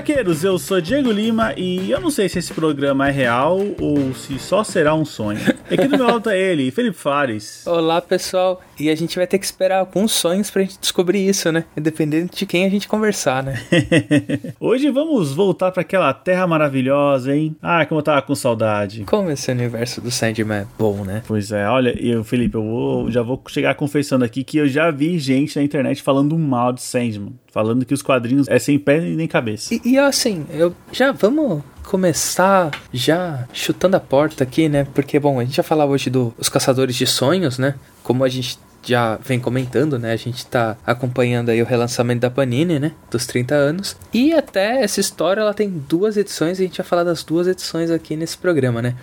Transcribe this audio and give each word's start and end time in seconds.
HQeiros, 0.00 0.42
eu 0.42 0.58
sou 0.58 0.80
Diego 0.80 1.12
Lima 1.12 1.52
e 1.58 1.90
eu 1.90 2.00
não 2.00 2.10
sei 2.10 2.26
se 2.26 2.38
esse 2.38 2.54
programa 2.54 3.08
é 3.08 3.10
real 3.10 3.58
ou 3.78 4.14
se 4.14 4.38
só 4.38 4.64
será 4.64 4.94
um 4.94 5.04
sonho. 5.04 5.38
Aqui 5.70 5.86
do 5.86 5.98
meu 5.98 6.06
lado 6.06 6.22
tá 6.22 6.34
ele, 6.34 6.70
Felipe 6.70 6.96
Fares. 6.96 7.66
Olá, 7.66 8.00
pessoal. 8.00 8.62
E 8.78 8.88
a 8.88 8.94
gente 8.94 9.16
vai 9.16 9.26
ter 9.26 9.38
que 9.38 9.44
esperar 9.44 9.80
alguns 9.80 10.12
sonhos 10.12 10.50
pra 10.50 10.62
gente 10.62 10.80
descobrir 10.80 11.28
isso, 11.28 11.52
né? 11.52 11.66
Dependendo 11.76 12.30
de 12.34 12.46
quem 12.46 12.64
a 12.64 12.70
gente 12.70 12.88
conversar, 12.88 13.42
né? 13.42 13.60
Hoje 14.58 14.90
vamos 14.90 15.34
voltar 15.34 15.70
para 15.70 15.82
aquela 15.82 16.14
terra 16.14 16.46
maravilhosa, 16.46 17.36
hein? 17.36 17.54
Ah, 17.60 17.84
como 17.84 17.98
eu 17.98 18.04
tava 18.04 18.22
com 18.22 18.34
saudade. 18.34 19.04
Como 19.04 19.30
esse 19.30 19.52
universo 19.52 20.00
do 20.00 20.10
Sandman 20.10 20.60
é 20.60 20.66
bom, 20.78 21.04
né? 21.04 21.22
Pois 21.26 21.52
é, 21.52 21.68
olha, 21.68 21.94
eu, 22.02 22.24
Felipe, 22.24 22.54
eu 22.54 22.62
vou, 22.62 23.10
já 23.10 23.20
vou 23.20 23.42
chegar 23.48 23.74
confessando 23.74 24.24
aqui 24.24 24.42
que 24.42 24.56
eu 24.56 24.66
já 24.66 24.90
vi 24.90 25.18
gente 25.18 25.56
na 25.56 25.62
internet 25.62 26.02
falando 26.02 26.38
mal 26.38 26.72
de 26.72 26.80
Sandman 26.80 27.34
falando 27.52 27.84
que 27.84 27.94
os 27.94 28.02
quadrinhos 28.02 28.48
é 28.48 28.58
sem 28.58 28.78
pé 28.78 29.00
nem 29.00 29.26
cabeça. 29.26 29.74
E, 29.74 29.80
e 29.84 29.98
assim, 29.98 30.46
eu 30.50 30.74
já 30.92 31.12
vamos 31.12 31.62
começar 31.84 32.70
já 32.92 33.48
chutando 33.52 33.96
a 33.96 34.00
porta 34.00 34.44
aqui, 34.44 34.68
né? 34.68 34.86
Porque 34.94 35.18
bom, 35.18 35.40
a 35.40 35.44
gente 35.44 35.56
já 35.56 35.62
falava 35.62 35.92
hoje 35.92 36.08
dos 36.08 36.48
caçadores 36.48 36.94
de 36.94 37.06
sonhos, 37.06 37.58
né? 37.58 37.74
Como 38.02 38.22
a 38.22 38.28
gente 38.28 38.58
já 38.82 39.16
vem 39.16 39.38
comentando, 39.38 39.98
né? 39.98 40.12
A 40.12 40.16
gente 40.16 40.46
tá 40.46 40.76
acompanhando 40.86 41.50
aí 41.50 41.60
o 41.60 41.66
relançamento 41.66 42.20
da 42.20 42.30
Panini, 42.30 42.78
né? 42.78 42.92
Dos 43.10 43.26
30 43.26 43.54
anos. 43.54 43.96
E 44.12 44.32
até 44.32 44.82
essa 44.82 45.00
história 45.00 45.40
ela 45.40 45.52
tem 45.52 45.68
duas 45.68 46.16
edições 46.16 46.58
e 46.58 46.62
a 46.62 46.66
gente 46.66 46.78
vai 46.78 46.86
falar 46.86 47.04
das 47.04 47.22
duas 47.22 47.46
edições 47.46 47.90
aqui 47.90 48.16
nesse 48.16 48.38
programa, 48.38 48.80
né? 48.80 48.94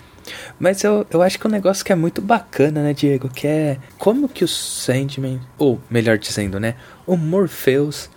Mas 0.60 0.84
eu, 0.84 1.06
eu 1.10 1.22
acho 1.22 1.40
que 1.40 1.48
é 1.48 1.50
um 1.50 1.52
negócio 1.52 1.86
que 1.86 1.92
é 1.92 1.96
muito 1.96 2.22
bacana, 2.22 2.84
né, 2.84 2.94
Diego? 2.94 3.30
Que 3.30 3.48
é 3.48 3.78
como 3.98 4.28
que 4.28 4.44
o 4.44 4.48
Sandman, 4.48 5.40
ou 5.58 5.80
melhor 5.90 6.18
dizendo, 6.18 6.60
né? 6.60 6.76
O 7.06 7.16
Morpheus 7.16 8.10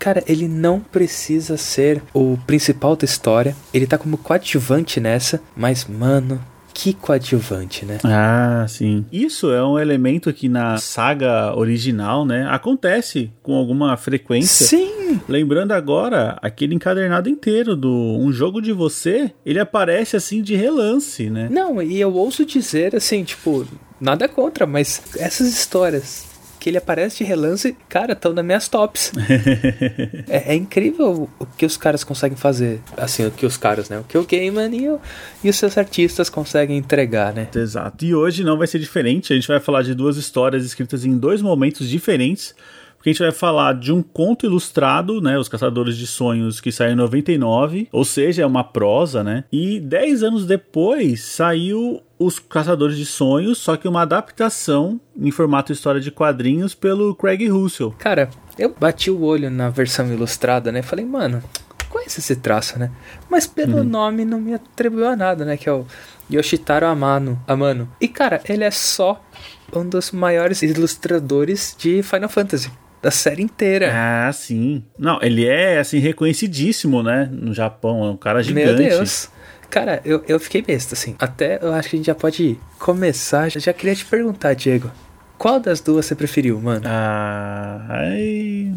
Cara, 0.00 0.24
ele 0.26 0.48
não 0.48 0.80
precisa 0.80 1.58
ser 1.58 2.02
o 2.14 2.38
principal 2.46 2.96
da 2.96 3.04
história. 3.04 3.54
Ele 3.72 3.86
tá 3.86 3.98
como 3.98 4.16
coadjuvante 4.16 4.98
nessa, 4.98 5.42
mas, 5.54 5.84
mano, 5.84 6.40
que 6.72 6.94
coadjuvante, 6.94 7.84
né? 7.84 7.98
Ah, 8.02 8.64
sim. 8.66 9.04
Isso 9.12 9.52
é 9.52 9.62
um 9.62 9.78
elemento 9.78 10.32
que 10.32 10.48
na 10.48 10.78
saga 10.78 11.54
original, 11.54 12.24
né, 12.24 12.46
acontece 12.48 13.30
com 13.42 13.54
alguma 13.54 13.94
frequência. 13.98 14.66
Sim. 14.66 15.20
Lembrando 15.28 15.72
agora 15.72 16.38
aquele 16.40 16.74
encadernado 16.74 17.28
inteiro 17.28 17.76
do 17.76 18.16
um 18.18 18.32
jogo 18.32 18.62
de 18.62 18.72
você, 18.72 19.30
ele 19.44 19.58
aparece 19.58 20.16
assim 20.16 20.40
de 20.40 20.56
relance, 20.56 21.28
né? 21.28 21.46
Não, 21.50 21.82
e 21.82 22.00
eu 22.00 22.14
ouso 22.14 22.46
dizer 22.46 22.96
assim, 22.96 23.22
tipo, 23.22 23.66
nada 24.00 24.26
contra, 24.26 24.66
mas 24.66 25.02
essas 25.18 25.48
histórias 25.48 26.29
que 26.60 26.68
ele 26.68 26.76
aparece 26.76 27.18
de 27.18 27.24
relance, 27.24 27.74
cara, 27.88 28.12
estão 28.12 28.34
nas 28.34 28.44
minhas 28.44 28.68
tops. 28.68 29.12
é, 30.28 30.52
é, 30.52 30.54
incrível 30.54 31.28
o 31.38 31.46
que 31.46 31.64
os 31.64 31.78
caras 31.78 32.04
conseguem 32.04 32.36
fazer. 32.36 32.80
Assim, 32.96 33.26
o 33.26 33.30
que 33.30 33.46
os 33.46 33.56
caras, 33.56 33.88
né? 33.88 33.98
O 33.98 34.04
que 34.04 34.18
o 34.18 34.26
Gaiman 34.26 34.76
e, 34.76 34.88
o, 34.90 35.00
e 35.42 35.48
os 35.48 35.56
seus 35.56 35.78
artistas 35.78 36.28
conseguem 36.28 36.76
entregar, 36.76 37.32
né? 37.32 37.48
Exato. 37.54 38.04
E 38.04 38.14
hoje 38.14 38.44
não 38.44 38.58
vai 38.58 38.66
ser 38.66 38.78
diferente. 38.78 39.32
A 39.32 39.36
gente 39.36 39.48
vai 39.48 39.58
falar 39.58 39.82
de 39.82 39.94
duas 39.94 40.18
histórias 40.18 40.64
escritas 40.64 41.04
em 41.06 41.16
dois 41.16 41.40
momentos 41.40 41.88
diferentes 41.88 42.54
porque 43.00 43.08
a 43.08 43.12
gente 43.14 43.22
vai 43.22 43.32
falar 43.32 43.72
de 43.76 43.90
um 43.90 44.02
conto 44.02 44.44
ilustrado, 44.44 45.22
né, 45.22 45.38
Os 45.38 45.48
Caçadores 45.48 45.96
de 45.96 46.06
Sonhos, 46.06 46.60
que 46.60 46.70
saiu 46.70 46.92
em 46.92 46.96
99, 46.96 47.88
ou 47.90 48.04
seja, 48.04 48.42
é 48.42 48.46
uma 48.46 48.62
prosa, 48.62 49.24
né? 49.24 49.44
E 49.50 49.80
10 49.80 50.22
anos 50.22 50.44
depois 50.44 51.24
saiu 51.24 52.02
Os 52.18 52.38
Caçadores 52.38 52.98
de 52.98 53.06
Sonhos, 53.06 53.56
só 53.56 53.74
que 53.78 53.88
uma 53.88 54.02
adaptação 54.02 55.00
em 55.18 55.30
formato 55.30 55.72
história 55.72 55.98
de 55.98 56.10
quadrinhos 56.10 56.74
pelo 56.74 57.14
Craig 57.14 57.48
Russell. 57.48 57.94
Cara, 57.98 58.28
eu 58.58 58.76
bati 58.78 59.10
o 59.10 59.22
olho 59.22 59.50
na 59.50 59.70
versão 59.70 60.12
ilustrada, 60.12 60.70
né? 60.70 60.82
Falei, 60.82 61.06
mano, 61.06 61.42
conhece 61.88 62.20
esse 62.20 62.36
traço, 62.36 62.78
né? 62.78 62.90
Mas 63.30 63.46
pelo 63.46 63.78
uhum. 63.78 63.84
nome 63.84 64.26
não 64.26 64.38
me 64.38 64.52
atribuiu 64.52 65.08
a 65.08 65.16
nada, 65.16 65.42
né? 65.46 65.56
Que 65.56 65.70
é 65.70 65.72
o 65.72 65.86
Yoshitaro 66.30 66.84
Amano. 66.84 67.42
Amano. 67.48 67.90
E 67.98 68.06
cara, 68.06 68.42
ele 68.46 68.62
é 68.62 68.70
só 68.70 69.24
um 69.72 69.88
dos 69.88 70.10
maiores 70.10 70.60
ilustradores 70.60 71.74
de 71.78 72.02
Final 72.02 72.28
Fantasy 72.28 72.70
da 73.02 73.10
série 73.10 73.42
inteira. 73.42 73.90
Ah, 73.92 74.32
sim. 74.32 74.82
Não, 74.98 75.18
ele 75.22 75.46
é, 75.46 75.78
assim, 75.78 75.98
reconhecidíssimo, 75.98 77.02
né? 77.02 77.28
No 77.32 77.54
Japão, 77.54 78.04
é 78.04 78.10
um 78.10 78.16
cara 78.16 78.42
gigante. 78.42 78.66
Meu 78.66 78.76
Deus. 78.76 79.28
Cara, 79.70 80.00
eu, 80.04 80.22
eu 80.26 80.40
fiquei 80.40 80.62
besta, 80.62 80.94
assim. 80.94 81.14
Até 81.18 81.58
eu 81.62 81.72
acho 81.72 81.88
que 81.88 81.96
a 81.96 81.98
gente 81.98 82.06
já 82.06 82.14
pode 82.14 82.58
começar. 82.78 83.48
Já, 83.48 83.60
já 83.60 83.72
queria 83.72 83.94
te 83.94 84.04
perguntar, 84.04 84.54
Diego. 84.54 84.90
Qual 85.38 85.58
das 85.58 85.80
duas 85.80 86.04
você 86.04 86.14
preferiu, 86.14 86.60
mano? 86.60 86.82
Ah, 86.84 87.86
aí. 87.88 88.72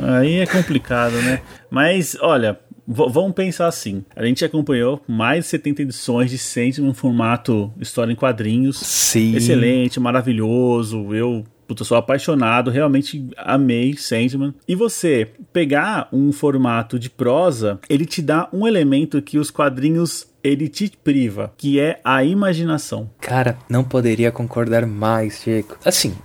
Aí 0.00 0.40
é 0.40 0.46
complicado, 0.46 1.12
né? 1.22 1.40
Mas, 1.70 2.16
olha, 2.20 2.58
vamos 2.86 3.34
pensar 3.34 3.68
assim. 3.68 4.04
A 4.16 4.24
gente 4.24 4.44
acompanhou 4.44 5.00
mais 5.06 5.44
de 5.44 5.50
70 5.50 5.82
edições 5.82 6.30
de 6.30 6.38
Sandman 6.38 6.88
no 6.88 6.94
formato 6.94 7.72
história 7.78 8.10
em 8.10 8.16
quadrinhos. 8.16 8.78
Sim. 8.78 9.36
Excelente, 9.36 10.00
maravilhoso. 10.00 11.14
Eu 11.14 11.44
Puta, 11.68 11.84
sou 11.84 11.98
apaixonado, 11.98 12.70
realmente 12.70 13.28
amei 13.36 13.94
Sandman. 13.94 14.54
E 14.66 14.74
você 14.74 15.30
pegar 15.52 16.08
um 16.10 16.32
formato 16.32 16.98
de 16.98 17.10
prosa, 17.10 17.78
ele 17.90 18.06
te 18.06 18.22
dá 18.22 18.48
um 18.50 18.66
elemento 18.66 19.20
que 19.20 19.38
os 19.38 19.50
quadrinhos 19.50 20.26
ele 20.42 20.66
te 20.66 20.90
priva, 21.04 21.52
que 21.58 21.78
é 21.78 22.00
a 22.02 22.24
imaginação. 22.24 23.10
Cara, 23.20 23.58
não 23.68 23.84
poderia 23.84 24.32
concordar 24.32 24.86
mais, 24.86 25.42
Diego. 25.44 25.76
Assim, 25.84 26.16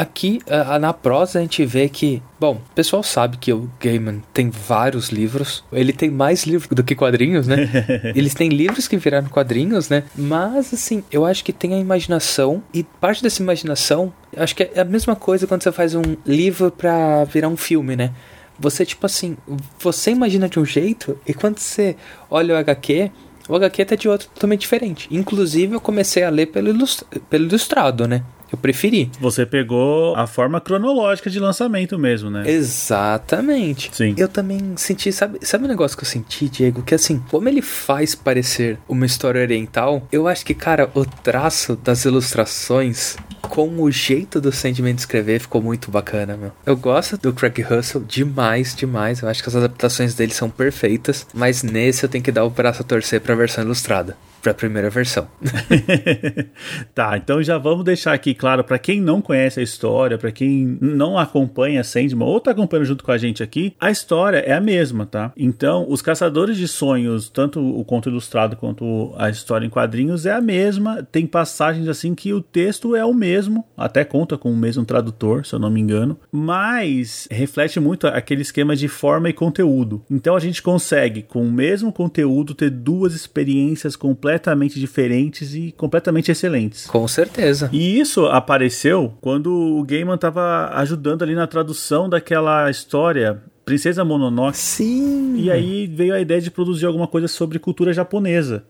Aqui 0.00 0.40
na 0.80 0.94
prosa 0.94 1.38
a 1.38 1.42
gente 1.42 1.62
vê 1.66 1.86
que, 1.86 2.22
bom, 2.38 2.54
o 2.54 2.74
pessoal 2.74 3.02
sabe 3.02 3.36
que 3.36 3.52
o 3.52 3.70
Gaiman 3.78 4.22
tem 4.32 4.48
vários 4.48 5.10
livros. 5.10 5.62
Ele 5.70 5.92
tem 5.92 6.10
mais 6.10 6.44
livros 6.44 6.70
do 6.70 6.82
que 6.82 6.94
quadrinhos, 6.94 7.46
né? 7.46 7.68
Eles 8.16 8.32
têm 8.32 8.48
livros 8.48 8.88
que 8.88 8.96
viraram 8.96 9.28
quadrinhos, 9.28 9.90
né? 9.90 10.04
Mas 10.16 10.72
assim, 10.72 11.04
eu 11.12 11.26
acho 11.26 11.44
que 11.44 11.52
tem 11.52 11.74
a 11.74 11.78
imaginação 11.78 12.62
e 12.72 12.82
parte 12.82 13.22
dessa 13.22 13.42
imaginação, 13.42 14.10
acho 14.34 14.56
que 14.56 14.70
é 14.74 14.80
a 14.80 14.86
mesma 14.86 15.14
coisa 15.14 15.46
quando 15.46 15.62
você 15.62 15.70
faz 15.70 15.94
um 15.94 16.16
livro 16.24 16.70
para 16.70 17.24
virar 17.24 17.48
um 17.48 17.56
filme, 17.56 17.94
né? 17.94 18.10
Você 18.58 18.86
tipo 18.86 19.04
assim, 19.04 19.36
você 19.78 20.12
imagina 20.12 20.48
de 20.48 20.58
um 20.58 20.64
jeito 20.64 21.18
e 21.26 21.34
quando 21.34 21.58
você 21.58 21.94
olha 22.30 22.54
o 22.54 22.56
HQ, 22.56 23.10
o 23.50 23.54
HQ 23.54 23.84
tá 23.84 23.96
de 23.96 24.08
outro 24.08 24.28
totalmente 24.28 24.60
diferente. 24.60 25.08
Inclusive 25.10 25.74
eu 25.74 25.80
comecei 25.80 26.22
a 26.22 26.30
ler 26.30 26.46
pelo, 26.46 26.70
ilust 26.70 27.02
pelo 27.28 27.44
ilustrado, 27.44 28.08
né? 28.08 28.22
Eu 28.52 28.58
preferi. 28.58 29.10
Você 29.20 29.46
pegou 29.46 30.14
a 30.16 30.26
forma 30.26 30.60
cronológica 30.60 31.30
de 31.30 31.38
lançamento 31.38 31.98
mesmo, 31.98 32.30
né? 32.30 32.50
Exatamente. 32.50 33.90
Sim. 33.92 34.14
Eu 34.16 34.28
também 34.28 34.74
senti, 34.76 35.12
sabe, 35.12 35.38
sabe 35.42 35.64
um 35.64 35.68
negócio 35.68 35.96
que 35.96 36.04
eu 36.04 36.08
senti, 36.08 36.48
Diego? 36.48 36.82
Que 36.82 36.94
assim, 36.94 37.22
como 37.30 37.48
ele 37.48 37.62
faz 37.62 38.14
parecer 38.14 38.78
uma 38.88 39.06
história 39.06 39.40
oriental, 39.40 40.06
eu 40.10 40.26
acho 40.26 40.44
que, 40.44 40.54
cara, 40.54 40.90
o 40.94 41.04
traço 41.04 41.76
das 41.76 42.04
ilustrações 42.04 43.16
com 43.42 43.82
o 43.82 43.90
jeito 43.90 44.40
do 44.40 44.52
Sandman 44.52 44.94
escrever 44.94 45.40
ficou 45.40 45.60
muito 45.60 45.90
bacana, 45.90 46.36
meu. 46.36 46.52
Eu 46.64 46.76
gosto 46.76 47.16
do 47.16 47.32
Craig 47.32 47.60
Russell 47.62 48.02
demais, 48.02 48.74
demais. 48.74 49.20
Eu 49.20 49.28
acho 49.28 49.42
que 49.42 49.48
as 49.48 49.56
adaptações 49.56 50.14
dele 50.14 50.32
são 50.32 50.48
perfeitas, 50.48 51.26
mas 51.34 51.62
nesse 51.62 52.04
eu 52.04 52.08
tenho 52.08 52.22
que 52.22 52.30
dar 52.30 52.44
o 52.44 52.50
braço 52.50 52.82
a 52.82 52.84
torcer 52.84 53.20
pra 53.20 53.34
versão 53.34 53.64
ilustrada 53.64 54.16
para 54.40 54.52
a 54.52 54.54
primeira 54.54 54.90
versão. 54.90 55.28
tá, 56.94 57.16
então 57.16 57.42
já 57.42 57.58
vamos 57.58 57.84
deixar 57.84 58.12
aqui 58.12 58.34
claro 58.34 58.64
para 58.64 58.78
quem 58.78 59.00
não 59.00 59.20
conhece 59.20 59.60
a 59.60 59.62
história, 59.62 60.18
para 60.18 60.32
quem 60.32 60.78
não 60.80 61.18
acompanha 61.18 61.84
Sandman 61.84 62.26
ou 62.26 62.40
tá 62.40 62.52
acompanhando 62.52 62.86
junto 62.86 63.04
com 63.04 63.12
a 63.12 63.18
gente 63.18 63.42
aqui, 63.42 63.74
a 63.78 63.90
história 63.90 64.38
é 64.38 64.52
a 64.52 64.60
mesma, 64.60 65.06
tá? 65.06 65.32
Então, 65.36 65.86
os 65.88 66.02
Caçadores 66.02 66.56
de 66.56 66.66
Sonhos, 66.66 67.28
tanto 67.28 67.60
o 67.60 67.84
conto 67.84 68.08
ilustrado 68.08 68.56
quanto 68.56 69.12
a 69.16 69.28
história 69.28 69.66
em 69.66 69.70
quadrinhos 69.70 70.26
é 70.26 70.32
a 70.32 70.40
mesma, 70.40 71.02
tem 71.02 71.26
passagens 71.26 71.88
assim 71.88 72.14
que 72.14 72.32
o 72.32 72.40
texto 72.40 72.96
é 72.96 73.04
o 73.04 73.12
mesmo, 73.12 73.64
até 73.76 74.04
conta 74.04 74.38
com 74.38 74.50
o 74.50 74.56
mesmo 74.56 74.84
tradutor, 74.84 75.44
se 75.44 75.54
eu 75.54 75.58
não 75.58 75.70
me 75.70 75.80
engano, 75.80 76.18
mas 76.32 77.28
reflete 77.30 77.78
muito 77.78 78.06
aquele 78.06 78.42
esquema 78.42 78.74
de 78.74 78.88
forma 78.88 79.28
e 79.28 79.32
conteúdo. 79.32 80.02
Então 80.10 80.34
a 80.34 80.40
gente 80.40 80.62
consegue 80.62 81.22
com 81.22 81.42
o 81.42 81.52
mesmo 81.52 81.92
conteúdo 81.92 82.54
ter 82.54 82.70
duas 82.70 83.14
experiências 83.14 83.96
completamente 83.96 84.29
completamente 84.30 84.78
diferentes 84.78 85.54
e 85.54 85.72
completamente 85.72 86.30
excelentes. 86.30 86.86
Com 86.86 87.06
certeza. 87.08 87.68
E 87.72 87.98
isso 87.98 88.26
apareceu 88.26 89.12
quando 89.20 89.52
o 89.52 89.84
Gaiman 89.84 90.14
estava 90.14 90.70
ajudando 90.74 91.22
ali 91.22 91.34
na 91.34 91.46
tradução 91.46 92.08
daquela 92.08 92.70
história 92.70 93.42
Princesa 93.64 94.04
Mononoke. 94.04 94.56
Sim. 94.56 95.36
E 95.36 95.50
aí 95.50 95.86
veio 95.86 96.14
a 96.14 96.20
ideia 96.20 96.40
de 96.40 96.50
produzir 96.50 96.86
alguma 96.86 97.06
coisa 97.06 97.28
sobre 97.28 97.58
cultura 97.58 97.92
japonesa. 97.92 98.64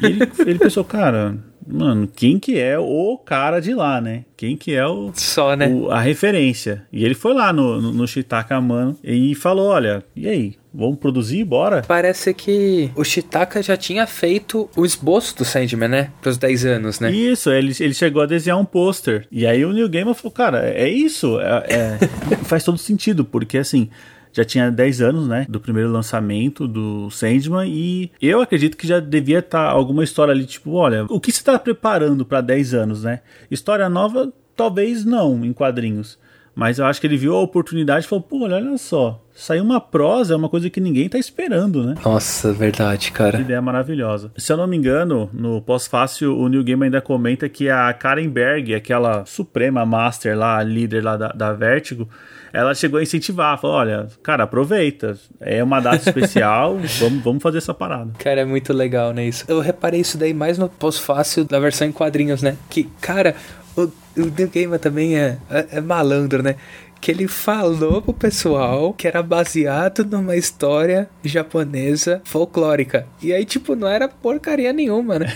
E 0.00 0.06
ele, 0.06 0.20
ele 0.46 0.58
pensou, 0.58 0.84
cara, 0.84 1.36
mano, 1.66 2.08
quem 2.08 2.38
que 2.38 2.58
é 2.58 2.78
o 2.78 3.18
cara 3.18 3.60
de 3.60 3.74
lá, 3.74 4.00
né? 4.00 4.24
Quem 4.36 4.56
que 4.56 4.74
é 4.74 4.86
o. 4.86 5.10
Só, 5.14 5.54
né? 5.56 5.68
O, 5.68 5.90
a 5.90 6.00
referência. 6.00 6.86
E 6.92 7.04
ele 7.04 7.14
foi 7.14 7.34
lá 7.34 7.52
no, 7.52 7.80
no, 7.80 7.92
no 7.92 8.06
Shitaka 8.06 8.60
Mano 8.60 8.96
e 9.02 9.34
falou: 9.34 9.68
olha, 9.68 10.02
e 10.14 10.28
aí? 10.28 10.59
Vamos 10.72 10.98
produzir? 10.98 11.44
Bora? 11.44 11.82
Parece 11.86 12.32
que 12.32 12.90
o 12.94 13.04
Shitaka 13.04 13.62
já 13.62 13.76
tinha 13.76 14.06
feito 14.06 14.70
o 14.76 14.84
esboço 14.84 15.36
do 15.36 15.44
Sandman, 15.44 15.88
né? 15.88 16.12
Pros 16.22 16.38
10 16.38 16.64
anos, 16.64 17.00
né? 17.00 17.10
Isso, 17.10 17.50
ele, 17.50 17.74
ele 17.80 17.94
chegou 17.94 18.22
a 18.22 18.26
desenhar 18.26 18.58
um 18.58 18.64
pôster. 18.64 19.26
E 19.30 19.46
aí 19.46 19.64
o 19.64 19.72
Neil 19.72 19.88
Gaiman 19.88 20.14
falou, 20.14 20.32
cara, 20.32 20.68
é 20.68 20.88
isso. 20.88 21.40
É, 21.40 21.98
é 22.30 22.36
faz 22.44 22.62
todo 22.64 22.78
sentido, 22.78 23.24
porque 23.24 23.58
assim 23.58 23.88
já 24.32 24.44
tinha 24.44 24.70
10 24.70 25.00
anos, 25.00 25.28
né, 25.28 25.46
do 25.48 25.60
primeiro 25.60 25.90
lançamento 25.90 26.68
do 26.68 27.10
Sandman 27.10 27.68
e 27.68 28.10
eu 28.20 28.40
acredito 28.40 28.76
que 28.76 28.86
já 28.86 29.00
devia 29.00 29.40
estar 29.40 29.66
tá 29.66 29.70
alguma 29.70 30.04
história 30.04 30.32
ali, 30.32 30.46
tipo, 30.46 30.72
olha, 30.72 31.04
o 31.08 31.20
que 31.20 31.32
você 31.32 31.38
está 31.38 31.58
preparando 31.58 32.24
para 32.24 32.40
10 32.40 32.74
anos, 32.74 33.02
né? 33.02 33.20
História 33.50 33.88
nova, 33.88 34.32
talvez 34.56 35.04
não, 35.04 35.44
em 35.44 35.52
quadrinhos. 35.52 36.18
Mas 36.60 36.78
eu 36.78 36.84
acho 36.84 37.00
que 37.00 37.06
ele 37.06 37.16
viu 37.16 37.34
a 37.34 37.40
oportunidade 37.40 38.04
e 38.04 38.08
falou, 38.08 38.22
pô, 38.22 38.44
olha 38.44 38.76
só, 38.76 39.18
sair 39.34 39.62
uma 39.62 39.80
prosa 39.80 40.34
é 40.34 40.36
uma 40.36 40.50
coisa 40.50 40.68
que 40.68 40.78
ninguém 40.78 41.08
tá 41.08 41.16
esperando, 41.16 41.82
né? 41.82 41.94
Nossa, 42.04 42.52
verdade, 42.52 43.10
cara. 43.12 43.38
Que 43.38 43.44
ideia 43.44 43.62
maravilhosa. 43.62 44.30
Se 44.36 44.52
eu 44.52 44.58
não 44.58 44.66
me 44.66 44.76
engano, 44.76 45.30
no 45.32 45.62
pós-fácil, 45.62 46.38
o 46.38 46.48
New 46.48 46.62
Game 46.62 46.84
ainda 46.84 47.00
comenta 47.00 47.48
que 47.48 47.70
a 47.70 47.90
Karen 47.94 48.28
Berg, 48.28 48.74
aquela 48.74 49.24
suprema 49.24 49.86
master 49.86 50.36
lá, 50.36 50.62
líder 50.62 51.02
lá 51.02 51.16
da, 51.16 51.28
da 51.28 51.54
Vertigo, 51.54 52.06
ela 52.52 52.74
chegou 52.74 52.98
a 52.98 53.02
incentivar, 53.02 53.58
falou: 53.58 53.76
olha, 53.76 54.08
cara, 54.22 54.44
aproveita. 54.44 55.16
É 55.40 55.62
uma 55.62 55.80
data 55.80 55.96
especial, 56.08 56.76
vamos, 57.00 57.22
vamos 57.22 57.42
fazer 57.42 57.58
essa 57.58 57.72
parada. 57.72 58.12
Cara, 58.18 58.42
é 58.42 58.44
muito 58.44 58.72
legal, 58.72 59.12
né? 59.12 59.26
Isso. 59.26 59.44
Eu 59.48 59.60
reparei 59.60 60.00
isso 60.00 60.18
daí 60.18 60.34
mais 60.34 60.58
no 60.58 60.68
pós-fácil 60.68 61.44
da 61.44 61.58
versão 61.58 61.86
em 61.86 61.92
quadrinhos, 61.92 62.42
né? 62.42 62.56
Que, 62.68 62.84
cara, 63.00 63.34
o, 63.76 63.82
o 63.82 64.30
Gamer 64.52 64.78
também 64.78 65.16
é, 65.16 65.38
é, 65.50 65.66
é 65.72 65.80
malandro, 65.80 66.42
né? 66.42 66.56
que 67.00 67.10
ele 67.10 67.26
falou 67.26 68.02
pro 68.02 68.12
pessoal 68.12 68.92
que 68.92 69.08
era 69.08 69.22
baseado 69.22 70.04
numa 70.04 70.36
história 70.36 71.08
japonesa 71.24 72.20
folclórica. 72.24 73.06
E 73.22 73.32
aí, 73.32 73.44
tipo, 73.44 73.74
não 73.74 73.88
era 73.88 74.06
porcaria 74.06 74.72
nenhuma, 74.72 75.18
né? 75.18 75.34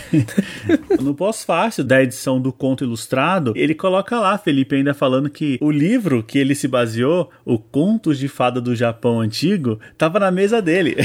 no 1.00 1.14
pós-fácil 1.14 1.82
da 1.82 2.02
edição 2.02 2.40
do 2.40 2.52
conto 2.52 2.84
ilustrado, 2.84 3.54
ele 3.56 3.74
coloca 3.74 4.18
lá, 4.20 4.36
Felipe, 4.36 4.76
ainda 4.76 4.92
falando 4.92 5.30
que 5.30 5.58
o 5.60 5.70
livro 5.70 6.22
que 6.22 6.38
ele 6.38 6.54
se 6.54 6.68
baseou, 6.68 7.30
o 7.44 7.58
Contos 7.58 8.18
de 8.18 8.28
Fada 8.28 8.60
do 8.60 8.76
Japão 8.76 9.20
Antigo, 9.20 9.78
tava 9.96 10.18
na 10.18 10.30
mesa 10.30 10.60
dele. 10.60 10.96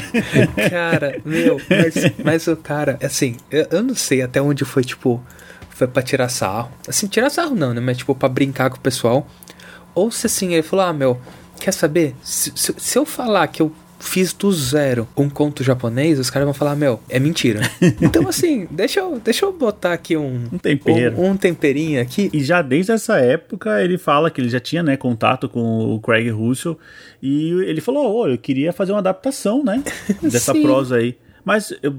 cara, 0.69 1.19
meu, 1.23 1.59
mas, 1.69 1.95
mas 2.23 2.47
o 2.47 2.57
cara, 2.57 2.97
assim, 3.01 3.37
eu, 3.49 3.67
eu 3.71 3.83
não 3.83 3.95
sei 3.95 4.21
até 4.21 4.41
onde 4.41 4.65
foi, 4.65 4.83
tipo, 4.83 5.23
foi 5.79 5.87
pra 5.87 6.03
tirar 6.03 6.27
sarro. 6.27 6.69
Assim, 6.87 7.07
tirar 7.07 7.29
sarro 7.29 7.55
não, 7.55 7.73
né? 7.73 7.79
Mas, 7.79 7.97
tipo, 7.97 8.13
pra 8.13 8.27
brincar 8.27 8.69
com 8.69 8.75
o 8.75 8.81
pessoal. 8.81 9.25
Ou 9.95 10.11
se 10.11 10.27
assim, 10.27 10.53
ele 10.53 10.61
falou: 10.61 10.85
Ah, 10.85 10.93
meu, 10.93 11.19
quer 11.59 11.71
saber? 11.71 12.15
Se, 12.21 12.51
se, 12.53 12.75
se 12.77 12.97
eu 12.97 13.05
falar 13.05 13.47
que 13.47 13.61
eu 13.61 13.71
fiz 13.97 14.31
do 14.31 14.51
zero 14.51 15.07
um 15.15 15.29
conto 15.29 15.63
japonês, 15.63 16.19
os 16.19 16.29
caras 16.29 16.45
vão 16.45 16.53
falar, 16.53 16.75
meu, 16.75 16.99
é 17.09 17.19
mentira. 17.19 17.61
então, 18.01 18.27
assim, 18.27 18.67
deixa 18.71 18.99
eu, 19.01 19.19
deixa 19.19 19.45
eu 19.45 19.51
botar 19.53 19.93
aqui 19.93 20.15
um, 20.15 20.47
um 20.53 20.57
tempero. 20.57 21.19
Um, 21.19 21.31
um, 21.31 21.37
temperinho 21.37 22.01
aqui. 22.01 22.29
E 22.33 22.41
já 22.41 22.61
desde 22.61 22.91
essa 22.91 23.17
época 23.17 23.81
ele 23.81 23.97
fala 23.97 24.29
que 24.29 24.39
ele 24.39 24.49
já 24.49 24.59
tinha, 24.59 24.83
né, 24.83 24.95
contato 24.95 25.49
com 25.49 25.95
o 25.95 25.99
Craig 25.99 26.29
Russell 26.29 26.77
e 27.21 27.51
ele 27.63 27.81
falou, 27.81 28.21
oh, 28.21 28.27
eu 28.27 28.37
queria 28.37 28.71
fazer 28.71 28.93
uma 28.93 28.99
adaptação, 28.99 29.63
né, 29.63 29.83
dessa 30.21 30.53
prosa 30.53 30.97
aí. 30.97 31.17
Mas 31.43 31.73
eu, 31.81 31.95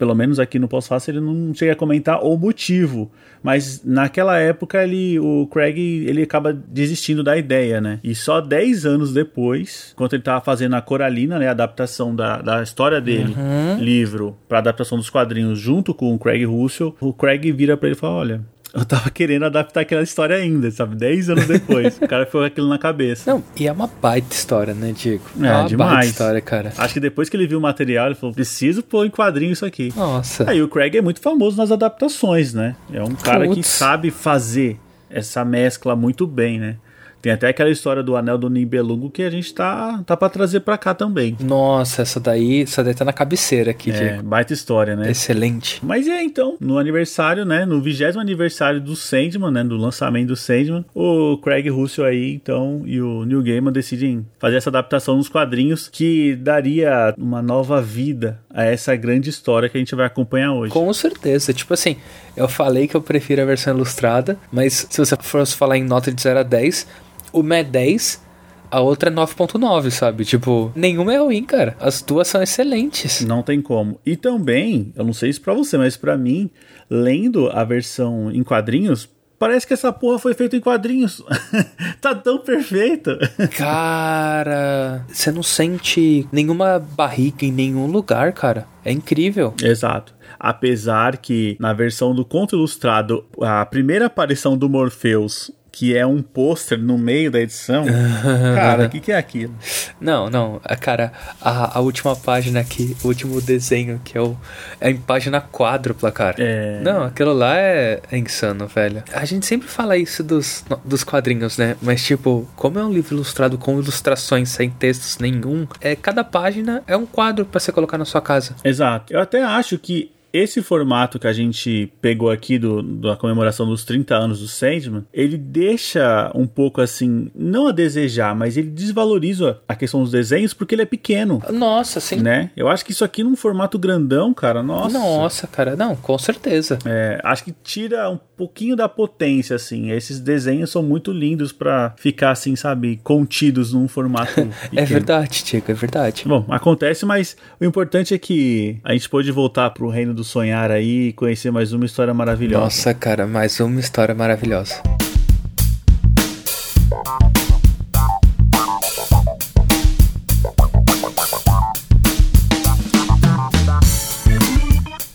pelo 0.00 0.14
menos 0.14 0.40
aqui 0.40 0.58
no 0.58 0.66
pós-fácil 0.66 1.10
ele 1.10 1.20
não 1.20 1.52
chega 1.52 1.74
a 1.74 1.76
comentar 1.76 2.24
o 2.24 2.34
motivo, 2.34 3.12
mas 3.42 3.84
naquela 3.84 4.38
época 4.38 4.82
ele, 4.82 5.20
o 5.20 5.46
Craig 5.52 5.78
ele 6.08 6.22
acaba 6.22 6.54
desistindo 6.54 7.22
da 7.22 7.36
ideia, 7.36 7.82
né? 7.82 8.00
E 8.02 8.14
só 8.14 8.40
10 8.40 8.86
anos 8.86 9.12
depois, 9.12 9.92
quando 9.94 10.14
ele 10.14 10.22
tava 10.22 10.40
fazendo 10.40 10.74
a 10.74 10.80
Coralina, 10.80 11.38
né, 11.38 11.48
a 11.48 11.50
adaptação 11.50 12.16
da, 12.16 12.40
da 12.40 12.62
história 12.62 12.98
dele, 12.98 13.34
uhum. 13.36 13.78
livro, 13.78 14.38
para 14.48 14.56
adaptação 14.56 14.96
dos 14.96 15.10
quadrinhos 15.10 15.58
junto 15.58 15.92
com 15.92 16.14
o 16.14 16.18
Craig 16.18 16.46
Russell, 16.46 16.96
o 16.98 17.12
Craig 17.12 17.52
vira 17.52 17.76
para 17.76 17.88
ele 17.88 17.94
e 17.94 18.00
fala: 18.00 18.14
"Olha, 18.14 18.40
eu 18.72 18.84
tava 18.84 19.10
querendo 19.10 19.44
adaptar 19.44 19.80
aquela 19.80 20.02
história 20.02 20.36
ainda, 20.36 20.70
sabe? 20.70 20.96
Dez 20.96 21.28
anos 21.28 21.46
depois. 21.46 21.98
o 22.00 22.06
cara 22.06 22.26
ficou 22.26 22.40
com 22.40 22.46
aquilo 22.46 22.68
na 22.68 22.78
cabeça. 22.78 23.30
Não, 23.30 23.42
e 23.58 23.66
é 23.66 23.72
uma 23.72 23.86
baita 23.86 24.34
história, 24.34 24.74
né, 24.74 24.92
Diego? 24.92 25.22
É, 25.40 25.46
é 25.46 25.52
uma 25.52 25.68
demais. 25.68 25.90
baita 25.90 26.06
história, 26.06 26.40
cara. 26.40 26.72
Acho 26.76 26.94
que 26.94 27.00
depois 27.00 27.28
que 27.28 27.36
ele 27.36 27.46
viu 27.46 27.58
o 27.58 27.62
material, 27.62 28.06
ele 28.06 28.14
falou: 28.14 28.34
preciso 28.34 28.82
pôr 28.82 29.06
em 29.06 29.10
quadrinho 29.10 29.52
isso 29.52 29.66
aqui. 29.66 29.92
Nossa. 29.96 30.48
Aí 30.48 30.62
o 30.62 30.68
Craig 30.68 30.96
é 30.96 31.02
muito 31.02 31.20
famoso 31.20 31.56
nas 31.56 31.70
adaptações, 31.70 32.54
né? 32.54 32.76
É 32.92 33.02
um 33.02 33.14
cara 33.14 33.44
Putz. 33.46 33.56
que 33.56 33.62
sabe 33.62 34.10
fazer 34.10 34.78
essa 35.08 35.44
mescla 35.44 35.96
muito 35.96 36.26
bem, 36.26 36.58
né? 36.58 36.76
Tem 37.22 37.32
até 37.32 37.48
aquela 37.48 37.70
história 37.70 38.02
do 38.02 38.16
Anel 38.16 38.38
do 38.38 38.48
Nibelungo 38.48 39.10
que 39.10 39.22
a 39.22 39.30
gente 39.30 39.52
tá, 39.52 40.02
tá 40.06 40.16
para 40.16 40.28
trazer 40.28 40.60
para 40.60 40.78
cá 40.78 40.94
também. 40.94 41.36
Nossa, 41.40 42.02
essa 42.02 42.18
daí, 42.18 42.62
essa 42.62 42.82
daí 42.82 42.94
tá 42.94 43.04
na 43.04 43.12
cabeceira 43.12 43.70
aqui, 43.72 43.90
É, 43.90 43.92
Diego. 43.92 44.22
baita 44.22 44.52
história, 44.52 44.96
né? 44.96 45.10
Excelente. 45.10 45.80
Mas 45.84 46.06
é, 46.08 46.22
então, 46.22 46.56
no 46.60 46.78
aniversário, 46.78 47.44
né, 47.44 47.64
no 47.66 47.80
vigésimo 47.80 48.20
aniversário 48.20 48.80
do 48.80 48.96
Sandman, 48.96 49.50
né, 49.50 49.64
do 49.64 49.76
lançamento 49.76 50.28
do 50.28 50.36
Sandman, 50.36 50.84
o 50.94 51.36
Craig 51.38 51.68
Russell 51.68 52.04
aí, 52.04 52.34
então, 52.34 52.82
e 52.86 53.00
o 53.00 53.24
Neil 53.24 53.42
Gaiman 53.42 53.72
decidem 53.72 54.26
fazer 54.38 54.56
essa 54.56 54.70
adaptação 54.70 55.16
nos 55.16 55.28
quadrinhos 55.28 55.88
que 55.88 56.34
daria 56.36 57.14
uma 57.18 57.42
nova 57.42 57.80
vida 57.82 58.40
a 58.52 58.64
essa 58.64 58.96
grande 58.96 59.28
história 59.30 59.68
que 59.68 59.76
a 59.76 59.80
gente 59.80 59.94
vai 59.94 60.06
acompanhar 60.06 60.52
hoje. 60.52 60.72
Com 60.72 60.92
certeza. 60.92 61.52
Tipo 61.52 61.74
assim, 61.74 61.96
eu 62.36 62.48
falei 62.48 62.88
que 62.88 62.96
eu 62.96 63.02
prefiro 63.02 63.42
a 63.42 63.44
versão 63.44 63.74
ilustrada, 63.74 64.38
mas 64.52 64.86
se 64.90 64.98
você 64.98 65.16
fosse 65.20 65.54
falar 65.54 65.76
em 65.76 65.84
nota 65.84 66.10
de 66.12 66.20
0 66.20 66.40
a 66.40 66.42
10, 66.42 66.86
uma 67.32 67.56
é 67.56 67.64
10, 67.64 68.22
a 68.70 68.80
outra 68.80 69.10
é 69.10 69.12
9.9, 69.12 69.90
sabe? 69.90 70.24
Tipo, 70.24 70.70
nenhuma 70.76 71.12
é 71.12 71.18
ruim, 71.18 71.42
cara. 71.42 71.76
As 71.80 72.00
duas 72.00 72.28
são 72.28 72.42
excelentes. 72.42 73.20
Não 73.22 73.42
tem 73.42 73.60
como. 73.60 73.98
E 74.06 74.16
também, 74.16 74.92
eu 74.94 75.04
não 75.04 75.12
sei 75.12 75.32
se 75.32 75.40
pra 75.40 75.52
você, 75.52 75.76
mas 75.76 75.96
para 75.96 76.16
mim, 76.16 76.48
lendo 76.88 77.50
a 77.50 77.64
versão 77.64 78.30
em 78.30 78.44
quadrinhos, 78.44 79.08
parece 79.40 79.66
que 79.66 79.72
essa 79.72 79.92
porra 79.92 80.18
foi 80.18 80.34
feita 80.34 80.56
em 80.56 80.60
quadrinhos. 80.60 81.20
tá 82.00 82.14
tão 82.14 82.38
perfeito. 82.38 83.18
Cara, 83.56 85.04
você 85.08 85.32
não 85.32 85.42
sente 85.42 86.28
nenhuma 86.30 86.78
barriga 86.78 87.44
em 87.44 87.50
nenhum 87.52 87.86
lugar, 87.86 88.32
cara. 88.32 88.66
É 88.84 88.92
incrível. 88.92 89.52
Exato. 89.60 90.14
Apesar 90.38 91.16
que 91.16 91.56
na 91.58 91.72
versão 91.72 92.14
do 92.14 92.24
conto 92.24 92.54
ilustrado, 92.54 93.24
a 93.40 93.66
primeira 93.66 94.06
aparição 94.06 94.56
do 94.56 94.68
Morpheus 94.68 95.50
que 95.72 95.96
é 95.96 96.04
um 96.04 96.22
pôster 96.22 96.78
no 96.78 96.98
meio 96.98 97.30
da 97.30 97.40
edição. 97.40 97.84
cara, 98.54 98.86
o 98.86 98.88
que, 98.88 99.00
que 99.00 99.12
é 99.12 99.16
aquilo? 99.16 99.54
Não, 100.00 100.28
não, 100.28 100.60
cara, 100.80 101.12
a, 101.40 101.78
a 101.78 101.80
última 101.80 102.14
página 102.16 102.60
aqui, 102.60 102.96
o 103.02 103.08
último 103.08 103.40
desenho, 103.40 104.00
que 104.04 104.16
é, 104.16 104.20
o, 104.20 104.36
é 104.80 104.90
em 104.90 104.96
página 104.96 105.40
quádrupla, 105.40 106.10
cara. 106.10 106.36
É... 106.38 106.80
Não, 106.82 107.04
aquilo 107.04 107.32
lá 107.32 107.56
é, 107.56 108.00
é, 108.10 108.18
insano, 108.18 108.66
velho. 108.66 109.02
A 109.12 109.24
gente 109.24 109.46
sempre 109.46 109.68
fala 109.68 109.96
isso 109.96 110.22
dos, 110.22 110.64
dos 110.84 111.04
quadrinhos, 111.04 111.58
né? 111.58 111.76
Mas, 111.80 112.02
tipo, 112.04 112.48
como 112.56 112.78
é 112.78 112.84
um 112.84 112.92
livro 112.92 113.14
ilustrado 113.14 113.58
com 113.58 113.78
ilustrações 113.78 114.48
sem 114.48 114.70
textos 114.70 115.18
nenhum, 115.18 115.66
é, 115.80 115.94
cada 115.94 116.24
página 116.24 116.82
é 116.86 116.96
um 116.96 117.06
quadro 117.06 117.44
para 117.44 117.60
você 117.60 117.72
colocar 117.72 117.98
na 117.98 118.04
sua 118.04 118.20
casa. 118.20 118.54
Exato. 118.64 119.12
Eu 119.12 119.20
até 119.20 119.42
acho 119.42 119.78
que 119.78 120.10
esse 120.32 120.62
formato 120.62 121.18
que 121.18 121.26
a 121.26 121.32
gente 121.32 121.92
pegou 122.00 122.30
aqui 122.30 122.58
do, 122.58 122.82
da 122.82 123.16
comemoração 123.16 123.66
dos 123.66 123.84
30 123.84 124.14
anos 124.14 124.40
do 124.40 124.48
Sandman, 124.48 125.04
ele 125.12 125.36
deixa 125.36 126.30
um 126.34 126.46
pouco 126.46 126.80
assim, 126.80 127.30
não 127.34 127.68
a 127.68 127.72
desejar, 127.72 128.34
mas 128.34 128.56
ele 128.56 128.68
desvaloriza 128.68 129.60
a 129.68 129.74
questão 129.74 130.02
dos 130.02 130.10
desenhos 130.10 130.54
porque 130.54 130.74
ele 130.74 130.82
é 130.82 130.86
pequeno. 130.86 131.42
Nossa, 131.52 132.00
sim. 132.00 132.20
Né? 132.20 132.50
Eu 132.56 132.68
acho 132.68 132.84
que 132.84 132.92
isso 132.92 133.04
aqui 133.04 133.22
num 133.22 133.36
formato 133.36 133.78
grandão, 133.78 134.32
cara, 134.32 134.62
nossa. 134.62 134.98
Nossa, 134.98 135.46
cara, 135.46 135.76
não, 135.76 135.96
com 135.96 136.18
certeza. 136.18 136.78
É, 136.84 137.20
acho 137.24 137.44
que 137.44 137.54
tira 137.62 138.08
um 138.10 138.18
pouquinho 138.36 138.76
da 138.76 138.88
potência, 138.88 139.56
assim. 139.56 139.90
Esses 139.90 140.20
desenhos 140.20 140.70
são 140.70 140.82
muito 140.82 141.12
lindos 141.12 141.52
para 141.52 141.94
ficar, 141.96 142.30
assim, 142.30 142.56
sabe, 142.56 143.00
contidos 143.02 143.72
num 143.72 143.88
formato. 143.88 144.32
é 144.74 144.84
verdade, 144.84 145.44
Tico, 145.44 145.70
é 145.70 145.74
verdade. 145.74 146.24
Bom, 146.26 146.44
acontece, 146.48 147.04
mas 147.04 147.36
o 147.60 147.64
importante 147.64 148.14
é 148.14 148.18
que 148.18 148.78
a 148.84 148.92
gente 148.92 149.08
pôde 149.08 149.30
voltar 149.30 149.70
pro 149.70 149.88
reino 149.88 150.14
do 150.14 150.19
do 150.20 150.24
sonhar 150.24 150.70
aí 150.70 151.08
e 151.08 151.12
conhecer 151.14 151.50
mais 151.50 151.72
uma 151.72 151.86
história 151.86 152.12
maravilhosa. 152.12 152.64
Nossa, 152.64 152.94
cara, 152.94 153.26
mais 153.26 153.58
uma 153.58 153.80
história 153.80 154.14
maravilhosa. 154.14 154.82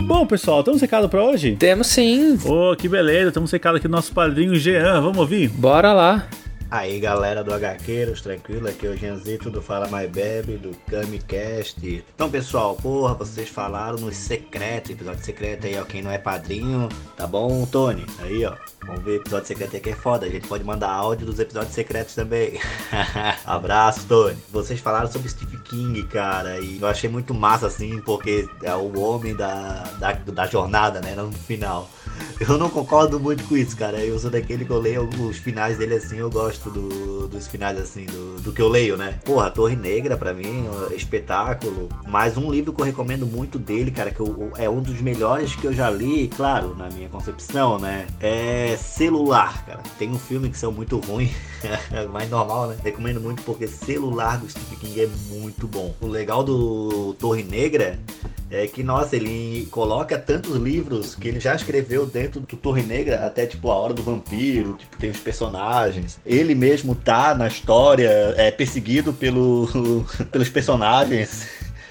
Bom, 0.01 0.25
pessoal, 0.25 0.63
temos 0.63 0.79
secado 0.79 1.07
para 1.07 1.23
hoje? 1.23 1.55
Temos 1.55 1.87
sim. 1.87 2.39
Oh, 2.43 2.75
que 2.75 2.89
beleza, 2.89 3.31
temos 3.31 3.51
secado 3.51 3.77
aqui 3.77 3.87
do 3.87 3.91
nosso 3.91 4.11
padrinho 4.11 4.55
Jean. 4.55 5.01
Vamos 5.01 5.19
ouvir? 5.19 5.49
Bora 5.49 5.93
lá. 5.93 6.27
Aí 6.69 6.99
galera 6.99 7.43
do 7.43 7.53
HQeiros, 7.53 8.21
tranquilo, 8.21 8.67
aqui 8.67 8.87
é 8.87 8.89
o 8.89 8.97
Janzito 8.97 9.49
do 9.51 9.61
Fala 9.61 9.87
Mais 9.87 10.09
Bebe, 10.09 10.57
do 10.57 10.75
Camicast. 10.89 12.03
Então 12.13 12.29
pessoal, 12.29 12.75
porra, 12.75 13.13
vocês 13.13 13.47
falaram 13.49 13.97
no 13.97 14.11
secreto, 14.11 14.91
episódio 14.91 15.23
secreto 15.23 15.67
aí, 15.67 15.79
ó, 15.79 15.85
quem 15.85 16.01
não 16.01 16.11
é 16.11 16.17
padrinho, 16.17 16.89
tá 17.15 17.27
bom, 17.27 17.65
Tony? 17.65 18.05
Aí, 18.19 18.43
ó, 18.45 18.55
vamos 18.85 19.03
ver 19.03 19.17
episódio 19.17 19.47
secreto 19.47 19.75
aí 19.75 19.81
que 19.81 19.91
é 19.91 19.95
foda, 19.95 20.25
a 20.25 20.29
gente 20.29 20.47
pode 20.47 20.63
mandar 20.63 20.89
áudio 20.89 21.27
dos 21.27 21.39
episódios 21.39 21.73
secretos 21.73 22.15
também. 22.15 22.59
Abraço, 23.45 24.05
Tony. 24.07 24.37
Vocês 24.51 24.79
falaram 24.79 25.11
sobre 25.11 25.29
Stephen 25.29 25.59
King, 25.59 26.03
cara, 26.07 26.59
e 26.59 26.81
eu 26.81 26.87
achei 26.87 27.09
muito 27.09 27.33
massa, 27.33 27.67
assim, 27.67 28.01
porque 28.01 28.49
é 28.63 28.73
o 28.73 28.99
homem 28.99 29.35
da, 29.35 29.83
da, 29.99 30.13
da 30.13 30.47
jornada, 30.47 30.99
né, 30.99 31.13
no 31.15 31.31
final. 31.31 31.89
Eu 32.47 32.57
não 32.57 32.69
concordo 32.69 33.19
muito 33.19 33.43
com 33.45 33.55
isso, 33.55 33.77
cara. 33.77 33.97
Eu 34.03 34.19
sou 34.19 34.29
daquele 34.29 34.65
que 34.65 34.71
eu 34.71 34.79
leio 34.79 35.07
os 35.21 35.37
finais 35.37 35.77
dele 35.77 35.95
assim, 35.95 36.17
eu 36.17 36.29
gosto 36.29 36.69
do, 36.69 37.27
dos 37.27 37.47
finais 37.47 37.79
assim, 37.79 38.05
do, 38.05 38.41
do 38.41 38.51
que 38.51 38.61
eu 38.61 38.67
leio, 38.67 38.97
né? 38.97 39.19
Porra, 39.23 39.49
Torre 39.49 39.75
Negra 39.75 40.17
pra 40.17 40.33
mim, 40.33 40.65
espetáculo. 40.93 41.87
Mas 42.05 42.35
um 42.35 42.51
livro 42.51 42.73
que 42.73 42.81
eu 42.81 42.85
recomendo 42.85 43.25
muito 43.25 43.57
dele, 43.57 43.89
cara, 43.89 44.11
que 44.11 44.19
eu, 44.19 44.51
é 44.57 44.69
um 44.69 44.81
dos 44.81 44.99
melhores 45.01 45.55
que 45.55 45.65
eu 45.65 45.73
já 45.73 45.89
li, 45.89 46.27
claro, 46.27 46.75
na 46.75 46.89
minha 46.89 47.07
concepção, 47.07 47.79
né? 47.79 48.05
É 48.19 48.75
Celular, 48.77 49.65
cara. 49.65 49.81
Tem 49.97 50.09
um 50.09 50.19
filme 50.19 50.49
que 50.49 50.57
são 50.57 50.71
muito 50.71 50.99
ruim, 50.99 51.31
mais 52.11 52.29
normal, 52.29 52.67
né? 52.67 52.77
Recomendo 52.83 53.21
muito 53.21 53.43
porque 53.43 53.67
Celular 53.67 54.37
do 54.37 54.49
Stephen 54.49 54.77
King 54.77 55.01
é 55.01 55.09
muito 55.29 55.67
bom. 55.67 55.95
O 56.01 56.07
legal 56.07 56.43
do 56.43 57.13
Torre 57.17 57.43
Negra 57.43 57.97
é 58.49 58.67
que, 58.67 58.83
nossa, 58.83 59.15
ele 59.15 59.67
coloca 59.71 60.17
tantos 60.17 60.55
livros 60.55 61.15
que 61.15 61.27
ele 61.27 61.39
já 61.39 61.55
escreveu 61.55 62.05
dentro 62.05 62.24
do 62.27 62.57
Torre 62.57 62.83
Negra, 62.83 63.25
até 63.25 63.45
tipo 63.45 63.71
A 63.71 63.75
Hora 63.75 63.93
do 63.93 64.03
Vampiro, 64.03 64.73
tipo, 64.73 64.97
tem 64.97 65.09
os 65.09 65.19
personagens. 65.19 66.19
Ele 66.25 66.55
mesmo 66.55 66.95
tá 66.95 67.33
na 67.35 67.47
história, 67.47 68.33
é 68.37 68.51
perseguido 68.51 69.13
pelo, 69.13 70.05
pelos 70.31 70.49
personagens. 70.49 71.47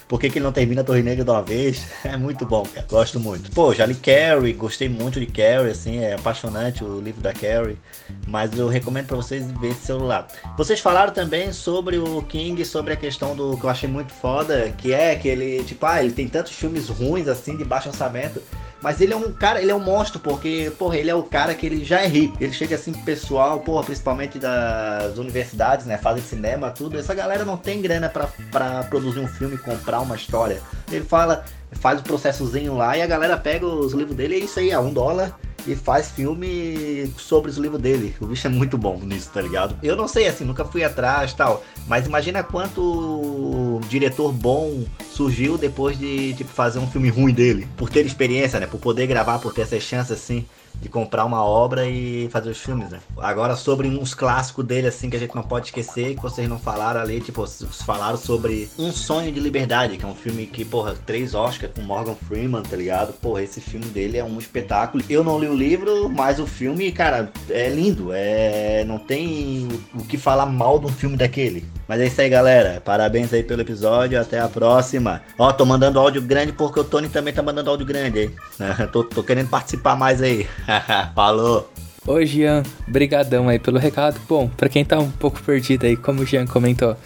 Por 0.06 0.20
que, 0.20 0.28
que 0.28 0.38
ele 0.38 0.44
não 0.44 0.52
termina 0.52 0.82
a 0.82 0.84
Torre 0.84 1.02
Negra 1.02 1.24
de 1.24 1.30
uma 1.30 1.42
vez? 1.42 1.84
É 2.04 2.16
muito 2.16 2.44
bom, 2.44 2.62
cara. 2.64 2.86
Gosto 2.88 3.18
muito. 3.18 3.50
Pô, 3.50 3.72
já 3.72 3.86
li 3.86 3.94
Carrie, 3.94 4.52
gostei 4.52 4.88
muito 4.88 5.18
de 5.18 5.26
Carrie, 5.26 5.70
assim, 5.70 5.98
é 5.98 6.14
apaixonante 6.14 6.84
o 6.84 7.00
livro 7.00 7.22
da 7.22 7.32
Carrie. 7.32 7.78
Mas 8.26 8.56
eu 8.56 8.68
recomendo 8.68 9.06
para 9.06 9.16
vocês 9.16 9.50
ver 9.52 9.70
esse 9.70 9.86
celular. 9.86 10.28
Vocês 10.56 10.80
falaram 10.80 11.12
também 11.12 11.52
sobre 11.52 11.96
o 11.96 12.22
King, 12.22 12.62
sobre 12.64 12.92
a 12.92 12.96
questão 12.96 13.34
do 13.34 13.56
que 13.56 13.64
eu 13.64 13.70
achei 13.70 13.88
muito 13.88 14.12
foda, 14.12 14.72
que 14.76 14.92
é 14.92 15.16
que 15.16 15.26
ele, 15.26 15.64
tipo, 15.64 15.84
ah, 15.86 16.04
ele 16.04 16.12
tem 16.12 16.28
tantos 16.28 16.52
filmes 16.52 16.88
ruins, 16.88 17.26
assim, 17.26 17.56
de 17.56 17.64
baixo 17.64 17.88
orçamento. 17.88 18.42
Mas 18.84 19.00
ele 19.00 19.14
é 19.14 19.16
um 19.16 19.32
cara, 19.32 19.62
ele 19.62 19.70
é 19.70 19.74
um 19.74 19.80
monstro, 19.80 20.20
porque, 20.20 20.70
porra, 20.78 20.98
ele 20.98 21.08
é 21.08 21.14
o 21.14 21.22
cara 21.22 21.54
que 21.54 21.64
ele 21.64 21.82
já 21.82 22.02
é 22.02 22.06
rico. 22.06 22.36
Ele 22.38 22.52
chega 22.52 22.74
assim 22.74 22.92
pro 22.92 23.00
pessoal, 23.00 23.58
porra, 23.60 23.82
principalmente 23.82 24.38
das 24.38 25.16
universidades, 25.16 25.86
né? 25.86 25.96
Fazem 25.96 26.22
cinema, 26.22 26.70
tudo. 26.70 26.98
Essa 26.98 27.14
galera 27.14 27.46
não 27.46 27.56
tem 27.56 27.80
grana 27.80 28.10
para 28.10 28.84
produzir 28.84 29.20
um 29.20 29.26
filme, 29.26 29.56
comprar 29.56 30.00
uma 30.00 30.14
história. 30.14 30.60
Ele 30.92 31.02
fala, 31.02 31.46
faz 31.72 32.00
o 32.00 32.02
processozinho 32.02 32.76
lá 32.76 32.94
e 32.94 33.00
a 33.00 33.06
galera 33.06 33.38
pega 33.38 33.64
os 33.64 33.94
livros 33.94 34.14
dele 34.14 34.34
e 34.34 34.40
é 34.42 34.44
isso 34.44 34.60
aí, 34.60 34.70
a 34.70 34.80
um 34.80 34.92
dólar 34.92 35.34
e 35.66 35.74
faz 35.74 36.10
filme 36.10 37.12
sobre 37.16 37.50
os 37.50 37.56
livros 37.56 37.80
dele. 37.80 38.14
O 38.20 38.26
bicho 38.26 38.46
é 38.46 38.50
muito 38.50 38.76
bom 38.76 38.98
nisso, 39.02 39.30
tá 39.32 39.40
ligado? 39.40 39.76
Eu 39.82 39.96
não 39.96 40.08
sei, 40.08 40.26
assim, 40.26 40.44
nunca 40.44 40.64
fui 40.64 40.84
atrás 40.84 41.32
tal, 41.32 41.64
mas 41.86 42.06
imagina 42.06 42.42
quanto 42.42 43.80
diretor 43.88 44.32
bom 44.32 44.84
surgiu 45.12 45.56
depois 45.56 45.98
de 45.98 46.34
tipo, 46.34 46.50
fazer 46.50 46.78
um 46.78 46.86
filme 46.86 47.08
ruim 47.08 47.32
dele. 47.32 47.68
Por 47.76 47.88
ter 47.88 48.04
experiência, 48.04 48.60
né? 48.60 48.66
Por 48.66 48.80
poder 48.80 49.06
gravar, 49.06 49.38
por 49.38 49.52
ter 49.52 49.62
essa 49.62 49.78
chance 49.80 50.12
assim 50.12 50.44
de 50.80 50.88
comprar 50.88 51.24
uma 51.24 51.44
obra 51.44 51.86
e 51.86 52.28
fazer 52.30 52.50
os 52.50 52.58
filmes, 52.58 52.90
né? 52.90 53.00
Agora 53.18 53.56
sobre 53.56 53.88
uns 53.88 54.14
clássicos 54.14 54.64
dele, 54.64 54.88
assim, 54.88 55.08
que 55.08 55.16
a 55.16 55.18
gente 55.18 55.34
não 55.34 55.42
pode 55.42 55.66
esquecer, 55.66 56.14
que 56.14 56.22
vocês 56.22 56.48
não 56.48 56.58
falaram 56.58 57.00
ali, 57.00 57.20
tipo, 57.20 57.40
vocês 57.40 57.82
falaram 57.82 58.16
sobre 58.16 58.68
Um 58.78 58.92
Sonho 58.92 59.32
de 59.32 59.40
Liberdade, 59.40 59.96
que 59.96 60.04
é 60.04 60.08
um 60.08 60.14
filme 60.14 60.46
que, 60.46 60.64
porra, 60.64 60.94
três 61.06 61.34
Oscars 61.34 61.72
com 61.74 61.82
Morgan 61.82 62.14
Freeman, 62.14 62.62
tá 62.62 62.76
ligado? 62.76 63.12
Porra, 63.14 63.42
esse 63.42 63.60
filme 63.60 63.86
dele 63.86 64.18
é 64.18 64.24
um 64.24 64.38
espetáculo. 64.38 65.02
Eu 65.08 65.24
não 65.24 65.38
li 65.38 65.48
o 65.48 65.56
livro, 65.56 66.08
mas 66.08 66.38
o 66.38 66.46
filme, 66.46 66.90
cara, 66.92 67.32
é 67.48 67.68
lindo, 67.68 68.10
é... 68.12 68.84
não 68.84 68.98
tem 68.98 69.68
o 69.94 70.04
que 70.04 70.18
falar 70.18 70.46
mal 70.46 70.78
de 70.78 70.86
um 70.86 70.92
filme 70.92 71.16
daquele. 71.16 71.66
Mas 71.86 72.00
é 72.00 72.06
isso 72.06 72.20
aí, 72.20 72.28
galera. 72.28 72.80
Parabéns 72.82 73.32
aí 73.32 73.42
pelo 73.42 73.60
episódio. 73.60 74.20
Até 74.20 74.40
a 74.40 74.48
próxima. 74.48 75.20
Ó, 75.38 75.52
tô 75.52 75.66
mandando 75.66 75.98
áudio 75.98 76.22
grande 76.22 76.52
porque 76.52 76.80
o 76.80 76.84
Tony 76.84 77.08
também 77.08 77.32
tá 77.32 77.42
mandando 77.42 77.70
áudio 77.70 77.86
grande 77.86 78.18
aí. 78.18 78.30
tô, 78.90 79.04
tô 79.04 79.22
querendo 79.22 79.48
participar 79.48 79.96
mais 79.96 80.22
aí. 80.22 80.46
Falou. 81.14 81.70
Oi, 82.06 82.26
Jean. 82.26 82.62
Brigadão 82.86 83.48
aí 83.48 83.58
pelo 83.58 83.78
recado. 83.78 84.20
Bom, 84.28 84.48
para 84.48 84.68
quem 84.68 84.84
tá 84.84 84.98
um 84.98 85.10
pouco 85.10 85.42
perdido 85.42 85.86
aí, 85.86 85.96
como 85.96 86.22
o 86.22 86.26
Jean 86.26 86.46
comentou, 86.46 86.96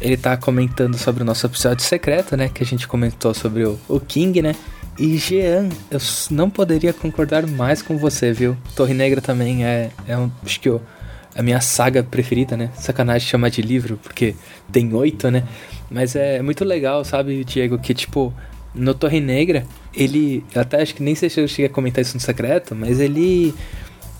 ele 0.00 0.16
tá 0.16 0.36
comentando 0.36 0.98
sobre 0.98 1.22
o 1.22 1.26
nosso 1.26 1.46
episódio 1.46 1.84
secreto, 1.84 2.36
né? 2.36 2.48
Que 2.48 2.62
a 2.62 2.66
gente 2.66 2.86
comentou 2.86 3.32
sobre 3.32 3.64
o, 3.64 3.78
o 3.88 3.98
King, 3.98 4.42
né? 4.42 4.54
E 4.98 5.16
Jean, 5.16 5.68
eu 5.90 5.98
não 6.30 6.50
poderia 6.50 6.92
concordar 6.92 7.46
mais 7.46 7.80
com 7.80 7.96
você, 7.96 8.32
viu? 8.32 8.56
Torre 8.76 8.92
Negra 8.92 9.20
também 9.22 9.64
é, 9.64 9.90
é 10.06 10.18
um, 10.18 10.30
acho 10.44 10.60
que 10.60 10.68
o, 10.68 10.82
a 11.34 11.42
minha 11.42 11.60
saga 11.60 12.02
preferida, 12.02 12.56
né? 12.56 12.70
Sacanagem 12.76 13.26
chamar 13.26 13.48
de 13.48 13.62
livro, 13.62 13.98
porque 14.02 14.34
tem 14.70 14.92
oito, 14.92 15.30
né? 15.30 15.44
Mas 15.90 16.14
é 16.14 16.42
muito 16.42 16.64
legal, 16.64 17.04
sabe, 17.04 17.42
Diego, 17.42 17.78
que 17.78 17.94
tipo, 17.94 18.34
no 18.74 18.94
Torre 18.94 19.20
Negra, 19.20 19.66
ele. 19.94 20.44
Até 20.54 20.82
acho 20.82 20.94
que 20.94 21.02
nem 21.02 21.14
sei 21.14 21.28
se 21.28 21.40
eu 21.40 21.48
cheguei 21.48 21.66
a 21.66 21.70
comentar 21.70 22.02
isso 22.02 22.14
no 22.14 22.20
secreto, 22.20 22.74
mas 22.74 23.00
ele. 23.00 23.54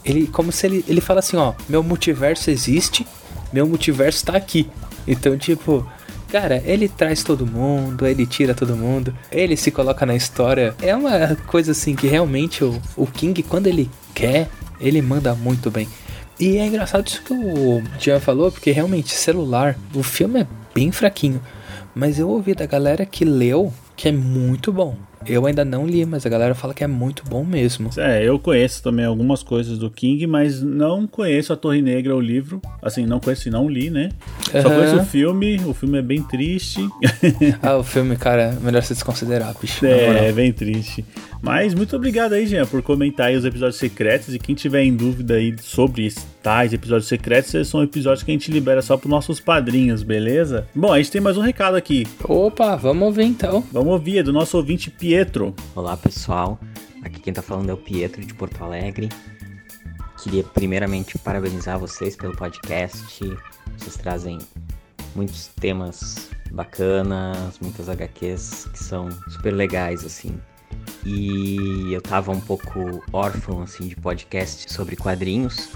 Ele. 0.05 0.27
Como 0.27 0.53
se 0.53 0.67
ele. 0.67 0.85
Ele 0.89 1.01
fala 1.01 1.21
assim, 1.21 1.37
ó, 1.37 1.55
meu 1.69 1.83
multiverso 1.83 2.51
existe, 2.51 3.07
meu 3.53 3.67
multiverso 3.67 4.25
tá 4.25 4.37
aqui. 4.37 4.69
Então, 5.07 5.37
tipo. 5.37 5.87
Cara, 6.31 6.63
ele 6.65 6.89
traz 6.89 7.23
todo 7.23 7.47
mundo, 7.47 8.07
ele 8.07 8.25
tira 8.25 8.55
todo 8.55 8.75
mundo, 8.75 9.15
ele 9.31 9.55
se 9.55 9.71
coloca 9.71 10.07
na 10.07 10.17
história. 10.17 10.75
É 10.81 10.97
uma 10.97 11.37
coisa 11.47 11.73
assim 11.73 11.95
que 11.95 12.07
realmente 12.07 12.65
o, 12.65 12.81
o 12.97 13.07
King, 13.07 13.43
quando 13.43 13.67
ele 13.67 13.91
quer, 14.15 14.49
ele 14.81 15.03
manda 15.03 15.35
muito 15.35 15.71
bem. 15.71 15.87
E 16.41 16.57
é 16.57 16.67
engraçado 16.67 17.07
isso 17.07 17.23
que 17.23 17.35
o 17.35 17.83
Jean 18.01 18.19
falou, 18.19 18.51
porque 18.51 18.71
realmente, 18.71 19.13
celular, 19.15 19.79
o 19.95 20.03
filme 20.03 20.41
é 20.41 20.47
bem 20.75 20.91
fraquinho. 20.91 21.39
Mas 21.95 22.19
eu 22.19 22.31
ouvi 22.31 22.55
da 22.55 22.65
galera 22.65 23.05
que 23.05 23.27
leu 23.27 23.71
que 24.03 24.09
é 24.09 24.13
muito 24.13 24.73
bom. 24.73 24.97
Eu 25.25 25.47
ainda 25.47 25.65
não 25.65 25.87
li, 25.87 26.05
mas 26.05 26.27
a 26.27 26.29
galera 26.29 26.57
fala 26.57 26.75
que 26.75 26.83
é 26.83 26.89
muito 26.89 27.23
bom 27.25 27.45
mesmo. 27.45 27.89
É, 27.97 28.25
eu 28.25 28.37
conheço 28.37 28.83
também 28.83 29.05
algumas 29.05 29.45
coisas 29.45 29.79
do 29.79 29.89
King, 29.89 30.27
mas 30.27 30.61
não 30.61 31.07
conheço 31.07 31.53
a 31.53 31.57
Torre 31.57 31.81
Negra, 31.81 32.17
o 32.17 32.21
livro. 32.21 32.61
Assim, 32.83 33.07
não 33.07 33.21
conheço 33.21 33.47
e 33.47 33.53
não 33.53 33.69
li, 33.69 33.91
né? 33.91 34.09
Só 34.61 34.69
uhum. 34.69 34.75
conheço 34.75 34.97
o 34.97 35.05
filme, 35.05 35.61
o 35.65 35.73
filme 35.73 35.99
é 35.99 36.03
bem 36.03 36.21
triste. 36.21 36.81
ah, 37.63 37.77
o 37.77 37.85
filme, 37.85 38.17
cara, 38.17 38.57
é 38.61 38.61
melhor 38.61 38.83
se 38.83 38.93
desconsiderar, 38.93 39.55
bicho. 39.61 39.87
É, 39.87 40.31
é 40.31 40.33
bem 40.33 40.53
triste. 40.53 41.05
Mas 41.41 41.73
muito 41.73 41.95
obrigado 41.95 42.33
aí, 42.33 42.45
Jean, 42.45 42.67
por 42.67 42.83
comentar 42.83 43.29
aí 43.29 43.37
os 43.37 43.45
episódios 43.45 43.77
secretos. 43.77 44.35
E 44.35 44.39
quem 44.41 44.57
tiver 44.57 44.83
em 44.83 44.97
dúvida 44.97 45.35
aí 45.35 45.55
sobre 45.61 46.05
tais 46.43 46.73
episódios 46.73 47.07
secretos, 47.07 47.55
esses 47.55 47.69
são 47.69 47.83
episódios 47.83 48.23
que 48.23 48.31
a 48.31 48.35
gente 48.35 48.51
libera 48.51 48.83
só 48.83 48.97
para 48.97 49.09
nossos 49.09 49.39
padrinhos, 49.39 50.03
beleza? 50.03 50.67
Bom, 50.75 50.93
a 50.93 50.99
gente 50.99 51.13
tem 51.13 51.21
mais 51.21 51.37
um 51.37 51.41
recado 51.41 51.77
aqui. 51.77 52.07
Opa, 52.25 52.75
vamos 52.75 53.07
ouvir 53.07 53.25
então. 53.25 53.65
Vamos 53.71 53.93
ouvir, 53.93 54.19
é 54.19 54.23
do 54.23 54.33
nosso 54.33 54.57
ouvinte 54.57 54.91
Pietro. 54.91 55.55
Olá, 55.75 55.97
pessoal. 55.97 56.59
Aqui 57.03 57.21
quem 57.21 57.33
tá 57.33 57.43
falando 57.43 57.71
é 57.71 57.73
o 57.73 57.77
Pietro 57.77 58.25
de 58.25 58.35
Porto 58.35 58.63
Alegre. 58.63 59.09
Queria 60.23 60.43
primeiramente 60.43 61.17
parabenizar 61.19 61.79
vocês 61.79 62.17
pelo 62.17 62.37
podcast. 62.37 63.19
Vocês 63.79 63.97
trazem 63.97 64.39
muitos 65.15 65.47
temas 65.47 66.29
bacanas, 66.51 67.59
muitas 67.61 67.89
HQs 67.89 68.69
que 68.73 68.83
são 68.83 69.09
super 69.29 69.53
legais, 69.53 70.05
assim 70.05 70.39
e 71.05 71.93
eu 71.93 72.01
tava 72.01 72.31
um 72.33 72.41
pouco 72.41 73.03
órfão 73.13 73.63
assim 73.63 73.89
de 73.89 73.97
podcast 73.97 74.73
sobre 74.73 74.97
quadrinhos, 74.97 75.71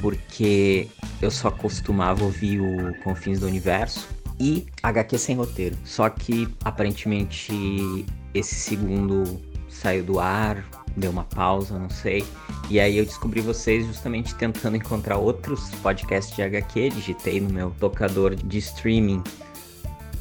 porque 0.00 0.88
eu 1.20 1.30
só 1.30 1.50
costumava 1.50 2.24
ouvir 2.24 2.60
o 2.60 2.94
Confins 3.02 3.40
do 3.40 3.46
Universo 3.46 4.08
e 4.38 4.66
HQ 4.82 5.18
sem 5.18 5.36
roteiro. 5.36 5.76
Só 5.84 6.08
que 6.08 6.48
aparentemente 6.64 8.04
esse 8.32 8.54
segundo 8.54 9.40
saiu 9.68 10.02
do 10.02 10.18
ar, 10.18 10.64
deu 10.96 11.10
uma 11.10 11.24
pausa, 11.24 11.78
não 11.78 11.90
sei. 11.90 12.24
E 12.68 12.80
aí 12.80 12.98
eu 12.98 13.04
descobri 13.04 13.40
vocês 13.40 13.86
justamente 13.86 14.34
tentando 14.34 14.76
encontrar 14.76 15.18
outros 15.18 15.70
podcasts 15.82 16.34
de 16.34 16.42
HQ, 16.42 16.90
digitei 16.90 17.40
no 17.40 17.50
meu 17.50 17.70
tocador 17.78 18.34
de 18.34 18.58
streaming 18.58 19.22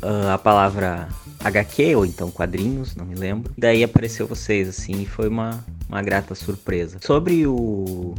uh, 0.04 0.30
a 0.34 0.38
palavra 0.38 1.10
HQ 1.44 1.96
ou 1.96 2.06
então 2.06 2.30
quadrinhos, 2.32 2.96
não 2.96 3.06
me 3.06 3.16
lembro. 3.16 3.54
Daí 3.58 3.84
apareceu 3.84 4.28
vocês 4.28 4.68
assim 4.68 5.02
e 5.02 5.06
foi 5.06 5.28
uma, 5.28 5.64
uma 5.88 6.02
grata 6.02 6.36
surpresa. 6.36 7.00
Sobre 7.02 7.46
o, 7.48 8.16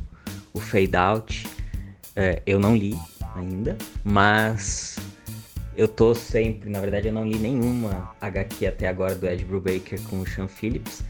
o 0.52 0.60
Fade 0.60 0.96
Out, 0.96 1.46
é, 2.16 2.42
eu 2.46 2.58
não 2.58 2.76
li 2.76 2.96
ainda, 3.34 3.76
mas 4.04 4.98
eu 5.76 5.88
tô 5.88 6.14
sempre, 6.14 6.68
na 6.68 6.80
verdade 6.80 7.08
eu 7.08 7.12
não 7.12 7.26
li 7.26 7.38
nenhuma 7.38 8.14
HQ 8.20 8.66
até 8.66 8.88
agora 8.88 9.14
do 9.14 9.26
Ed 9.26 9.44
Brubaker 9.44 10.00
com 10.02 10.20
o 10.20 10.26
Sean 10.26 10.48
Phillips. 10.48 11.04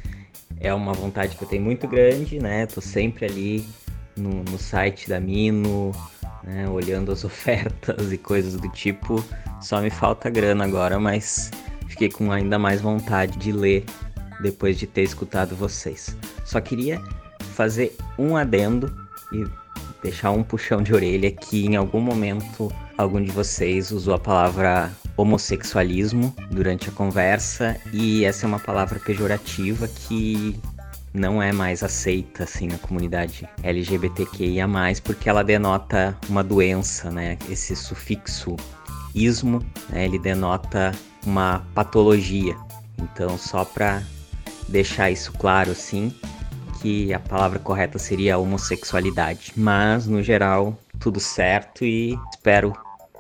É 0.61 0.73
uma 0.75 0.93
vontade 0.93 1.37
que 1.37 1.43
eu 1.43 1.49
tenho 1.49 1.63
muito 1.63 1.89
grande, 1.89 2.39
né? 2.39 2.67
Tô 2.67 2.81
sempre 2.81 3.25
ali 3.25 3.67
no, 4.17 4.45
no 4.45 4.59
site 4.59 5.09
da 5.09 5.19
Mino, 5.19 5.91
né? 6.45 6.69
Olhando 6.69 7.11
as 7.11 7.25
ofertas 7.25 8.13
e 8.13 8.19
coisas 8.19 8.57
do 8.57 8.69
tipo, 8.69 9.25
só 9.61 9.81
me 9.81 9.91
falta 9.91 10.29
grana 10.29 10.65
agora, 10.65 11.01
mas 11.01 11.51
fiquei 11.89 12.11
com 12.11 12.31
ainda 12.31 12.59
mais 12.59 12.81
vontade 12.81 13.39
de 13.39 13.53
ler 13.53 13.85
depois 14.43 14.79
de 14.79 14.87
ter 14.87 15.03
escutado 15.03 15.57
vocês. 15.57 16.17
Só 16.45 16.61
queria 16.61 17.01
fazer 17.55 17.97
um 18.19 18.37
adendo 18.37 18.95
e 19.33 19.47
deixar 20.03 20.31
um 20.31 20.43
puxão 20.43 20.83
de 20.83 20.95
orelha 20.95 21.31
que 21.31 21.67
em 21.67 21.77
algum 21.77 22.01
momento 22.01 22.73
algum 22.97 23.23
de 23.23 23.31
vocês 23.31 23.91
usou 23.91 24.15
a 24.15 24.19
palavra 24.19 24.91
homossexualismo 25.17 26.35
durante 26.51 26.89
a 26.89 26.93
conversa 26.93 27.77
e 27.93 28.25
essa 28.25 28.47
é 28.47 28.49
uma 28.49 28.59
palavra 28.59 28.99
pejorativa 28.99 29.89
que 29.89 30.59
não 31.13 31.43
é 31.43 31.53
mais 31.53 31.83
aceita 31.83 32.45
assim 32.45 32.69
na 32.69 32.79
comunidade 32.79 33.49
LGBTQIA+, 33.63 34.67
porque 35.03 35.29
ela 35.29 35.43
denota 35.43 36.17
uma 36.29 36.43
doença, 36.43 37.11
né? 37.11 37.37
Esse 37.49 37.75
sufixo 37.75 38.57
ismo, 39.15 39.61
né? 39.89 40.05
ele 40.05 40.19
denota 40.19 40.93
uma 41.27 41.67
patologia. 41.75 42.57
Então, 42.99 43.37
só 43.37 43.65
para 43.65 44.03
deixar 44.69 45.11
isso 45.11 45.33
claro 45.33 45.73
assim, 45.73 46.15
que 46.81 47.13
a 47.13 47.19
palavra 47.19 47.59
correta 47.59 47.99
seria 47.99 48.39
homossexualidade. 48.39 49.53
Mas, 49.57 50.07
no 50.07 50.23
geral, 50.23 50.79
tudo 50.99 51.21
certo 51.21 51.85
e 51.85 52.19
espero 52.33 52.73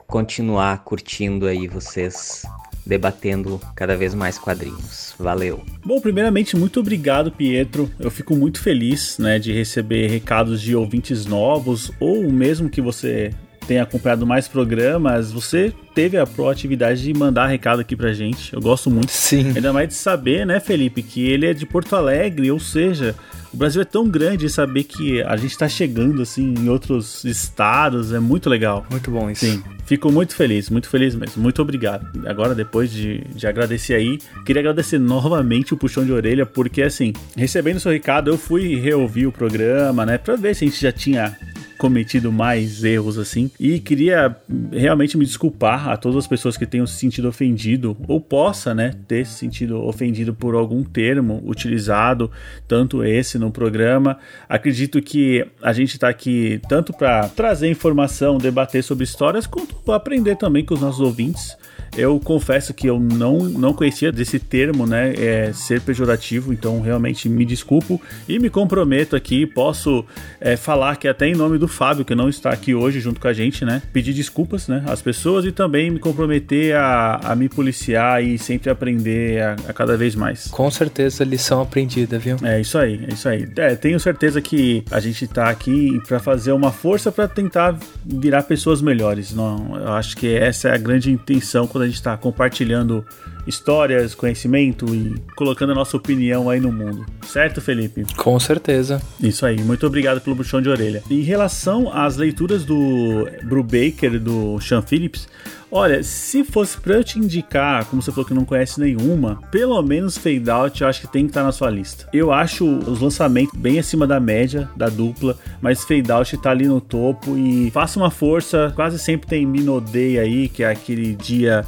continuar 0.06 0.82
curtindo 0.82 1.46
aí 1.46 1.68
vocês 1.68 2.44
debatendo 2.84 3.60
cada 3.76 3.96
vez 3.96 4.14
mais 4.14 4.38
quadrinhos. 4.38 5.14
Valeu. 5.18 5.62
Bom, 5.84 6.00
primeiramente, 6.00 6.56
muito 6.56 6.80
obrigado, 6.80 7.30
Pietro. 7.30 7.90
Eu 8.00 8.10
fico 8.10 8.34
muito 8.34 8.60
feliz, 8.60 9.18
né, 9.18 9.38
de 9.38 9.52
receber 9.52 10.08
recados 10.08 10.60
de 10.60 10.74
ouvintes 10.74 11.26
novos 11.26 11.92
ou 12.00 12.30
mesmo 12.32 12.68
que 12.68 12.80
você 12.80 13.32
tenha 13.66 13.84
acompanhado 13.84 14.26
mais 14.26 14.48
programas, 14.48 15.30
você 15.30 15.72
teve 15.94 16.16
a 16.16 16.26
proatividade 16.26 17.02
de 17.02 17.14
mandar 17.14 17.46
recado 17.46 17.80
aqui 17.80 17.94
pra 17.94 18.12
gente. 18.12 18.52
Eu 18.52 18.60
gosto 18.60 18.90
muito. 18.90 19.12
Sim. 19.12 19.52
Ainda 19.54 19.72
mais 19.72 19.86
de 19.88 19.94
saber, 19.94 20.44
né, 20.44 20.58
Felipe, 20.58 21.04
que 21.04 21.28
ele 21.28 21.46
é 21.46 21.54
de 21.54 21.64
Porto 21.64 21.94
Alegre, 21.94 22.50
ou 22.50 22.58
seja, 22.58 23.14
o 23.52 23.56
Brasil 23.56 23.82
é 23.82 23.84
tão 23.84 24.08
grande 24.08 24.46
e 24.46 24.50
saber 24.50 24.84
que 24.84 25.22
a 25.22 25.36
gente 25.36 25.50
está 25.50 25.68
chegando 25.68 26.22
assim 26.22 26.54
em 26.56 26.68
outros 26.68 27.24
estados 27.24 28.12
é 28.12 28.20
muito 28.20 28.48
legal. 28.48 28.86
Muito 28.90 29.10
bom 29.10 29.30
isso. 29.30 29.44
Sim, 29.44 29.62
fico 29.84 30.10
muito 30.10 30.34
feliz, 30.34 30.70
muito 30.70 30.88
feliz 30.88 31.14
mesmo. 31.14 31.42
Muito 31.42 31.60
obrigado. 31.60 32.06
Agora, 32.26 32.54
depois 32.54 32.90
de, 32.90 33.24
de 33.34 33.46
agradecer 33.46 33.94
aí, 33.94 34.18
queria 34.44 34.60
agradecer 34.60 34.98
novamente 34.98 35.74
o 35.74 35.76
puxão 35.76 36.04
de 36.04 36.12
orelha, 36.12 36.46
porque 36.46 36.82
assim, 36.82 37.12
recebendo 37.36 37.80
seu 37.80 37.92
recado, 37.92 38.30
eu 38.30 38.38
fui 38.38 38.76
reouvir 38.76 39.26
o 39.26 39.32
programa, 39.32 40.06
né, 40.06 40.18
pra 40.18 40.36
ver 40.36 40.54
se 40.54 40.64
a 40.64 40.68
gente 40.68 40.80
já 40.80 40.92
tinha 40.92 41.36
cometido 41.80 42.30
mais 42.30 42.84
erros 42.84 43.18
assim. 43.18 43.50
E 43.58 43.80
queria 43.80 44.36
realmente 44.70 45.16
me 45.16 45.24
desculpar 45.24 45.88
a 45.88 45.96
todas 45.96 46.18
as 46.18 46.26
pessoas 46.26 46.58
que 46.58 46.66
tenham 46.66 46.86
se 46.86 46.98
sentido 46.98 47.26
ofendido 47.26 47.96
ou 48.06 48.20
possa, 48.20 48.74
né, 48.74 48.92
ter 49.08 49.24
se 49.24 49.32
sentido 49.32 49.82
ofendido 49.82 50.34
por 50.34 50.54
algum 50.54 50.84
termo 50.84 51.42
utilizado, 51.46 52.30
tanto 52.68 53.02
esse 53.02 53.38
no 53.40 53.50
programa. 53.50 54.18
Acredito 54.48 55.00
que 55.02 55.44
a 55.62 55.72
gente 55.72 55.94
está 55.94 56.08
aqui 56.08 56.60
tanto 56.68 56.92
para 56.92 57.28
trazer 57.28 57.68
informação, 57.68 58.38
debater 58.38 58.84
sobre 58.84 59.04
histórias, 59.04 59.46
quanto 59.46 59.90
aprender 59.92 60.36
também 60.36 60.64
com 60.64 60.74
os 60.74 60.80
nossos 60.80 61.00
ouvintes. 61.00 61.56
Eu 61.96 62.20
confesso 62.20 62.72
que 62.72 62.86
eu 62.86 62.98
não, 62.98 63.38
não 63.38 63.72
conhecia 63.72 64.12
desse 64.12 64.38
termo, 64.38 64.86
né? 64.86 65.12
É, 65.16 65.52
ser 65.52 65.80
pejorativo, 65.80 66.52
então 66.52 66.80
realmente 66.80 67.28
me 67.28 67.44
desculpo 67.44 68.00
e 68.28 68.38
me 68.38 68.48
comprometo 68.48 69.16
aqui. 69.16 69.46
Posso 69.46 70.04
é, 70.40 70.56
falar 70.56 70.96
que 70.96 71.08
até 71.08 71.26
em 71.26 71.34
nome 71.34 71.58
do 71.58 71.68
Fábio, 71.68 72.04
que 72.04 72.14
não 72.14 72.28
está 72.28 72.50
aqui 72.50 72.74
hoje 72.74 73.00
junto 73.00 73.20
com 73.20 73.28
a 73.28 73.32
gente, 73.32 73.64
né? 73.64 73.82
Pedir 73.92 74.12
desculpas, 74.12 74.68
né? 74.68 74.84
Às 74.86 75.02
pessoas 75.02 75.44
e 75.44 75.52
também 75.52 75.90
me 75.90 75.98
comprometer 75.98 76.76
a, 76.76 77.16
a 77.16 77.36
me 77.36 77.48
policiar 77.48 78.22
e 78.22 78.38
sempre 78.38 78.70
aprender 78.70 79.42
a, 79.42 79.56
a 79.68 79.72
cada 79.72 79.96
vez 79.96 80.14
mais. 80.14 80.48
Com 80.48 80.70
certeza, 80.70 81.24
lição 81.24 81.60
aprendida, 81.60 82.18
viu? 82.18 82.36
É 82.42 82.60
isso 82.60 82.78
aí, 82.78 83.04
é 83.08 83.12
isso 83.12 83.28
aí. 83.28 83.48
É, 83.56 83.74
tenho 83.74 83.98
certeza 83.98 84.40
que 84.40 84.84
a 84.90 85.00
gente 85.00 85.24
está 85.24 85.48
aqui 85.48 86.00
para 86.06 86.18
fazer 86.18 86.52
uma 86.52 86.72
força 86.72 87.10
para 87.10 87.26
tentar 87.28 87.78
virar 88.04 88.42
pessoas 88.42 88.80
melhores. 88.80 89.32
Não, 89.32 89.76
eu 89.76 89.92
acho 89.92 90.16
que 90.16 90.32
essa 90.34 90.68
é 90.68 90.74
a 90.74 90.78
grande 90.78 91.10
intenção 91.10 91.66
quando 91.66 91.79
a 91.82 91.86
gente 91.86 91.96
está 91.96 92.16
compartilhando 92.16 93.04
histórias, 93.46 94.14
conhecimento 94.14 94.94
e 94.94 95.14
colocando 95.34 95.72
a 95.72 95.74
nossa 95.74 95.96
opinião 95.96 96.48
aí 96.48 96.60
no 96.60 96.72
mundo. 96.72 97.04
Certo, 97.26 97.60
Felipe? 97.60 98.04
Com 98.16 98.38
certeza. 98.38 99.00
Isso 99.20 99.44
aí, 99.44 99.62
muito 99.62 99.86
obrigado 99.86 100.20
pelo 100.20 100.36
buchão 100.36 100.60
de 100.60 100.68
orelha. 100.68 101.02
Em 101.10 101.22
relação 101.22 101.92
às 101.92 102.16
leituras 102.16 102.64
do 102.64 103.28
Brubaker, 103.44 104.20
do 104.20 104.60
Sean 104.60 104.82
Phillips, 104.82 105.28
Olha, 105.72 106.02
se 106.02 106.42
fosse 106.42 106.76
pra 106.78 106.94
eu 106.94 107.04
te 107.04 107.18
indicar, 107.18 107.84
como 107.84 108.02
você 108.02 108.10
falou 108.10 108.26
que 108.26 108.34
não 108.34 108.44
conhece 108.44 108.80
nenhuma, 108.80 109.40
pelo 109.52 109.80
menos 109.82 110.18
Fade 110.18 110.50
Out 110.50 110.82
eu 110.82 110.88
acho 110.88 111.00
que 111.02 111.06
tem 111.06 111.24
que 111.24 111.30
estar 111.30 111.42
tá 111.42 111.46
na 111.46 111.52
sua 111.52 111.70
lista. 111.70 112.08
Eu 112.12 112.32
acho 112.32 112.66
os 112.66 113.00
lançamentos 113.00 113.56
bem 113.56 113.78
acima 113.78 114.04
da 114.04 114.18
média 114.18 114.68
da 114.76 114.88
dupla, 114.88 115.38
mas 115.62 115.84
Fade 115.84 116.10
Out 116.10 116.36
tá 116.38 116.50
ali 116.50 116.66
no 116.66 116.80
topo 116.80 117.38
e 117.38 117.70
faça 117.70 118.00
uma 118.00 118.10
força. 118.10 118.72
Quase 118.74 118.98
sempre 118.98 119.28
tem 119.28 119.46
Mino 119.46 119.80
Day 119.80 120.18
aí, 120.18 120.48
que 120.48 120.64
é 120.64 120.70
aquele 120.70 121.14
dia 121.14 121.64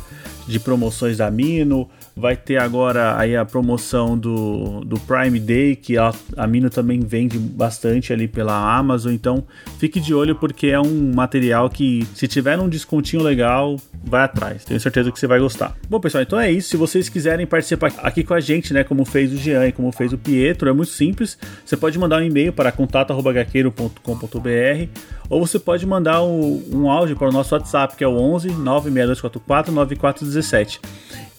de 0.48 0.58
promoções 0.58 1.18
da 1.18 1.30
Mino. 1.30 1.88
Vai 2.14 2.36
ter 2.36 2.58
agora 2.58 3.18
aí 3.18 3.34
a 3.34 3.44
promoção 3.44 4.18
do, 4.18 4.84
do 4.84 5.00
Prime 5.00 5.40
Day, 5.40 5.74
que 5.74 5.96
a, 5.96 6.12
a 6.36 6.46
também 6.70 7.00
vende 7.00 7.38
bastante 7.38 8.12
ali 8.12 8.28
pela 8.28 8.76
Amazon. 8.76 9.12
Então 9.12 9.44
fique 9.78 9.98
de 9.98 10.12
olho 10.12 10.36
porque 10.36 10.66
é 10.66 10.78
um 10.78 11.12
material 11.14 11.70
que, 11.70 12.06
se 12.14 12.28
tiver 12.28 12.58
um 12.58 12.68
descontinho 12.68 13.22
legal, 13.22 13.76
vai 14.04 14.24
atrás. 14.24 14.62
Tenho 14.64 14.78
certeza 14.78 15.10
que 15.10 15.18
você 15.18 15.26
vai 15.26 15.40
gostar. 15.40 15.74
Bom, 15.88 15.98
pessoal, 16.00 16.22
então 16.22 16.38
é 16.38 16.50
isso. 16.50 16.68
Se 16.68 16.76
vocês 16.76 17.08
quiserem 17.08 17.46
participar 17.46 17.90
aqui 17.98 18.22
com 18.22 18.34
a 18.34 18.40
gente, 18.40 18.74
né, 18.74 18.84
como 18.84 19.06
fez 19.06 19.32
o 19.32 19.36
Jean 19.36 19.66
e 19.66 19.72
como 19.72 19.90
fez 19.90 20.12
o 20.12 20.18
Pietro, 20.18 20.68
é 20.68 20.72
muito 20.72 20.90
simples. 20.90 21.38
Você 21.64 21.76
pode 21.76 21.98
mandar 21.98 22.20
um 22.20 22.24
e-mail 22.24 22.52
para 22.52 22.70
contato.gaqueiro.com.br 22.70 24.88
ou 25.30 25.46
você 25.46 25.58
pode 25.58 25.86
mandar 25.86 26.22
um, 26.22 26.62
um 26.70 26.90
áudio 26.90 27.16
para 27.16 27.28
o 27.28 27.32
nosso 27.32 27.54
WhatsApp, 27.54 27.96
que 27.96 28.04
é 28.04 28.06
o 28.06 28.12
11 28.12 28.50
96244 28.50 29.72
9417. 29.72 30.78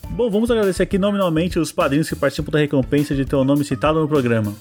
Bom, 0.09 0.29
vamos 0.29 0.51
agradecer 0.51 0.83
aqui 0.83 0.97
nominalmente 0.97 1.57
os 1.57 1.71
padrinhos 1.71 2.07
que 2.07 2.15
participam 2.15 2.51
da 2.51 2.59
recompensa 2.59 3.15
de 3.15 3.25
ter 3.25 3.35
o 3.35 3.43
nome 3.43 3.63
citado 3.63 3.99
no 3.99 4.07
programa. 4.07 4.53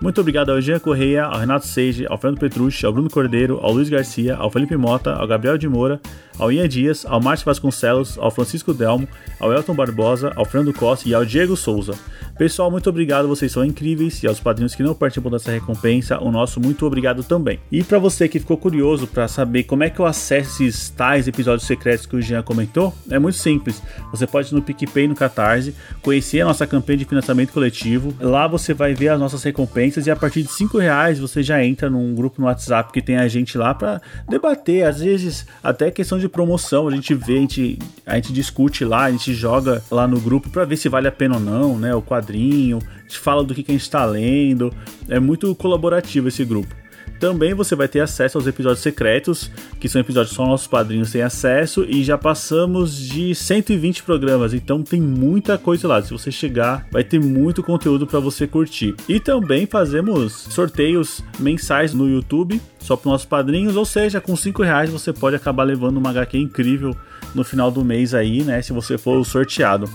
Muito 0.00 0.20
obrigado 0.20 0.50
ao 0.50 0.60
Jean 0.60 0.78
Correia, 0.78 1.24
ao 1.24 1.38
Renato 1.38 1.66
Seige, 1.66 2.06
ao 2.06 2.18
Fernando 2.18 2.38
Petrucci, 2.38 2.84
ao 2.84 2.92
Bruno 2.92 3.08
Cordeiro, 3.08 3.58
ao 3.62 3.72
Luiz 3.72 3.88
Garcia, 3.88 4.36
ao 4.36 4.50
Felipe 4.50 4.76
Mota, 4.76 5.14
ao 5.14 5.26
Gabriel 5.26 5.56
de 5.56 5.68
Moura, 5.68 6.00
ao 6.38 6.52
Ian 6.52 6.68
Dias, 6.68 7.04
ao 7.06 7.20
Márcio 7.20 7.46
Vasconcelos, 7.46 8.18
ao 8.18 8.30
Francisco 8.30 8.72
Delmo, 8.74 9.08
ao 9.40 9.52
Elton 9.52 9.74
Barbosa, 9.74 10.32
ao 10.36 10.44
Fernando 10.44 10.72
Costa 10.72 11.08
e 11.08 11.14
ao 11.14 11.24
Diego 11.24 11.56
Souza. 11.56 11.94
Pessoal, 12.38 12.70
muito 12.70 12.90
obrigado, 12.90 13.28
vocês 13.28 13.50
são 13.50 13.64
incríveis 13.64 14.22
e 14.22 14.26
aos 14.26 14.38
padrinhos 14.38 14.74
que 14.74 14.82
não 14.82 14.94
participam 14.94 15.30
dessa 15.30 15.50
recompensa, 15.50 16.22
o 16.22 16.30
nosso 16.30 16.60
muito 16.60 16.84
obrigado 16.86 17.24
também. 17.24 17.58
E 17.72 17.82
para 17.82 17.98
você 17.98 18.28
que 18.28 18.38
ficou 18.38 18.58
curioso 18.58 19.06
para 19.06 19.26
saber 19.26 19.62
como 19.62 19.84
é 19.84 19.88
que 19.88 19.98
eu 19.98 20.04
acesso 20.04 20.62
esses 20.62 20.90
tais 20.90 21.26
episódios 21.26 21.66
secretos 21.66 22.04
que 22.04 22.14
o 22.14 22.20
Jean 22.20 22.42
comentou, 22.42 22.94
é 23.10 23.18
muito 23.18 23.38
simples. 23.38 23.82
Você 24.10 24.26
pode 24.26 24.52
ir 24.52 24.54
no 24.54 24.60
PicPay 24.60 25.08
no 25.08 25.14
Catarse, 25.14 25.74
conhecer 26.02 26.42
a 26.42 26.44
nossa 26.44 26.66
campanha 26.66 26.98
de 26.98 27.04
financiamento 27.06 27.52
coletivo. 27.52 28.14
Lá 28.20 28.46
você 28.46 28.74
vai 28.74 28.94
ver 28.94 29.08
as 29.08 29.18
nossas 29.18 29.42
recompensas 29.42 30.06
e 30.06 30.10
a 30.10 30.16
partir 30.16 30.42
de 30.42 30.52
5 30.52 30.78
reais 30.78 31.18
você 31.18 31.42
já 31.42 31.64
entra 31.64 31.88
num 31.88 32.14
grupo 32.14 32.40
no 32.40 32.46
WhatsApp 32.46 32.92
que 32.92 33.00
tem 33.00 33.16
a 33.16 33.28
gente 33.28 33.56
lá 33.56 33.74
para 33.74 34.00
debater, 34.28 34.84
às 34.84 35.00
vezes 35.00 35.46
até 35.62 35.90
questão 35.90 36.18
de 36.18 36.25
promoção, 36.28 36.88
a 36.88 36.90
gente 36.90 37.14
vê, 37.14 37.36
a 37.36 37.40
gente, 37.40 37.78
a 38.04 38.14
gente 38.16 38.32
discute 38.32 38.84
lá, 38.84 39.04
a 39.04 39.10
gente 39.10 39.34
joga 39.34 39.82
lá 39.90 40.06
no 40.06 40.20
grupo 40.20 40.48
para 40.50 40.64
ver 40.64 40.76
se 40.76 40.88
vale 40.88 41.08
a 41.08 41.12
pena 41.12 41.36
ou 41.36 41.40
não, 41.40 41.78
né? 41.78 41.94
O 41.94 42.02
quadrinho, 42.02 42.78
te 43.08 43.18
fala 43.18 43.44
do 43.44 43.54
que, 43.54 43.62
que 43.62 43.72
a 43.72 43.74
gente 43.74 43.82
está 43.82 44.04
lendo. 44.04 44.72
É 45.08 45.20
muito 45.20 45.54
colaborativo 45.54 46.28
esse 46.28 46.44
grupo. 46.44 46.74
Também 47.18 47.54
você 47.54 47.74
vai 47.74 47.88
ter 47.88 48.00
acesso 48.00 48.38
aos 48.38 48.46
episódios 48.46 48.80
secretos, 48.80 49.50
que 49.80 49.88
são 49.88 50.00
episódios 50.00 50.34
só 50.34 50.46
nossos 50.46 50.66
padrinhos 50.66 51.12
têm 51.12 51.22
acesso, 51.22 51.84
e 51.88 52.04
já 52.04 52.18
passamos 52.18 52.96
de 52.96 53.34
120 53.34 54.02
programas, 54.02 54.52
então 54.52 54.82
tem 54.82 55.00
muita 55.00 55.56
coisa 55.56 55.88
lá. 55.88 56.02
Se 56.02 56.12
você 56.12 56.30
chegar, 56.30 56.86
vai 56.90 57.02
ter 57.02 57.20
muito 57.20 57.62
conteúdo 57.62 58.06
para 58.06 58.20
você 58.20 58.46
curtir. 58.46 58.94
E 59.08 59.18
também 59.18 59.66
fazemos 59.66 60.32
sorteios 60.50 61.22
mensais 61.38 61.94
no 61.94 62.08
YouTube, 62.08 62.60
só 62.78 62.96
para 62.96 63.10
nossos 63.10 63.26
padrinhos, 63.26 63.76
ou 63.76 63.84
seja, 63.84 64.20
com 64.20 64.36
5 64.36 64.62
reais 64.62 64.90
você 64.90 65.12
pode 65.12 65.36
acabar 65.36 65.64
levando 65.64 65.96
uma 65.96 66.10
HQ 66.10 66.38
incrível 66.38 66.96
no 67.34 67.42
final 67.42 67.70
do 67.70 67.84
mês 67.84 68.14
aí, 68.14 68.42
né? 68.42 68.62
Se 68.62 68.72
você 68.72 68.96
for 68.96 69.24
sorteado. 69.24 69.88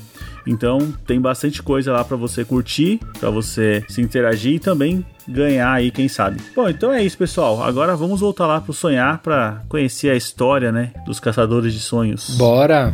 Então 0.45 0.93
tem 1.05 1.19
bastante 1.19 1.61
coisa 1.61 1.91
lá 1.91 2.03
para 2.03 2.17
você 2.17 2.43
curtir, 2.43 2.99
para 3.19 3.29
você 3.29 3.83
se 3.87 4.01
interagir 4.01 4.55
e 4.55 4.59
também 4.59 5.05
ganhar 5.27 5.71
aí, 5.71 5.91
quem 5.91 6.07
sabe. 6.07 6.41
Bom, 6.55 6.67
então 6.69 6.91
é 6.91 7.03
isso, 7.03 7.17
pessoal. 7.17 7.63
Agora 7.63 7.95
vamos 7.95 8.19
voltar 8.19 8.47
lá 8.47 8.59
pro 8.59 8.73
sonhar 8.73 9.19
para 9.19 9.61
conhecer 9.69 10.09
a 10.09 10.15
história, 10.15 10.71
né, 10.71 10.91
dos 11.05 11.19
caçadores 11.19 11.73
de 11.73 11.79
sonhos. 11.79 12.35
Bora. 12.37 12.93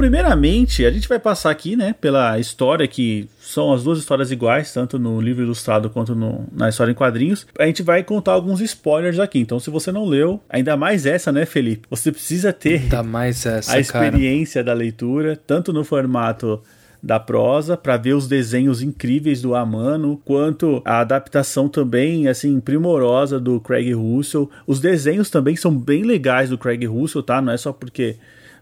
Primeiramente, 0.00 0.86
a 0.86 0.90
gente 0.90 1.06
vai 1.06 1.18
passar 1.18 1.50
aqui, 1.50 1.76
né, 1.76 1.94
pela 2.00 2.38
história 2.38 2.88
que 2.88 3.28
são 3.38 3.72
as 3.72 3.82
duas 3.82 3.98
histórias 3.98 4.30
iguais, 4.30 4.72
tanto 4.72 4.98
no 4.98 5.20
livro 5.20 5.42
ilustrado 5.42 5.90
quanto 5.90 6.14
no, 6.14 6.46
na 6.50 6.70
história 6.70 6.90
em 6.90 6.94
quadrinhos. 6.94 7.46
A 7.58 7.66
gente 7.66 7.82
vai 7.82 8.02
contar 8.02 8.32
alguns 8.32 8.60
spoilers 8.62 9.18
aqui. 9.18 9.38
Então, 9.38 9.60
se 9.60 9.68
você 9.68 9.92
não 9.92 10.06
leu, 10.06 10.40
ainda 10.48 10.74
mais 10.76 11.04
essa, 11.04 11.30
né, 11.30 11.44
Felipe? 11.44 11.86
Você 11.90 12.10
precisa 12.10 12.50
ter 12.50 12.80
Ainda 12.80 13.02
mais 13.02 13.44
essa, 13.44 13.74
a 13.74 13.78
experiência 13.78 14.64
cara. 14.64 14.74
da 14.74 14.78
leitura, 14.78 15.38
tanto 15.46 15.72
no 15.72 15.84
formato 15.84 16.62
da 17.02 17.20
prosa 17.20 17.76
para 17.76 17.96
ver 17.96 18.14
os 18.14 18.26
desenhos 18.26 18.82
incríveis 18.82 19.42
do 19.42 19.54
Amano, 19.54 20.20
quanto 20.24 20.80
a 20.84 21.00
adaptação 21.00 21.68
também 21.68 22.28
assim 22.28 22.58
primorosa 22.60 23.38
do 23.38 23.60
Craig 23.60 23.92
Russell. 23.92 24.50
Os 24.66 24.80
desenhos 24.80 25.28
também 25.28 25.56
são 25.56 25.74
bem 25.74 26.04
legais 26.04 26.50
do 26.50 26.58
Craig 26.58 26.86
Russell, 26.86 27.22
tá? 27.22 27.40
Não 27.40 27.52
é 27.52 27.56
só 27.56 27.72
porque 27.72 28.16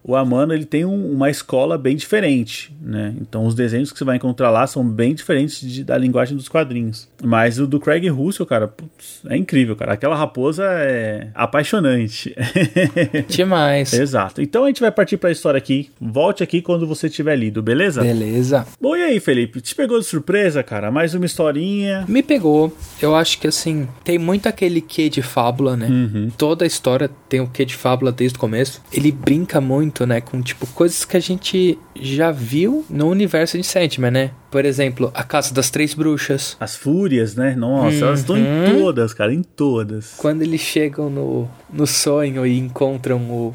o 0.09 0.17
Amano 0.17 0.55
ele 0.55 0.65
tem 0.65 0.87
um, 0.87 1.13
uma 1.13 1.29
escola 1.29 1.77
bem 1.77 1.95
diferente, 1.95 2.75
né? 2.81 3.15
Então 3.21 3.45
os 3.45 3.55
desenhos 3.55 3.93
que 3.93 3.99
você 3.99 4.05
vai 4.05 4.17
encontrar 4.17 4.49
lá 4.49 4.67
são 4.67 4.83
bem 4.83 5.15
diferentes 5.15 5.61
de, 5.61 5.85
da 5.85 5.99
linguagem 5.99 6.35
dos 6.35 6.49
quadrinhos. 6.49 7.07
Mas 7.23 7.59
o 7.59 7.67
do 7.67 7.79
Craig 7.79 8.09
Russell, 8.09 8.47
cara, 8.47 8.67
putz, 8.67 9.21
é 9.29 9.37
incrível, 9.37 9.77
cara. 9.77 9.93
Aquela 9.93 10.17
raposa 10.17 10.65
é 10.65 11.29
apaixonante. 11.35 12.35
Demais. 13.29 13.93
Exato. 13.93 14.41
Então 14.41 14.65
a 14.65 14.69
gente 14.69 14.81
vai 14.81 14.91
partir 14.91 15.19
para 15.19 15.29
a 15.29 15.33
história 15.33 15.59
aqui. 15.59 15.91
Volte 16.01 16.43
aqui 16.43 16.63
quando 16.63 16.87
você 16.87 17.11
tiver 17.11 17.37
lido, 17.37 17.63
beleza? 17.63 18.01
Beleza. 18.01 18.67
Bom, 18.81 18.97
e 18.97 19.03
aí, 19.03 19.21
Felipe? 19.21 19.61
Te 19.61 19.75
pegou 19.75 19.99
de 19.99 20.07
surpresa, 20.07 20.63
cara? 20.63 20.91
Mais 20.91 21.13
uma 21.13 21.27
historinha? 21.27 22.07
Me 22.09 22.23
pegou. 22.23 22.75
Eu 23.03 23.15
acho 23.15 23.39
que 23.39 23.47
assim, 23.47 23.87
tem 24.05 24.17
muito 24.17 24.49
aquele 24.49 24.81
quê 24.81 25.11
de 25.11 25.21
fábula, 25.21 25.77
né? 25.77 25.87
Uhum. 25.87 26.31
Toda 26.39 26.65
a 26.65 26.67
história 26.67 27.11
tem 27.29 27.41
o 27.41 27.47
quê 27.47 27.67
de 27.67 27.77
fábula 27.77 28.11
desde 28.11 28.39
o 28.39 28.41
começo. 28.41 28.81
Ele 28.91 29.13
brinca 29.13 29.61
muito 29.61 29.98
muito, 29.99 30.07
né? 30.07 30.21
Com, 30.21 30.41
tipo, 30.41 30.67
coisas 30.69 31.05
que 31.05 31.17
a 31.17 31.21
gente 31.21 31.79
já 31.95 32.31
viu 32.31 32.85
no 32.89 33.09
universo 33.09 33.57
de 33.57 33.65
Sandman, 33.65 34.11
né? 34.11 34.31
Por 34.51 34.65
exemplo, 34.65 35.11
a 35.15 35.23
Casa 35.25 35.53
das 35.53 35.71
Três 35.71 35.95
Bruxas. 35.95 36.57
As 36.61 36.77
Fúrias, 36.77 37.35
né? 37.35 37.55
Nossa, 37.57 37.97
uhum. 37.97 38.07
elas 38.07 38.21
estão 38.21 38.37
em 38.37 38.79
todas, 38.79 39.15
cara, 39.15 39.33
em 39.33 39.43
todas. 39.43 40.15
Quando 40.17 40.43
eles 40.43 40.61
chegam 40.61 41.11
no, 41.11 41.49
no 41.73 41.87
sonho 41.87 42.47
e 42.47 42.59
encontram 42.59 43.19
o 43.31 43.55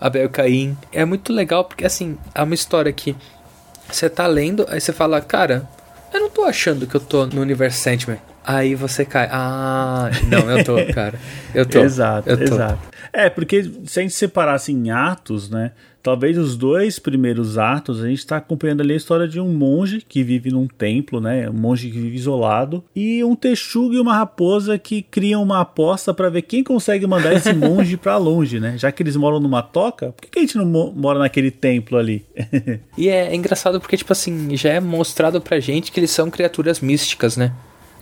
Abel 0.00 0.28
Caim. 0.28 0.76
É 0.92 1.04
muito 1.04 1.32
legal 1.32 1.64
porque, 1.64 1.84
assim, 1.84 2.16
é 2.34 2.42
uma 2.42 2.54
história 2.54 2.92
que 2.92 3.16
você 3.90 4.08
tá 4.08 4.26
lendo, 4.26 4.64
aí 4.68 4.80
você 4.80 4.92
fala, 4.92 5.20
cara, 5.20 5.68
eu 6.12 6.20
não 6.20 6.30
tô 6.30 6.44
achando 6.44 6.86
que 6.86 6.94
eu 6.94 7.00
tô 7.00 7.26
no 7.26 7.40
universo 7.40 7.78
Sandman. 7.78 8.18
Aí 8.44 8.74
você 8.74 9.04
cai. 9.04 9.28
Ah, 9.30 10.10
não, 10.26 10.50
eu 10.50 10.64
tô, 10.64 10.74
cara. 10.92 11.18
Eu 11.54 11.64
tô. 11.64 11.78
exato, 11.78 12.28
eu 12.28 12.36
tô. 12.36 12.54
exato. 12.54 12.91
É, 13.12 13.28
porque 13.28 13.62
se 13.84 14.00
a 14.00 14.02
gente 14.02 14.14
separasse 14.14 14.72
em 14.72 14.90
atos, 14.90 15.50
né? 15.50 15.72
Talvez 16.02 16.36
os 16.36 16.56
dois 16.56 16.98
primeiros 16.98 17.58
atos 17.58 18.02
a 18.02 18.08
gente 18.08 18.18
está 18.18 18.38
acompanhando 18.38 18.80
ali 18.80 18.94
a 18.94 18.96
história 18.96 19.28
de 19.28 19.38
um 19.38 19.48
monge 19.48 20.04
que 20.06 20.24
vive 20.24 20.50
num 20.50 20.66
templo, 20.66 21.20
né? 21.20 21.48
Um 21.48 21.52
monge 21.52 21.90
que 21.90 21.98
vive 21.98 22.16
isolado 22.16 22.82
e 22.96 23.22
um 23.22 23.36
texugo 23.36 23.94
e 23.94 24.00
uma 24.00 24.16
raposa 24.16 24.76
que 24.78 25.02
criam 25.02 25.40
uma 25.42 25.60
aposta 25.60 26.12
para 26.12 26.28
ver 26.28 26.42
quem 26.42 26.64
consegue 26.64 27.06
mandar 27.06 27.34
esse 27.34 27.52
monge 27.54 27.96
para 27.96 28.16
longe, 28.16 28.58
né? 28.58 28.76
Já 28.76 28.90
que 28.90 29.02
eles 29.02 29.14
moram 29.14 29.38
numa 29.38 29.62
toca, 29.62 30.10
por 30.10 30.22
que, 30.22 30.28
que 30.28 30.38
a 30.40 30.42
gente 30.42 30.56
não 30.56 30.64
mora 30.92 31.20
naquele 31.20 31.52
templo 31.52 31.96
ali? 31.96 32.26
e 32.98 33.08
é 33.08 33.32
engraçado 33.32 33.80
porque 33.80 33.96
tipo 33.96 34.12
assim 34.12 34.56
já 34.56 34.70
é 34.70 34.80
mostrado 34.80 35.40
pra 35.40 35.60
gente 35.60 35.92
que 35.92 36.00
eles 36.00 36.10
são 36.10 36.30
criaturas 36.30 36.80
místicas, 36.80 37.36
né? 37.36 37.52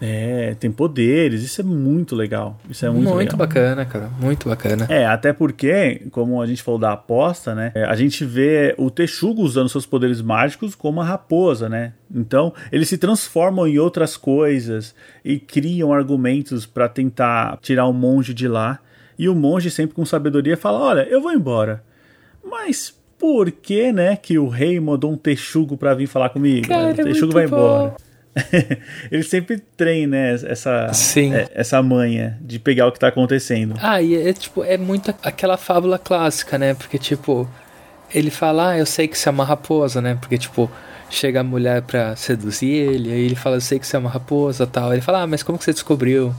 É, 0.00 0.54
tem 0.58 0.70
poderes, 0.70 1.42
isso 1.42 1.60
é 1.60 1.64
muito 1.64 2.16
legal. 2.16 2.58
Isso 2.70 2.86
é 2.86 2.88
muito, 2.88 3.08
muito 3.08 3.18
legal. 3.18 3.36
bacana, 3.36 3.84
cara, 3.84 4.10
muito 4.18 4.48
bacana. 4.48 4.86
É, 4.88 5.04
até 5.04 5.32
porque, 5.32 6.06
como 6.10 6.40
a 6.40 6.46
gente 6.46 6.62
falou 6.62 6.80
da 6.80 6.92
aposta, 6.92 7.54
né? 7.54 7.70
É, 7.74 7.84
a 7.84 7.94
gente 7.94 8.24
vê 8.24 8.74
o 8.78 8.90
Texugo 8.90 9.42
usando 9.42 9.68
seus 9.68 9.84
poderes 9.84 10.22
mágicos 10.22 10.74
como 10.74 11.02
a 11.02 11.04
raposa, 11.04 11.68
né? 11.68 11.92
Então, 12.12 12.52
eles 12.72 12.88
se 12.88 12.96
transformam 12.96 13.66
em 13.66 13.78
outras 13.78 14.16
coisas 14.16 14.94
e 15.24 15.38
criam 15.38 15.92
argumentos 15.92 16.64
para 16.64 16.88
tentar 16.88 17.58
tirar 17.60 17.86
o 17.86 17.92
monge 17.92 18.32
de 18.32 18.48
lá. 18.48 18.78
E 19.18 19.28
o 19.28 19.34
monge, 19.34 19.70
sempre 19.70 19.94
com 19.94 20.04
sabedoria, 20.06 20.56
fala: 20.56 20.78
Olha, 20.78 21.02
eu 21.02 21.20
vou 21.20 21.32
embora. 21.32 21.84
Mas 22.42 22.98
por 23.18 23.50
que, 23.50 23.92
né, 23.92 24.16
que 24.16 24.38
o 24.38 24.48
rei 24.48 24.80
mandou 24.80 25.12
um 25.12 25.16
texugo 25.16 25.76
para 25.76 25.92
vir 25.92 26.06
falar 26.06 26.30
comigo? 26.30 26.66
Cara, 26.66 26.92
o 26.92 26.94
texugo 26.94 27.34
vai 27.34 27.46
bom. 27.46 27.56
embora. 27.56 28.09
ele 29.10 29.22
sempre 29.22 29.58
treina 29.76 30.16
né, 30.16 30.34
essa, 30.46 30.90
é, 31.16 31.48
essa 31.52 31.82
manha 31.82 32.38
de 32.40 32.58
pegar 32.58 32.86
o 32.86 32.92
que 32.92 32.98
tá 32.98 33.08
acontecendo. 33.08 33.74
Ah, 33.80 34.00
e 34.00 34.14
é, 34.14 34.32
tipo, 34.32 34.62
é 34.62 34.78
muito 34.78 35.14
aquela 35.22 35.56
fábula 35.56 35.98
clássica, 35.98 36.56
né? 36.56 36.74
Porque, 36.74 36.98
tipo, 36.98 37.48
ele 38.14 38.30
fala, 38.30 38.70
ah, 38.70 38.78
eu 38.78 38.86
sei 38.86 39.08
que 39.08 39.18
você 39.18 39.28
é 39.28 39.32
uma 39.32 39.44
raposa, 39.44 40.00
né? 40.00 40.16
Porque, 40.20 40.38
tipo, 40.38 40.70
chega 41.08 41.40
a 41.40 41.44
mulher 41.44 41.82
pra 41.82 42.14
seduzir 42.14 42.70
ele, 42.70 43.12
aí 43.12 43.20
ele 43.24 43.34
fala, 43.34 43.56
eu 43.56 43.60
sei 43.60 43.78
que 43.78 43.86
você 43.86 43.96
é 43.96 43.98
uma 43.98 44.10
raposa 44.10 44.66
tal. 44.66 44.92
Ele 44.92 45.02
fala, 45.02 45.22
ah, 45.22 45.26
mas 45.26 45.42
como 45.42 45.58
que 45.58 45.64
você 45.64 45.72
descobriu? 45.72 46.34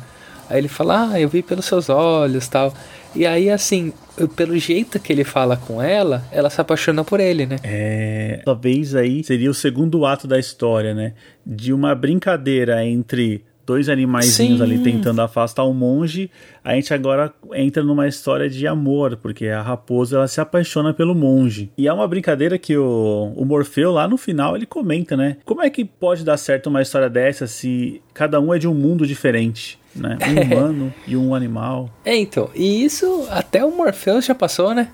Aí 0.50 0.58
ele 0.58 0.68
fala, 0.68 1.12
ah, 1.12 1.20
eu 1.20 1.28
vi 1.28 1.42
pelos 1.42 1.66
seus 1.66 1.90
olhos 1.90 2.48
tal. 2.48 2.74
E 3.16 3.26
aí, 3.26 3.50
assim, 3.50 3.94
pelo 4.36 4.58
jeito 4.58 5.00
que 5.00 5.12
ele 5.12 5.24
fala 5.24 5.58
com 5.58 5.82
ela, 5.82 6.26
ela 6.32 6.50
se 6.50 6.62
apaixona 6.62 7.04
por 7.04 7.20
ele, 7.20 7.46
né? 7.46 7.58
É. 7.64 8.42
Talvez 8.46 8.96
aí 8.96 9.24
seria 9.24 9.50
o 9.50 9.54
segundo 9.54 10.06
ato 10.06 10.28
da 10.28 10.40
história, 10.40 10.94
né? 10.94 11.14
De 11.46 11.74
uma 11.74 11.94
brincadeira 11.94 12.86
entre 12.86 13.44
dois 13.66 13.90
animaizinhos 13.90 14.58
Sim. 14.58 14.64
ali 14.64 14.80
tentando 14.80 15.22
afastar 15.22 15.64
o 15.64 15.74
monge, 15.74 16.30
a 16.64 16.74
gente 16.74 16.94
agora 16.94 17.34
entra 17.54 17.84
numa 17.84 18.08
história 18.08 18.50
de 18.50 18.68
amor, 18.68 19.18
porque 19.18 19.48
a 19.48 19.62
raposa 19.62 20.18
ela 20.18 20.28
se 20.28 20.42
apaixona 20.42 20.94
pelo 20.94 21.16
monge. 21.16 21.72
E 21.78 21.88
é 21.88 21.94
uma 21.94 22.08
brincadeira 22.08 22.58
que 22.58 22.76
o, 22.76 23.34
o 23.36 23.46
Morfeu 23.46 23.92
lá 23.92 24.08
no 24.08 24.18
final 24.18 24.56
ele 24.56 24.66
comenta, 24.66 25.16
né? 25.16 25.38
Como 25.46 25.62
é 25.62 25.70
que 25.70 25.86
pode 25.86 26.26
dar 26.26 26.38
certo 26.38 26.68
uma 26.68 26.82
história 26.82 27.10
dessa 27.10 27.48
se 27.48 28.02
cada 28.14 28.40
um 28.40 28.54
é 28.54 28.60
de 28.60 28.68
um 28.68 28.74
mundo 28.74 29.08
diferente? 29.08 29.80
Né? 29.96 30.18
Um 30.26 30.56
humano 30.56 30.94
e 31.06 31.18
um 31.18 31.36
animal. 31.36 31.90
É, 32.06 32.16
então, 32.16 32.50
e 32.56 32.84
isso 32.84 33.28
até 33.30 33.64
o 33.66 33.72
Morfeu 33.72 34.22
já 34.22 34.34
passou, 34.34 34.74
né? 34.74 34.90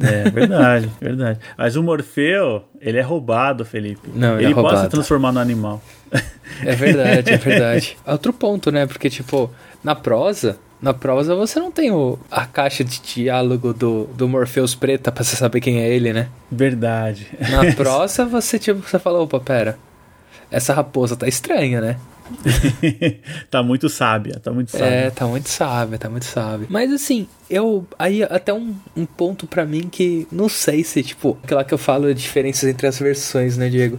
É 0.00 0.28
verdade, 0.28 0.90
verdade. 1.00 1.38
Mas 1.56 1.76
o 1.76 1.82
Morfeu, 1.82 2.64
ele 2.80 2.98
é 2.98 3.02
roubado, 3.02 3.64
Felipe. 3.64 4.10
Não, 4.14 4.34
ele, 4.34 4.46
ele 4.46 4.52
é 4.52 4.54
pode 4.54 4.80
se 4.80 4.88
transformar 4.88 5.32
no 5.32 5.38
animal. 5.40 5.80
É 6.64 6.74
verdade, 6.74 7.32
é 7.32 7.36
verdade. 7.38 7.96
Outro 8.06 8.32
ponto, 8.32 8.70
né? 8.70 8.86
Porque, 8.86 9.08
tipo, 9.08 9.50
na 9.82 9.94
prosa, 9.94 10.58
na 10.80 10.92
prosa 10.92 11.34
você 11.34 11.58
não 11.58 11.70
tem 11.70 11.90
o, 11.90 12.18
a 12.30 12.44
caixa 12.44 12.84
de 12.84 13.00
diálogo 13.00 13.72
do, 13.72 14.04
do 14.14 14.28
Morpheus 14.28 14.74
preta 14.74 15.10
pra 15.12 15.24
você 15.24 15.36
saber 15.36 15.60
quem 15.60 15.80
é 15.80 15.88
ele, 15.88 16.12
né? 16.12 16.28
Verdade. 16.50 17.28
Na 17.50 17.72
prosa 17.74 18.24
você, 18.26 18.58
tipo, 18.58 18.80
você 18.80 18.98
fala, 18.98 19.20
opa, 19.20 19.40
pera, 19.40 19.78
essa 20.50 20.74
raposa 20.74 21.16
tá 21.16 21.26
estranha, 21.26 21.80
né? 21.80 21.96
tá 23.50 23.62
muito 23.62 23.88
sábia, 23.88 24.40
tá 24.42 24.50
muito 24.50 24.70
sábia. 24.70 24.86
É, 24.86 25.10
tá 25.10 25.26
muito 25.26 25.48
sábia, 25.48 25.98
tá 25.98 26.08
muito 26.08 26.24
sábia. 26.24 26.66
Mas 26.70 26.92
assim, 26.92 27.28
eu. 27.50 27.86
Aí 27.98 28.22
até 28.22 28.52
um, 28.52 28.74
um 28.96 29.04
ponto 29.04 29.46
para 29.46 29.64
mim 29.64 29.88
que 29.90 30.26
não 30.32 30.48
sei 30.48 30.82
se, 30.84 31.02
tipo, 31.02 31.38
aquela 31.42 31.64
que 31.64 31.74
eu 31.74 31.78
falo 31.78 32.12
de 32.14 32.20
diferenças 32.20 32.68
entre 32.68 32.86
as 32.86 32.98
versões, 32.98 33.56
né, 33.56 33.68
Diego? 33.68 33.98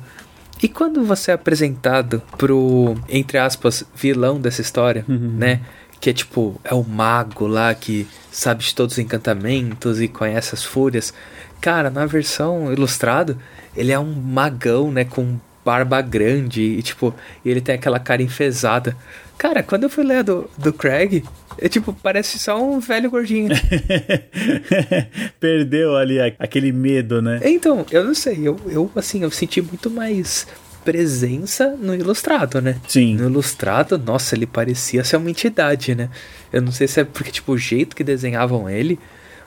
E 0.62 0.68
quando 0.68 1.04
você 1.04 1.32
é 1.32 1.34
apresentado 1.34 2.22
pro, 2.38 2.96
entre 3.10 3.38
aspas, 3.38 3.84
vilão 3.94 4.40
dessa 4.40 4.62
história, 4.62 5.06
uhum. 5.08 5.36
né? 5.38 5.62
Que 6.00 6.10
é 6.10 6.14
tipo, 6.14 6.60
é 6.64 6.74
o 6.74 6.84
mago 6.84 7.48
lá 7.48 7.74
que 7.74 8.08
sabe 8.32 8.64
de 8.64 8.74
todos 8.74 8.94
os 8.94 9.00
encantamentos 9.00 10.02
e 10.02 10.08
conhece 10.08 10.56
as 10.56 10.64
fúrias. 10.64 11.14
Cara, 11.62 11.90
na 11.90 12.06
versão 12.06 12.72
ilustrado, 12.72 13.38
ele 13.76 13.92
é 13.92 14.00
um 14.00 14.14
magão, 14.14 14.92
né? 14.92 15.04
Com 15.04 15.38
barba 15.66 16.00
grande 16.02 16.62
e, 16.62 16.84
tipo, 16.84 17.14
ele 17.44 17.60
tem 17.60 17.76
aquela 17.76 18.00
cara 18.00 18.22
enfesada. 18.22 18.96
Cara, 19.38 19.64
quando 19.64 19.84
eu 19.84 19.90
fui 19.90 20.04
ler 20.04 20.24
do, 20.24 20.50
do 20.58 20.72
Craig, 20.72 21.24
é 21.58 21.68
tipo, 21.68 21.92
parece 21.92 22.38
só 22.38 22.62
um 22.64 22.80
velho 22.80 23.10
gordinho. 23.10 23.50
Perdeu 25.40 25.98
ali 25.98 26.20
aquele 26.40 26.72
medo, 26.72 27.22
né? 27.22 27.42
Então, 27.44 27.86
eu 27.92 28.04
não 28.04 28.14
sei, 28.14 28.48
eu, 28.48 28.60
eu 28.68 28.90
assim, 28.96 29.24
eu 29.24 29.32
senti 29.32 29.62
muito 29.62 29.90
mais 29.90 30.48
presença 30.86 31.76
no 31.82 31.96
ilustrado, 31.96 32.62
né? 32.62 32.80
Sim. 32.88 33.16
No 33.16 33.26
ilustrado, 33.26 33.98
nossa, 33.98 34.36
ele 34.36 34.46
parecia 34.46 35.04
ser 35.04 35.18
uma 35.18 35.32
entidade, 35.32 35.96
né? 35.96 36.10
Eu 36.54 36.62
não 36.62 36.72
sei 36.72 36.88
se 36.88 37.02
é 37.02 37.04
porque, 37.04 37.32
tipo, 37.32 37.54
o 37.54 37.58
jeito 37.58 37.96
que 37.96 38.04
desenhavam 38.04 38.70
ele 38.70 39.00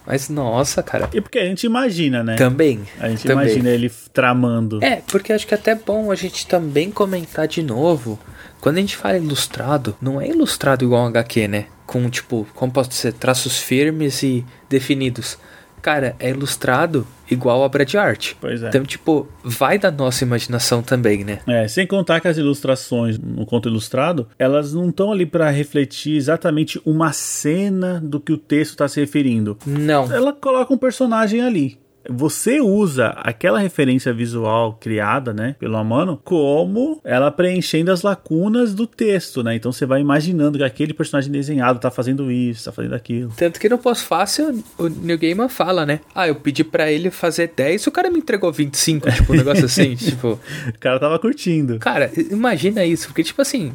mas 0.09 0.31
nossa, 0.31 0.83
cara. 0.83 1.11
E 1.13 1.21
porque 1.21 1.39
a 1.39 1.45
gente 1.45 1.67
imagina, 1.67 2.25
né? 2.25 2.35
Também. 2.37 2.81
A 2.99 3.11
gente 3.11 3.25
também. 3.25 3.45
imagina 3.45 3.69
ele 3.69 3.93
tramando. 4.11 4.83
É, 4.83 5.03
porque 5.07 5.35
acho 5.35 5.47
que 5.47 5.53
é 5.53 5.59
até 5.59 5.75
bom 5.75 6.11
a 6.11 6.15
gente 6.15 6.47
também 6.47 6.91
comentar 6.91 7.47
de 7.47 7.63
novo. 7.63 8.19
Quando 8.59 8.79
a 8.79 8.81
gente 8.81 8.97
fala 8.97 9.19
ilustrado, 9.19 9.95
não 10.01 10.19
é 10.19 10.27
ilustrado 10.27 10.83
igual 10.83 11.05
um 11.05 11.09
HQ, 11.09 11.49
né? 11.49 11.67
Com 11.87 12.09
tipo, 12.09 12.47
como 12.55 12.73
posso 12.73 12.89
dizer, 12.89 13.13
traços 13.13 13.59
firmes 13.59 14.23
e 14.23 14.47
definidos 14.67 15.37
cara, 15.81 16.17
é 16.19 16.31
ilustrado 16.31 17.07
igual 17.31 17.61
obra 17.61 17.85
de 17.85 17.97
arte. 17.99 18.37
Pois 18.41 18.63
é. 18.63 18.69
Então, 18.69 18.85
tipo, 18.85 19.29
vai 19.45 19.79
da 19.79 19.91
nossa 19.91 20.25
imaginação 20.25 20.83
também, 20.83 21.25
né? 21.25 21.41
É, 21.47 21.69
sem 21.69 21.87
contar 21.87 22.21
que 22.21 22.29
as 22.29 22.37
ilustrações 22.37 23.19
no 23.19 23.45
conto 23.45 23.69
ilustrado, 23.69 24.29
elas 24.39 24.73
não 24.73 24.89
estão 24.89 25.13
ali 25.13 25.27
para 25.27 25.51
refletir 25.51 26.17
exatamente 26.17 26.81
uma 26.85 27.13
cena 27.13 28.01
do 28.03 28.19
que 28.21 28.33
o 28.33 28.39
texto 28.39 28.73
está 28.73 28.89
se 28.89 29.01
referindo. 29.01 29.59
Não. 29.67 30.11
Ela 30.13 30.33
coloca 30.33 30.73
um 30.73 30.79
personagem 30.79 31.43
ali. 31.43 31.79
Você 32.09 32.61
usa 32.61 33.09
aquela 33.17 33.59
referência 33.59 34.13
visual 34.13 34.75
criada, 34.81 35.33
né, 35.33 35.55
pelo 35.59 35.77
Amano, 35.77 36.21
como 36.25 37.01
ela 37.05 37.31
preenchendo 37.31 37.93
as 37.93 38.03
lacunas 38.03 38.75
do 38.75 38.87
texto, 38.87 39.43
né? 39.43 39.55
Então 39.55 39.71
você 39.73 39.85
vai 39.85 40.01
imaginando 40.01 40.59
que 40.59 40.65
aquele 40.65 40.95
personagem 40.95 41.31
desenhado 41.31 41.79
tá 41.79 41.91
fazendo 41.91 42.31
isso, 42.31 42.65
tá 42.65 42.73
fazendo 42.73 42.95
aquilo. 42.95 43.33
Tanto 43.37 43.61
que 43.61 43.69
no 43.69 43.79
pós-fácil, 43.79 44.63
o 44.79 44.89
New 44.89 45.19
Gaiman 45.19 45.49
fala, 45.49 45.85
né? 45.85 46.01
Ah, 46.15 46.27
eu 46.29 46.37
pedi 46.37 46.65
pra 46.65 46.91
ele 46.91 47.11
fazer 47.11 47.53
10 47.55 47.83
e 47.83 47.89
o 47.89 47.93
cara 47.93 48.11
me 48.11 48.19
entregou 48.19 48.53
25, 48.53 49.11
tipo, 49.11 49.33
um 49.33 49.37
negócio 49.37 49.65
assim, 49.65 49.95
tipo... 49.97 50.39
O 50.69 50.79
cara 50.81 50.99
tava 50.99 51.19
curtindo. 51.19 51.79
Cara, 51.79 52.11
imagina 52.31 52.85
isso, 52.85 53.09
porque, 53.09 53.23
tipo 53.23 53.43
assim, 53.43 53.73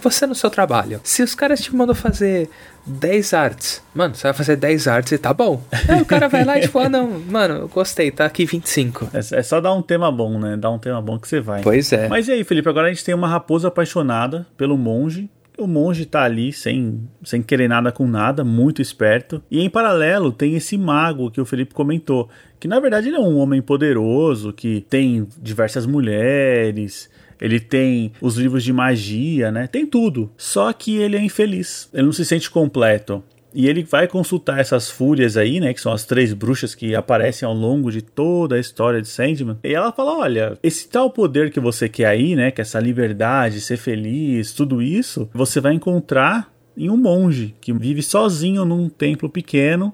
você 0.00 0.26
no 0.26 0.34
seu 0.34 0.50
trabalho, 0.50 1.00
se 1.04 1.22
os 1.22 1.34
caras 1.34 1.60
te 1.60 1.74
mandam 1.74 1.94
fazer 1.94 2.48
10 2.86 3.34
artes, 3.34 3.82
mano, 3.94 4.14
você 4.14 4.24
vai 4.24 4.32
fazer 4.32 4.56
10 4.56 4.88
artes 4.88 5.12
e 5.12 5.18
tá 5.18 5.32
bom. 5.32 5.62
Aí 5.88 6.00
o 6.00 6.06
cara 6.06 6.28
vai 6.28 6.44
lá 6.44 6.58
e 6.58 6.62
tipo, 6.62 6.78
ah, 6.78 6.88
não, 6.88 7.20
mano, 7.20 7.54
eu 7.54 7.68
gostei, 7.68 8.10
tá 8.10 8.24
aqui 8.24 8.46
25. 8.46 9.10
É, 9.12 9.18
é 9.18 9.42
só 9.42 9.60
dar 9.60 9.74
um 9.74 9.82
tema 9.82 10.10
bom, 10.10 10.38
né? 10.38 10.56
Dar 10.56 10.70
um 10.70 10.78
tema 10.78 11.00
bom 11.00 11.18
que 11.18 11.28
você 11.28 11.40
vai. 11.40 11.62
Pois 11.62 11.92
é. 11.92 12.08
Mas 12.08 12.28
e 12.28 12.32
aí, 12.32 12.44
Felipe, 12.44 12.68
agora 12.68 12.88
a 12.88 12.90
gente 12.90 13.04
tem 13.04 13.14
uma 13.14 13.28
raposa 13.28 13.68
apaixonada 13.68 14.46
pelo 14.56 14.76
monge. 14.76 15.30
O 15.58 15.66
monge 15.66 16.06
tá 16.06 16.22
ali 16.22 16.52
sem, 16.52 17.08
sem 17.24 17.42
querer 17.42 17.68
nada 17.68 17.90
com 17.90 18.06
nada, 18.06 18.44
muito 18.44 18.80
esperto. 18.80 19.42
E 19.50 19.60
em 19.60 19.68
paralelo 19.68 20.30
tem 20.30 20.54
esse 20.54 20.78
mago 20.78 21.32
que 21.32 21.40
o 21.40 21.44
Felipe 21.44 21.74
comentou, 21.74 22.28
que 22.60 22.68
na 22.68 22.78
verdade 22.78 23.08
ele 23.08 23.16
é 23.16 23.20
um 23.20 23.36
homem 23.36 23.60
poderoso, 23.60 24.52
que 24.52 24.86
tem 24.88 25.26
diversas 25.42 25.84
mulheres, 25.84 27.10
ele 27.40 27.60
tem 27.60 28.12
os 28.20 28.36
livros 28.36 28.64
de 28.64 28.72
magia, 28.72 29.50
né? 29.50 29.66
Tem 29.66 29.86
tudo. 29.86 30.30
Só 30.36 30.72
que 30.72 30.96
ele 30.96 31.16
é 31.16 31.20
infeliz. 31.20 31.88
Ele 31.92 32.04
não 32.04 32.12
se 32.12 32.24
sente 32.24 32.50
completo. 32.50 33.22
E 33.54 33.66
ele 33.66 33.82
vai 33.82 34.06
consultar 34.06 34.60
essas 34.60 34.90
fúrias 34.90 35.36
aí, 35.36 35.58
né? 35.58 35.72
Que 35.72 35.80
são 35.80 35.92
as 35.92 36.04
três 36.04 36.34
bruxas 36.34 36.74
que 36.74 36.94
aparecem 36.94 37.46
ao 37.46 37.54
longo 37.54 37.90
de 37.90 38.02
toda 38.02 38.56
a 38.56 38.60
história 38.60 39.00
de 39.00 39.08
Sandman. 39.08 39.58
E 39.64 39.74
ela 39.74 39.90
fala: 39.90 40.18
olha, 40.18 40.58
esse 40.62 40.88
tal 40.88 41.10
poder 41.10 41.50
que 41.50 41.58
você 41.58 41.88
quer 41.88 42.06
aí, 42.06 42.36
né? 42.36 42.50
Que 42.50 42.60
essa 42.60 42.78
liberdade, 42.78 43.60
ser 43.60 43.76
feliz, 43.76 44.52
tudo 44.52 44.82
isso, 44.82 45.28
você 45.32 45.60
vai 45.60 45.72
encontrar 45.72 46.52
em 46.76 46.90
um 46.90 46.96
monge 46.96 47.54
que 47.60 47.72
vive 47.72 48.02
sozinho 48.02 48.64
num 48.64 48.88
templo 48.88 49.28
pequeno 49.28 49.92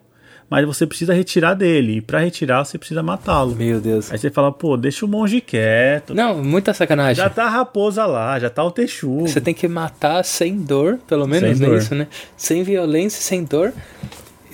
mas 0.55 0.65
você 0.65 0.87
precisa 0.87 1.13
retirar 1.13 1.55
dele. 1.55 1.97
E 1.97 2.01
para 2.01 2.21
retirar, 2.21 2.65
você 2.65 2.79
precisa 2.79 3.03
matá-lo. 3.03 3.57
Meu 3.57 3.81
Deus. 3.81 4.13
Aí 4.13 4.17
você 4.19 4.31
fala, 4.31 4.53
pô, 4.53 4.77
deixa 4.77 5.05
o 5.05 5.09
monge 5.09 5.41
quieto. 5.41 6.15
Não, 6.15 6.45
muita 6.45 6.73
sacanagem. 6.73 7.17
Já 7.17 7.29
tá 7.29 7.47
a 7.47 7.49
raposa 7.49 8.07
lá, 8.07 8.39
já 8.39 8.49
tá 8.49 8.63
o 8.63 8.71
texugo. 8.71 9.27
Você 9.27 9.41
tem 9.41 9.53
que 9.53 9.67
matar 9.67 10.25
sem 10.25 10.57
dor, 10.59 11.01
pelo 11.09 11.27
menos, 11.27 11.59
Sem 11.59 11.67
é 11.67 11.69
dor. 11.69 11.79
isso, 11.79 11.93
né? 11.97 12.07
Sem 12.37 12.63
violência, 12.63 13.21
sem 13.21 13.43
dor. 13.43 13.73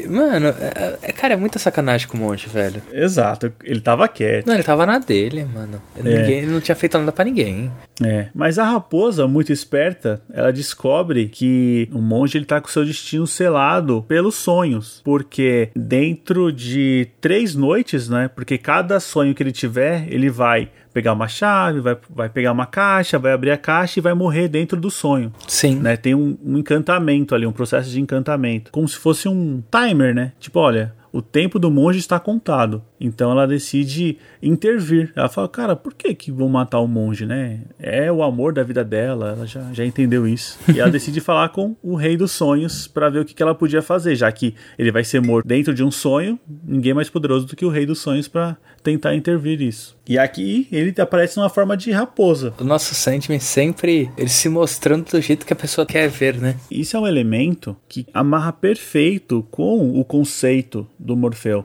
Mano, 0.09 0.49
é, 0.49 0.99
é- 1.03 1.13
cara, 1.13 1.35
é 1.35 1.37
muita 1.37 1.59
sacanagem 1.59 2.09
com 2.09 2.17
o 2.17 2.21
monge, 2.21 2.49
velho. 2.49 2.83
Exato, 2.93 3.53
ele 3.63 3.81
tava 3.81 4.07
quieto. 4.09 4.47
Não, 4.47 4.55
ele 4.55 4.63
tava 4.63 4.87
na 4.87 4.99
dele, 4.99 5.45
mano. 5.45 5.81
Ninguém, 5.97 6.39
ele 6.39 6.47
não 6.47 6.61
tinha 6.61 6.75
feito 6.75 6.99
nada 6.99 7.13
pra 7.13 7.25
ninguém. 7.25 7.71
É, 8.03 8.29
mas 8.35 8.59
a 8.59 8.65
raposa, 8.65 9.27
muito 9.27 9.53
esperta, 9.53 10.23
ela 10.33 10.53
descobre 10.53 11.29
que 11.29 11.89
o 11.93 12.01
monge 12.01 12.39
ele 12.39 12.45
tá 12.47 12.61
com 12.61 12.69
seu 12.69 12.85
destino 12.85 13.27
selado 13.27 14.03
pelos 14.09 14.35
sonhos, 14.37 15.01
porque 15.05 15.71
dentro 15.77 16.51
de 16.53 17.09
três 17.21 17.55
noites, 17.55 18.09
né? 18.09 18.31
Porque 18.35 18.57
cada 18.57 18.99
sonho 19.01 19.35
que 19.35 19.43
ele 19.43 19.53
tiver, 19.53 20.07
ele 20.09 20.31
vai 20.31 20.71
pegar 20.93 21.13
uma 21.13 21.29
chave, 21.29 21.81
vai, 21.81 21.97
vai 22.09 22.29
pegar 22.29 22.53
uma 22.53 22.67
caixa, 22.67 23.19
vai 23.19 23.33
abrir 23.33 23.51
a 23.51 23.57
caixa 23.57 23.99
e 23.99 24.03
vai 24.03 24.15
morrer 24.15 24.49
dentro 24.49 24.79
do 24.81 24.91
sonho. 24.91 25.33
Sim. 25.47 25.77
né? 25.77 25.97
Tem 25.97 26.15
um, 26.15 26.37
um 26.45 26.59
encantamento 26.59 27.35
ali, 27.35 27.47
um 27.47 27.53
processo 27.53 27.91
de 27.91 28.01
encantamento, 28.01 28.71
como 28.71 28.89
se 28.89 28.97
fosse 28.97 29.29
um 29.29 29.63
timer, 29.71 30.15
né? 30.15 30.33
Tipo, 30.39 30.61
olha, 30.61 30.95
o 31.13 31.23
tempo 31.23 31.59
do 31.59 31.71
monge 31.71 31.99
está 31.99 32.19
contado. 32.19 32.83
Então 33.01 33.31
ela 33.31 33.47
decide 33.47 34.19
intervir. 34.43 35.11
Ela 35.17 35.29
fala, 35.29 35.49
cara, 35.49 35.75
por 35.75 35.95
que 35.95 36.15
que 36.15 36.31
vão 36.31 36.49
matar 36.49 36.81
o 36.81 36.87
monge, 36.87 37.25
né? 37.25 37.61
É 37.79 38.13
o 38.13 38.23
amor 38.23 38.53
da 38.53 38.63
vida 38.63 38.85
dela, 38.85 39.31
ela 39.31 39.47
já, 39.47 39.73
já 39.73 39.85
entendeu 39.85 40.29
isso. 40.29 40.59
E 40.73 40.79
ela 40.79 40.91
decide 40.93 41.21
falar 41.21 41.49
com 41.49 41.75
o 41.83 41.95
rei 41.95 42.17
dos 42.17 42.33
sonhos 42.33 42.87
para 42.87 43.09
ver 43.09 43.21
o 43.21 43.25
que, 43.25 43.33
que 43.33 43.43
ela 43.43 43.55
podia 43.55 43.81
fazer, 43.81 44.15
já 44.15 44.31
que 44.31 44.55
ele 44.79 44.93
vai 44.93 45.03
ser 45.03 45.21
morto 45.21 45.49
dentro 45.49 45.73
de 45.73 45.83
um 45.83 45.91
sonho, 45.91 46.39
ninguém 46.65 46.91
é 46.93 46.95
mais 46.95 47.09
poderoso 47.09 47.47
do 47.47 47.57
que 47.57 47.65
o 47.65 47.71
rei 47.71 47.87
dos 47.87 48.01
sonhos 48.01 48.29
para 48.29 48.57
tentar 48.83 49.15
intervir 49.15 49.61
isso. 49.61 49.97
E 50.07 50.19
aqui 50.19 50.67
ele 50.73 50.95
aparece 51.01 51.37
numa 51.37 51.49
forma 51.49 51.77
de 51.77 51.91
raposa. 51.93 52.53
O 52.59 52.65
nosso 52.65 52.95
Sandman 52.95 53.39
sempre 53.39 54.11
ele 54.17 54.29
se 54.29 54.49
mostrando 54.49 55.11
do 55.11 55.21
jeito 55.21 55.47
que 55.47 55.53
a 55.53 55.57
pessoa 55.57 55.87
quer 55.87 56.09
ver, 56.09 56.37
né? 56.37 56.57
Isso 56.71 56.97
é 56.97 57.01
um 57.01 57.07
elemento 57.07 57.77
que 57.89 58.07
amarra 58.13 58.53
perfeito 58.53 59.47
com 59.51 59.99
o 59.99 60.05
conceito 60.05 60.87
do 60.99 61.17
Morfeu, 61.17 61.65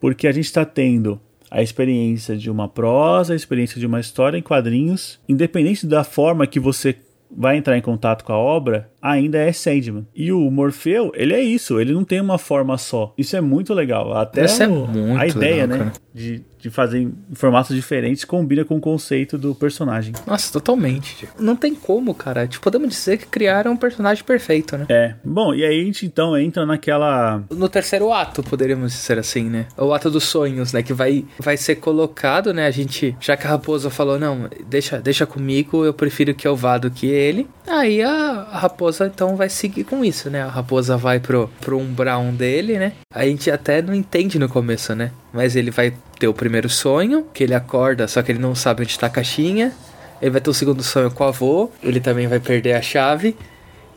porque 0.00 0.26
a 0.26 0.32
gente 0.32 0.46
está 0.46 0.64
tendo 0.64 1.20
a 1.50 1.62
experiência 1.62 2.36
de 2.36 2.50
uma 2.50 2.68
prosa, 2.68 3.32
a 3.32 3.36
experiência 3.36 3.80
de 3.80 3.86
uma 3.86 4.00
história 4.00 4.36
em 4.36 4.42
quadrinhos, 4.42 5.18
independente 5.28 5.86
da 5.86 6.04
forma 6.04 6.46
que 6.46 6.60
você 6.60 6.96
vai 7.30 7.56
entrar 7.56 7.76
em 7.76 7.82
contato 7.82 8.24
com 8.24 8.32
a 8.32 8.38
obra, 8.38 8.90
ainda 9.00 9.38
é 9.38 9.52
Sandman. 9.52 10.06
E 10.14 10.32
o 10.32 10.50
Morfeu, 10.50 11.12
ele 11.14 11.34
é 11.34 11.40
isso, 11.40 11.80
ele 11.80 11.92
não 11.92 12.04
tem 12.04 12.20
uma 12.20 12.38
forma 12.38 12.76
só. 12.78 13.12
Isso 13.16 13.36
é 13.36 13.40
muito 13.40 13.72
legal. 13.74 14.16
Até 14.16 14.42
é 14.44 14.68
o- 14.68 14.86
muito 14.86 15.20
a 15.20 15.26
ideia, 15.26 15.66
legal, 15.66 15.86
né, 15.86 15.92
de, 16.14 16.42
de 16.58 16.70
fazer 16.70 16.98
em 17.02 17.14
formatos 17.34 17.74
diferentes 17.74 18.24
combina 18.24 18.64
com 18.64 18.76
o 18.76 18.80
conceito 18.80 19.38
do 19.38 19.54
personagem. 19.54 20.12
Nossa, 20.26 20.52
totalmente. 20.52 21.28
Não 21.38 21.54
tem 21.54 21.74
como, 21.74 22.12
cara. 22.14 22.46
Tipo, 22.46 22.64
podemos 22.64 22.88
dizer 22.90 23.18
que 23.18 23.26
criaram 23.26 23.72
um 23.72 23.76
personagem 23.76 24.24
perfeito, 24.24 24.76
né? 24.76 24.86
É. 24.88 25.14
Bom, 25.24 25.54
e 25.54 25.64
aí 25.64 25.80
a 25.80 25.84
gente 25.84 26.04
então 26.06 26.36
entra 26.36 26.66
naquela 26.66 27.42
No 27.50 27.68
terceiro 27.68 28.12
ato, 28.12 28.42
poderíamos 28.42 28.92
dizer 28.92 29.18
assim, 29.18 29.44
né? 29.44 29.66
O 29.76 29.92
ato 29.92 30.10
dos 30.10 30.24
sonhos, 30.24 30.72
né? 30.72 30.82
Que 30.82 30.92
vai, 30.92 31.24
vai 31.38 31.56
ser 31.56 31.76
colocado, 31.76 32.52
né? 32.52 32.66
A 32.66 32.70
gente, 32.70 33.16
já 33.20 33.36
que 33.36 33.46
a 33.46 33.50
raposa 33.50 33.88
falou, 33.90 34.18
não, 34.18 34.48
deixa, 34.68 35.00
deixa 35.00 35.24
comigo, 35.26 35.84
eu 35.84 35.92
prefiro 35.94 36.34
que 36.34 36.46
eu 36.48 36.56
vá 36.56 36.78
do 36.78 36.90
que 36.90 37.06
ele. 37.06 37.46
Aí 37.66 38.02
a, 38.02 38.10
a 38.50 38.58
raposa 38.58 38.87
então 39.06 39.36
vai 39.36 39.48
seguir 39.48 39.84
com 39.84 40.04
isso, 40.04 40.30
né? 40.30 40.42
A 40.42 40.48
raposa 40.48 40.96
vai 40.96 41.20
pro, 41.20 41.50
pro 41.60 41.78
umbral 41.78 42.24
dele, 42.32 42.78
né? 42.78 42.92
A 43.12 43.24
gente 43.24 43.50
até 43.50 43.82
não 43.82 43.94
entende 43.94 44.38
no 44.38 44.48
começo, 44.48 44.94
né? 44.94 45.10
Mas 45.32 45.56
ele 45.56 45.70
vai 45.70 45.94
ter 46.18 46.28
o 46.28 46.34
primeiro 46.34 46.68
sonho, 46.68 47.26
que 47.32 47.44
ele 47.44 47.54
acorda, 47.54 48.08
só 48.08 48.22
que 48.22 48.32
ele 48.32 48.38
não 48.38 48.54
sabe 48.54 48.82
onde 48.82 48.98
tá 48.98 49.06
a 49.06 49.10
caixinha. 49.10 49.72
Ele 50.20 50.32
vai 50.32 50.40
ter 50.40 50.50
o 50.50 50.54
segundo 50.54 50.82
sonho 50.82 51.10
com 51.10 51.24
o 51.24 51.28
avô, 51.28 51.70
ele 51.82 52.00
também 52.00 52.26
vai 52.26 52.40
perder 52.40 52.74
a 52.74 52.82
chave. 52.82 53.36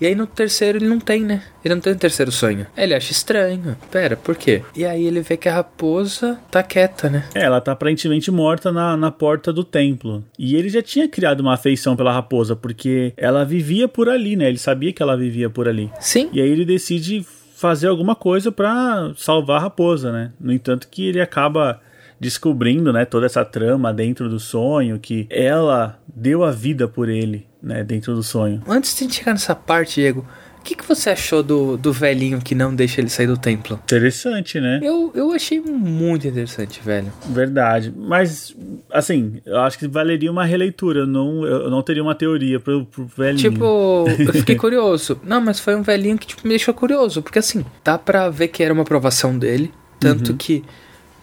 E 0.02 0.08
aí 0.08 0.16
no 0.16 0.26
terceiro 0.26 0.80
ele 0.80 0.88
não 0.88 1.00
tem, 1.00 1.22
né? 1.22 1.44
Ele 1.64 1.76
não 1.76 1.82
tem 1.82 1.94
o 1.94 1.96
terceiro 1.96 2.32
sonho. 2.32 2.66
Ele 2.76 2.96
acha 2.96 3.12
estranho. 3.12 3.78
Pera, 3.92 4.18
por 4.18 4.36
quê? 4.36 4.64
E 4.76 4.84
aí 4.84 5.06
ele 5.06 5.22
vê 5.22 5.38
que 5.38 5.48
a 5.48 5.54
raposa 5.54 6.40
tá 6.50 6.64
quieta, 6.64 7.08
né? 7.08 7.24
É, 7.36 7.44
ela 7.44 7.62
tá 7.62 7.74
aparentemente 7.74 8.32
morta 8.32 8.72
na, 8.72 8.98
na 8.98 9.12
porta 9.12 9.54
do 9.54 9.64
templo. 9.64 10.26
E 10.40 10.56
ele 10.56 10.70
já 10.70 10.82
tinha 10.82 11.08
criado 11.08 11.42
uma 11.42 11.54
afeição 11.54 11.96
pela 11.96 12.12
raposa, 12.12 12.56
porque 12.56 13.14
ela 13.16 13.46
vivia 13.46 13.88
por 13.88 14.10
ali, 14.10 14.36
né? 14.36 14.48
Ele 14.48 14.58
sabia 14.58 14.92
que 14.92 15.04
ela 15.04 15.16
vivia 15.16 15.52
por 15.52 15.68
ali. 15.68 15.92
Sim. 16.00 16.32
E 16.34 16.42
aí 16.42 16.50
ele 16.50 16.66
decide 16.66 17.24
fazer 17.56 17.88
alguma 17.88 18.16
coisa 18.16 18.52
pra 18.52 19.14
salvar 19.16 19.58
a 19.58 19.64
raposa, 19.66 20.12
né? 20.12 20.32
No 20.40 20.52
entanto 20.52 20.88
que 20.90 21.08
ele 21.08 21.22
acaba 21.22 21.80
descobrindo, 22.22 22.94
né, 22.94 23.04
toda 23.04 23.26
essa 23.26 23.44
trama 23.44 23.92
dentro 23.92 24.30
do 24.30 24.40
sonho, 24.40 25.00
que 25.00 25.26
ela 25.28 26.00
deu 26.08 26.44
a 26.44 26.52
vida 26.52 26.88
por 26.88 27.10
ele, 27.10 27.48
né, 27.62 27.84
dentro 27.84 28.14
do 28.14 28.22
sonho. 28.22 28.62
Antes 28.68 28.96
de 28.96 29.12
chegar 29.12 29.32
nessa 29.32 29.56
parte, 29.56 29.96
Diego, 29.96 30.24
o 30.60 30.64
que, 30.64 30.76
que 30.76 30.88
você 30.88 31.10
achou 31.10 31.42
do, 31.42 31.76
do 31.78 31.92
velhinho 31.92 32.40
que 32.40 32.54
não 32.54 32.76
deixa 32.76 33.02
ele 33.02 33.10
sair 33.10 33.26
do 33.26 33.36
templo? 33.36 33.80
Interessante, 33.84 34.60
né? 34.60 34.80
Eu, 34.84 35.12
eu 35.16 35.32
achei 35.32 35.60
muito 35.60 36.28
interessante, 36.28 36.80
velho. 36.86 37.12
Verdade. 37.32 37.92
Mas, 37.98 38.56
assim, 38.92 39.42
eu 39.44 39.60
acho 39.62 39.80
que 39.80 39.88
valeria 39.88 40.32
uma 40.32 40.46
releitura. 40.46 41.00
Eu 41.00 41.08
não, 41.08 41.44
eu 41.44 41.72
não 41.72 41.82
teria 41.82 42.04
uma 42.04 42.14
teoria 42.14 42.60
pro, 42.60 42.86
pro 42.86 43.06
velhinho. 43.18 43.52
Tipo, 43.52 44.06
eu 44.08 44.34
fiquei 44.34 44.54
curioso. 44.56 45.20
Não, 45.24 45.42
mas 45.42 45.60
foi 45.60 45.76
um 45.76 45.82
velhinho 45.82 46.20
que 46.20 46.28
tipo, 46.28 46.44
me 46.44 46.50
deixou 46.50 46.76
curioso. 46.76 47.24
Porque 47.24 47.40
assim, 47.40 47.66
dá 47.84 47.98
pra 47.98 48.30
ver 48.30 48.50
que 48.50 48.62
era 48.62 48.72
uma 48.72 48.84
aprovação 48.84 49.36
dele. 49.40 49.74
Tanto 50.00 50.34
que, 50.36 50.64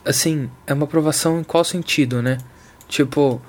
assim, 0.08 0.50
é 0.66 0.72
uma 0.72 0.84
aprovação 0.84 1.38
em 1.38 1.44
qual 1.44 1.62
sentido, 1.62 2.22
né? 2.22 2.38
Tipo, 2.88 3.40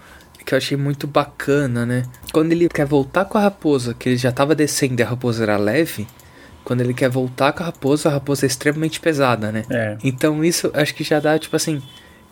que 0.50 0.56
eu 0.56 0.58
achei 0.58 0.76
muito 0.76 1.06
bacana, 1.06 1.86
né? 1.86 2.04
Quando 2.34 2.52
ele 2.52 2.68
quer 2.68 2.86
voltar 2.86 3.26
com 3.26 3.38
a 3.38 3.42
raposa, 3.42 3.94
que 3.94 4.10
ele 4.10 4.18
já 4.18 4.32
tava 4.32 4.56
descendo 4.56 5.00
e 5.00 5.04
a 5.04 5.08
raposa 5.08 5.44
era 5.44 5.58
leve. 5.58 6.08
Quando 6.64 6.82
ele 6.82 6.94
quer 6.94 7.08
voltar 7.08 7.54
com 7.54 7.62
a 7.62 7.68
raposa, 7.68 8.10
a 8.10 8.14
raposa 8.14 8.46
é 8.46 8.48
extremamente 8.48 9.00
pesada, 9.00 9.52
né? 9.52 9.64
É. 9.70 9.98
Então 10.04 10.44
isso 10.44 10.72
acho 10.74 10.96
que 10.96 11.04
já 11.04 11.20
dá, 11.20 11.38
tipo 11.38 11.56
assim, 11.56 11.82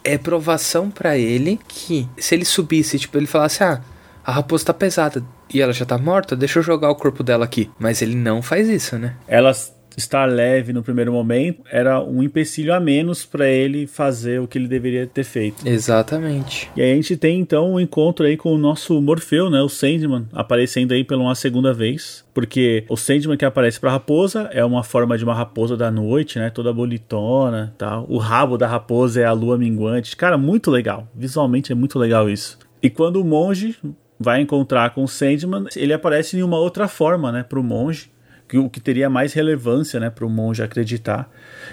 é 0.04 0.18
provação 0.18 0.90
pra 0.90 1.16
ele 1.16 1.60
que 1.68 2.10
se 2.18 2.34
ele 2.34 2.44
subisse, 2.44 2.98
tipo, 2.98 3.16
ele 3.18 3.28
falasse, 3.28 3.64
ah, 3.64 3.82
a 4.26 4.32
raposa 4.32 4.66
tá 4.66 4.74
pesada 4.74 5.24
e 5.54 5.62
ela 5.62 5.72
já 5.72 5.86
tá 5.86 5.98
morta, 5.98 6.36
deixa 6.36 6.58
eu 6.58 6.64
jogar 6.64 6.90
o 6.90 6.96
corpo 6.96 7.22
dela 7.22 7.46
aqui. 7.46 7.70
Mas 7.78 8.02
ele 8.02 8.16
não 8.16 8.42
faz 8.42 8.68
isso, 8.68 8.98
né? 8.98 9.16
Ela, 9.28 9.52
estar 9.98 10.26
leve 10.26 10.72
no 10.72 10.84
primeiro 10.84 11.12
momento 11.12 11.64
era 11.72 12.00
um 12.02 12.22
empecilho 12.22 12.72
a 12.72 12.80
menos 12.80 13.26
para 13.26 13.50
ele 13.50 13.88
fazer 13.88 14.40
o 14.40 14.48
que 14.48 14.60
ele 14.60 14.68
deveria 14.68 15.08
ter 15.08 15.24
feito. 15.24 15.68
Exatamente. 15.68 16.70
E 16.76 16.82
aí 16.82 16.92
a 16.92 16.96
gente 16.96 17.18
tem 17.18 17.40
então 17.40 17.74
um 17.74 17.80
encontro 17.80 18.26
aí 18.26 18.38
com 18.38 18.54
o 18.54 18.58
nosso 18.58 19.02
Morfeu, 19.02 19.50
né, 19.50 19.60
o 19.60 19.68
Sandman, 19.68 20.28
aparecendo 20.32 20.92
aí 20.92 21.04
pela 21.04 21.24
uma 21.24 21.34
segunda 21.34 21.74
vez, 21.74 22.24
porque 22.34 22.86
o 22.88 22.96
Sandman 22.96 23.36
que 23.36 23.46
aparece 23.46 23.80
para 23.80 23.92
raposa 23.92 24.50
é 24.54 24.64
uma 24.64 24.84
forma 24.84 25.18
de 25.18 25.24
uma 25.24 25.34
raposa 25.34 25.76
da 25.76 25.90
noite, 25.90 26.38
né, 26.38 26.52
toda 26.52 26.72
bonitona, 26.72 27.74
tal. 27.78 28.06
O 28.08 28.20
rabo 28.20 28.58
da 28.58 28.68
raposa 28.68 29.22
é 29.22 29.26
a 29.26 29.32
lua 29.32 29.58
minguante. 29.58 30.16
Cara, 30.16 30.38
muito 30.38 30.70
legal. 30.70 31.08
Visualmente 31.16 31.72
é 31.72 31.76
muito 31.76 31.98
legal 31.98 32.30
isso. 32.30 32.60
E 32.84 32.90
quando 32.90 33.20
o 33.20 33.26
monge 33.26 33.76
vai 34.20 34.42
encontrar 34.42 34.92
com 34.92 35.04
o 35.04 35.08
Sandman, 35.08 35.66
ele 35.76 35.94
aparece 35.94 36.38
em 36.38 36.44
uma 36.44 36.58
outra 36.58 36.88
forma, 36.88 37.32
né, 37.32 37.44
pro 37.44 37.64
monge 37.64 38.12
que 38.48 38.58
o 38.58 38.70
que 38.70 38.80
teria 38.80 39.10
mais 39.10 39.34
relevância, 39.34 40.00
né, 40.00 40.10
para 40.10 40.26
o 40.26 40.30
monge 40.30 40.64
acreditar. 40.64 41.30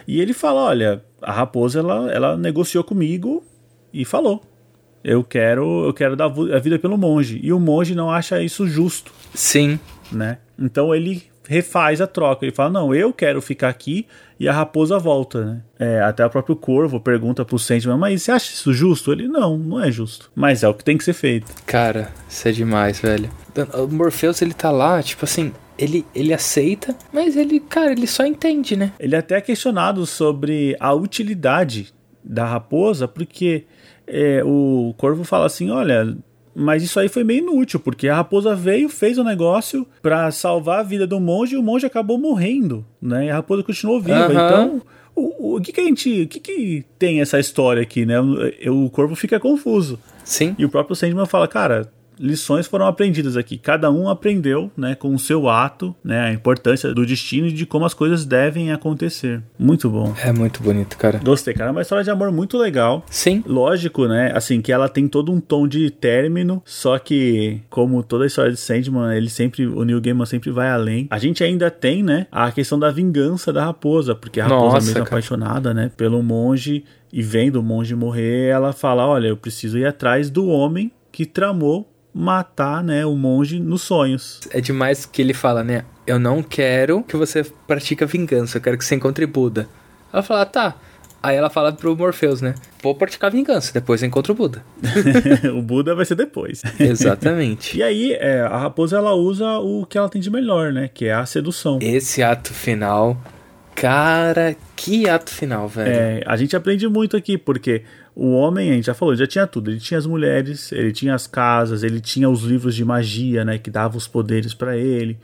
E 0.07 0.21
ele 0.21 0.33
fala, 0.33 0.63
olha, 0.63 1.05
a 1.23 1.33
raposa 1.33 1.79
ela, 1.79 2.11
ela 2.13 2.37
negociou 2.37 2.83
comigo 2.83 3.45
e 3.93 4.05
falou, 4.05 4.43
eu 5.05 5.23
quero 5.23 5.85
eu 5.85 5.93
quero 5.93 6.17
dar 6.17 6.27
a 6.27 6.59
vida 6.59 6.79
pelo 6.79 6.97
monge. 6.97 7.39
E 7.43 7.53
o 7.53 7.61
monge 7.61 7.95
não 7.95 8.11
acha 8.11 8.43
isso 8.43 8.67
justo. 8.67 9.13
Sim. 9.35 9.79
Né? 10.11 10.39
Então 10.59 10.95
ele 10.95 11.23
refaz 11.47 12.01
a 12.01 12.07
troca. 12.07 12.45
Ele 12.45 12.55
fala: 12.55 12.71
Não, 12.71 12.95
eu 12.95 13.13
quero 13.13 13.41
ficar 13.41 13.69
aqui 13.69 14.07
e 14.39 14.49
a 14.49 14.53
raposa 14.53 14.99
volta. 14.99 15.45
Né? 15.45 15.63
É, 15.79 16.01
até 16.01 16.25
o 16.25 16.31
próprio 16.31 16.57
corvo 16.57 17.01
pergunta 17.01 17.45
pro 17.45 17.59
Sandman: 17.59 17.99
Mas 17.99 18.23
você 18.23 18.33
acha 18.33 18.53
isso 18.53 18.73
justo? 18.73 19.13
Ele: 19.13 19.29
Não, 19.29 19.57
não 19.59 19.83
é 19.83 19.91
justo. 19.91 20.31
Mas 20.35 20.63
é 20.63 20.69
o 20.69 20.75
que 20.75 20.85
tem 20.85 20.97
que 20.97 21.05
ser 21.05 21.13
feito. 21.13 21.53
Cara, 21.67 22.11
isso 22.29 22.49
é 22.49 22.53
demais, 22.53 22.99
velho. 23.01 23.31
O 23.75 23.87
Morpheus, 23.87 24.43
ele 24.43 24.55
tá 24.55 24.71
lá, 24.71 25.03
tipo 25.03 25.25
assim, 25.25 25.53
ele, 25.79 26.05
ele 26.15 26.33
aceita, 26.33 26.97
mas 27.13 27.37
ele, 27.37 27.61
cara, 27.61 27.93
ele 27.93 28.07
só 28.07 28.25
entende, 28.25 28.77
né? 28.77 28.93
Ele 28.99 29.15
é 29.15 29.19
até 29.19 29.41
questionado 29.41 30.07
sobre 30.07 30.77
a 30.79 30.93
utilidade 30.93 31.93
da 32.23 32.47
raposa, 32.47 33.07
porque 33.07 33.65
é, 34.07 34.43
o 34.45 34.95
Corvo 34.97 35.25
fala 35.25 35.47
assim: 35.47 35.71
olha, 35.71 36.17
mas 36.55 36.83
isso 36.83 37.01
aí 37.01 37.09
foi 37.09 37.25
meio 37.25 37.41
inútil, 37.41 37.81
porque 37.81 38.09
a 38.09 38.17
raposa 38.17 38.55
veio, 38.55 38.89
fez 38.89 39.19
o 39.19 39.23
um 39.23 39.25
negócio 39.25 39.87
para 40.01 40.31
salvar 40.31 40.81
a 40.81 40.85
vida 40.85 41.07
do 41.07 41.21
monge 41.21 41.55
e 41.55 41.59
o 41.59 41.63
monge 41.63 41.85
acabou 41.85 42.17
morrendo, 42.17 42.87
né? 43.03 43.27
E 43.27 43.31
a 43.31 43.35
raposa 43.35 43.63
continuou 43.63 44.01
viva. 44.01 44.29
Uhum. 44.29 44.33
Então, 44.33 44.83
o, 45.17 45.57
o, 45.57 45.61
que, 45.61 45.73
que 45.73 45.81
a 45.81 45.85
gente. 45.85 46.23
O 46.23 46.29
que, 46.29 46.41
que 46.41 46.85
tem 46.99 47.21
essa 47.21 47.39
história 47.39 47.83
aqui, 47.83 48.07
né? 48.07 48.21
O, 48.21 48.85
o 48.85 48.91
corvo 48.91 49.15
fica 49.15 49.41
confuso. 49.41 49.99
Sim. 50.25 50.55
E 50.59 50.65
o 50.65 50.69
próprio 50.69 50.97
Sandman 50.97 51.27
fala, 51.27 51.47
cara, 51.47 51.93
lições 52.19 52.67
foram 52.67 52.87
aprendidas 52.87 53.37
aqui. 53.37 53.59
Cada 53.59 53.91
um 53.91 54.09
aprendeu, 54.09 54.71
né, 54.77 54.95
com 54.95 55.15
o 55.15 55.19
seu 55.19 55.49
ato, 55.49 55.95
né, 56.05 56.21
a 56.21 56.33
importância 56.33 56.93
do 56.95 57.05
destino 57.05 57.47
e 57.47 57.53
de 57.53 57.67
como 57.67 57.85
as 57.85 57.95
coisas 57.95 58.25
devem 58.25 58.73
acontecer. 58.73 59.43
Muito 59.59 59.91
bom. 59.91 60.15
É 60.23 60.33
muito 60.33 60.63
bonito, 60.63 60.97
cara. 60.97 61.21
Gostei, 61.23 61.55
cara. 61.55 61.71
É 61.71 61.73
uma 61.73 61.83
história 61.83 62.05
de 62.05 62.11
amor 62.11 62.31
muito 62.31 62.57
legal. 62.59 63.05
Sim. 63.11 63.43
Lógico, 63.47 64.07
né, 64.07 64.33
assim, 64.35 64.61
que 64.61 64.73
ela 64.73 64.89
tem 64.89 65.09
todo 65.09 65.33
um 65.33 65.41
tom 65.41 65.67
de 65.67 65.91
término, 65.91 66.63
só 66.65 66.99
que, 66.99 67.61
como 67.71 68.03
toda 68.03 68.25
a 68.25 68.27
história 68.27 68.53
de 68.53 68.59
Sandman, 68.59 69.17
ele 69.17 69.29
sempre, 69.29 69.67
o 69.67 69.85
Neil 69.85 70.01
Gaiman 70.01 70.27
sempre 70.27 70.51
vai 70.51 70.69
além. 70.69 71.07
A 71.11 71.19
gente 71.19 71.43
ainda 71.43 71.71
tem, 71.71 72.03
né, 72.03 72.27
a 72.31 72.51
questão 72.51 72.79
da 72.79 72.91
vingança 72.91 73.53
da 73.53 73.65
raposa, 73.65 74.15
porque 74.15 74.41
a 74.41 74.45
raposa 74.45 74.65
Nossa, 74.65 74.87
mesmo 74.87 74.95
cara. 74.95 75.07
apaixonada, 75.07 75.75
né, 75.75 75.91
pelo 75.97 76.23
monge 76.23 76.85
e 77.13 77.23
vendo 77.23 77.61
o 77.61 77.63
monge 77.63 77.95
morrer, 77.95 78.49
ela 78.49 78.73
fala, 78.73 79.07
olha, 79.07 79.29
eu 79.29 79.37
preciso 79.37 79.79
ir 79.79 79.87
atrás 79.87 80.31
do 80.31 80.47
homem 80.49 80.91
que 81.13 81.25
tramou 81.25 81.94
matar, 82.15 82.85
né, 82.85 83.05
o 83.05 83.17
monge 83.17 83.59
nos 83.59 83.83
sonhos. 83.83 84.41
É 84.51 84.61
demais 84.61 85.05
que 85.05 85.21
ele 85.21 85.35
fala, 85.35 85.65
né? 85.65 85.85
Eu 86.07 86.19
não 86.19 86.43
quero 86.43 87.03
que 87.03 87.17
você 87.17 87.45
pratique 87.67 88.05
vingança, 88.07 88.59
eu 88.59 88.63
quero 88.63 88.79
que 88.79 88.85
você 88.85 88.95
encontre 88.95 89.27
Buda. 89.27 89.69
Ela 90.13 90.23
fala, 90.23 90.43
ah, 90.43 90.47
tá. 90.47 90.77
Aí 91.21 91.37
ela 91.37 91.49
fala 91.49 91.73
pro 91.73 91.97
Morpheus, 91.97 92.43
né? 92.43 92.55
Vou 92.83 92.95
praticar 92.95 93.31
vingança, 93.31 93.73
depois 93.73 94.03
eu 94.03 94.07
encontro 94.09 94.35
o 94.35 94.37
Buda. 94.37 94.63
o 95.57 95.63
Buda 95.63 95.95
vai 95.95 96.05
ser 96.05 96.15
depois. 96.15 96.63
Exatamente. 96.79 97.79
e 97.79 97.83
aí, 97.83 98.13
é, 98.13 98.43
a 98.43 98.59
raposa 98.59 98.99
ela 98.99 99.15
usa 99.15 99.59
o 99.59 99.87
que 99.87 99.97
ela 99.97 100.09
tem 100.09 100.21
de 100.21 100.31
melhor, 100.31 100.71
né? 100.71 100.89
Que 100.93 101.07
é 101.07 101.15
a 101.15 101.25
sedução. 101.25 101.79
Esse 101.81 102.23
ato 102.23 102.53
final. 102.53 103.19
Cara, 103.75 104.55
que 104.77 105.09
ato 105.09 105.31
final, 105.31 105.67
velho. 105.67 105.91
É, 105.91 106.23
a 106.27 106.37
gente 106.37 106.55
aprende 106.55 106.87
muito 106.87 107.17
aqui, 107.17 107.37
porque 107.39 107.83
o 108.15 108.33
homem, 108.33 108.71
a 108.71 108.75
gente 108.75 108.87
já 108.87 108.95
falou, 108.95 109.17
já 109.17 109.27
tinha 109.27 109.47
tudo. 109.47 109.71
Ele 109.71 109.81
tinha 109.81 109.99
as 109.99 110.07
mulheres, 110.07 110.71
ele 110.71 110.93
tinha 110.93 111.15
as 111.15 111.27
casas, 111.27 111.83
ele 111.83 112.01
tinha 112.01 112.29
os 112.31 112.43
livros 112.43 112.75
de 112.75 112.85
magia, 112.85 113.45
né, 113.45 113.59
que 113.59 113.71
davam 113.71 113.99
os 113.99 114.07
poderes 114.07 114.55
para 114.55 114.77
ele. 114.77 115.19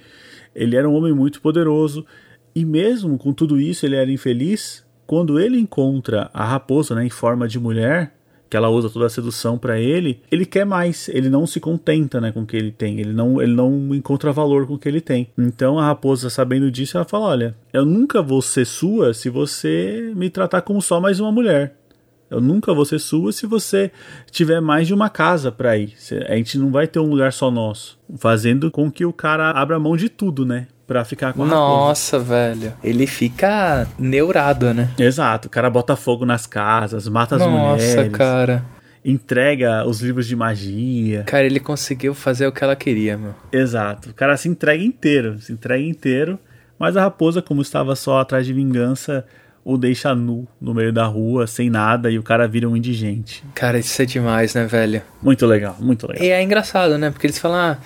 Ele 0.55 0.77
era 0.77 0.89
um 0.89 0.95
homem 0.95 1.13
muito 1.13 1.41
poderoso 1.41 2.05
e 2.55 2.65
mesmo 2.65 3.17
com 3.17 3.33
tudo 3.33 3.61
isso 3.61 3.87
ele 3.87 3.95
era 3.97 4.11
infeliz. 4.11 4.85
Quando 5.07 5.39
ele 5.41 5.59
encontra 5.59 6.31
a 6.33 6.45
raposa, 6.45 6.95
né, 6.95 7.05
em 7.05 7.11
forma 7.11 7.47
de 7.47 7.59
mulher, 7.59 8.15
que 8.49 8.57
ela 8.57 8.69
usa 8.69 8.91
toda 8.91 9.07
a 9.07 9.11
sedução 9.11 9.57
para 9.57 9.79
ele, 9.79 10.21
ele 10.31 10.45
quer 10.45 10.67
mais, 10.67 11.09
ele 11.09 11.31
não 11.31 11.47
se 11.47 11.61
contenta, 11.61 12.21
né, 12.21 12.33
com 12.33 12.43
o 12.43 12.47
que 12.47 12.57
ele 12.57 12.73
tem, 12.73 12.99
ele 12.99 13.13
não, 13.13 13.41
ele 13.41 13.53
não 13.55 13.95
encontra 13.95 14.33
valor 14.33 14.67
com 14.67 14.75
o 14.75 14.79
que 14.79 14.89
ele 14.89 15.01
tem. 15.01 15.29
Então 15.39 15.79
a 15.79 15.87
raposa, 15.87 16.29
sabendo 16.29 16.69
disso, 16.71 16.97
ela 16.97 17.07
fala: 17.07 17.27
"Olha, 17.27 17.55
eu 17.73 17.87
nunca 17.87 18.21
vou 18.21 18.43
ser 18.43 18.65
sua 18.65 19.15
se 19.15 19.31
você 19.31 20.13
me 20.17 20.29
tratar 20.29 20.63
como 20.63 20.83
só 20.83 21.01
mais 21.01 21.21
uma 21.21 21.31
mulher. 21.31 21.77
Eu 22.31 22.41
nunca 22.41 22.73
vou 22.73 22.85
ser 22.85 22.99
sua 23.01 23.33
se 23.33 23.45
você 23.47 23.91
tiver 24.31 24.61
mais 24.61 24.87
de 24.87 24.95
uma 24.95 25.11
casa 25.11 25.51
para 25.51 25.77
ir. 25.77 25.95
A 26.29 26.37
gente 26.37 26.57
não 26.59 26.71
vai 26.71 26.87
ter 26.87 27.01
um 27.01 27.07
lugar 27.11 27.33
só 27.33 27.51
nosso. 27.51 27.99
Fazendo 28.19 28.71
com 28.71 28.91
que 28.91 29.05
o 29.05 29.13
cara 29.13 29.51
abra 29.51 29.79
mão 29.81 29.97
de 29.97 30.09
tudo, 30.09 30.47
né? 30.47 30.69
Pra 30.87 31.05
ficar 31.05 31.33
com 31.33 31.45
a 31.45 31.47
Nossa, 31.47 32.19
raposa. 32.19 32.35
velho. 32.35 32.73
Ele 32.83 33.07
fica 33.07 33.87
neurado, 33.99 34.73
né? 34.75 34.91
Exato. 34.99 35.49
O 35.49 35.51
cara 35.51 35.69
bota 35.71 35.95
fogo 35.97 36.25
nas 36.25 36.47
casas, 36.47 37.07
mata 37.09 37.37
as 37.37 37.43
Nossa, 37.43 37.53
mulheres. 37.53 37.95
Nossa, 37.97 38.11
cara. 38.11 38.65
Entrega 39.05 39.85
os 39.87 40.01
livros 40.01 40.27
de 40.27 40.37
magia. 40.37 41.23
Cara, 41.25 41.45
ele 41.47 41.59
conseguiu 41.61 42.13
fazer 42.15 42.47
o 42.47 42.53
que 42.53 42.63
ela 42.63 42.77
queria, 42.77 43.17
meu. 43.17 43.35
Exato. 43.53 44.11
O 44.11 44.15
cara 44.15 44.37
se 44.37 44.49
entrega 44.49 44.83
inteiro. 44.85 45.41
Se 45.41 45.53
entrega 45.53 45.83
inteiro. 45.83 46.39
Mas 46.79 46.97
a 46.97 47.03
raposa, 47.03 47.41
como 47.41 47.63
estava 47.63 47.95
só 47.97 48.21
atrás 48.21 48.45
de 48.47 48.53
vingança, 48.53 49.25
o 49.65 49.77
deixa 49.77 50.15
nu 50.15 50.47
no 50.61 50.75
meio 50.75 50.93
da 50.93 51.05
rua, 51.05 51.47
sem 51.47 51.71
nada, 51.71 52.11
e 52.11 52.19
o 52.19 52.23
cara 52.23 52.49
vira 52.49 52.69
um 52.69 52.77
indigente. 52.77 53.45
Cara, 53.55 53.79
isso 53.79 54.01
é 54.01 54.05
demais, 54.05 54.55
né, 54.55 54.67
velho? 54.67 55.03
Muito 55.23 55.47
legal, 55.47 55.77
muito 55.79 56.07
legal. 56.07 56.25
E 56.25 56.31
é 56.31 56.43
engraçado, 56.43 56.97
né? 56.99 57.11
Porque 57.11 57.27
eles 57.27 57.39
falam, 57.39 57.59
ah, 57.59 57.79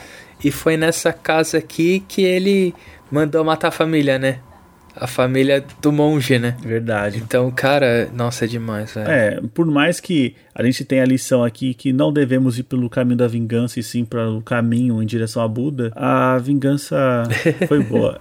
e 0.43 0.51
foi 0.51 0.77
nessa 0.77 1.13
casa 1.13 1.59
aqui 1.59 2.05
que 2.07 2.23
ele 2.23 2.75
mandou 3.11 3.45
matar 3.45 3.69
a 3.69 3.73
família, 3.73 4.19
né? 4.19 4.39
A 4.97 5.09
família 5.09 5.65
do 5.83 5.91
monge, 5.91 6.39
né? 6.39 6.57
Verdade. 6.61 7.19
Então, 7.19 7.51
cara, 7.51 8.09
nossa, 8.15 8.45
é 8.45 8.49
demais, 8.49 8.95
velho. 8.95 9.11
É, 9.11 9.41
por 9.53 9.67
mais 9.67 9.99
que 9.99 10.37
a 10.55 10.63
gente 10.63 10.85
tenha 10.85 11.03
a 11.03 11.07
lição 11.07 11.43
aqui 11.43 11.75
que 11.75 11.93
não 11.93 12.13
devemos 12.13 12.61
ir 12.61 12.63
pelo 12.63 12.89
caminho 12.89 13.17
da 13.17 13.27
vingança 13.27 13.81
e 13.81 13.83
sim 13.83 14.05
para 14.05 14.31
o 14.31 14.41
caminho 14.41 15.03
em 15.03 15.07
direção 15.07 15.43
a 15.43 15.49
Buda, 15.49 15.91
a 15.97 16.39
vingança 16.39 17.25
foi 17.67 17.83
boa. 17.83 18.17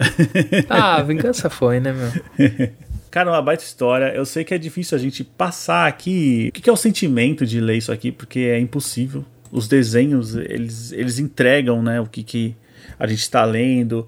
ah, 0.68 0.96
a 0.96 1.04
vingança 1.04 1.48
foi, 1.48 1.80
né, 1.80 1.94
meu? 1.94 2.50
Cara, 3.14 3.30
uma 3.30 3.44
baita 3.44 3.64
história. 3.64 4.06
Eu 4.06 4.26
sei 4.26 4.44
que 4.44 4.56
é 4.56 4.58
difícil 4.58 4.98
a 4.98 5.00
gente 5.00 5.24
passar 5.24 5.88
aqui. 5.88 6.50
O 6.50 6.52
que 6.60 6.68
é 6.68 6.74
o 6.74 6.76
sentimento 6.76 7.46
de 7.46 7.62
ler 7.62 7.78
isso 7.78 7.92
aqui? 7.92 8.12
Porque 8.12 8.40
é 8.40 8.58
impossível. 8.58 9.24
Os 9.52 9.68
desenhos, 9.68 10.36
eles, 10.36 10.92
eles 10.92 11.20
entregam, 11.20 11.84
né? 11.84 12.02
O 12.02 12.08
que, 12.08 12.24
que 12.24 12.56
a 12.98 13.06
gente 13.06 13.20
está 13.20 13.46
lendo. 13.46 14.08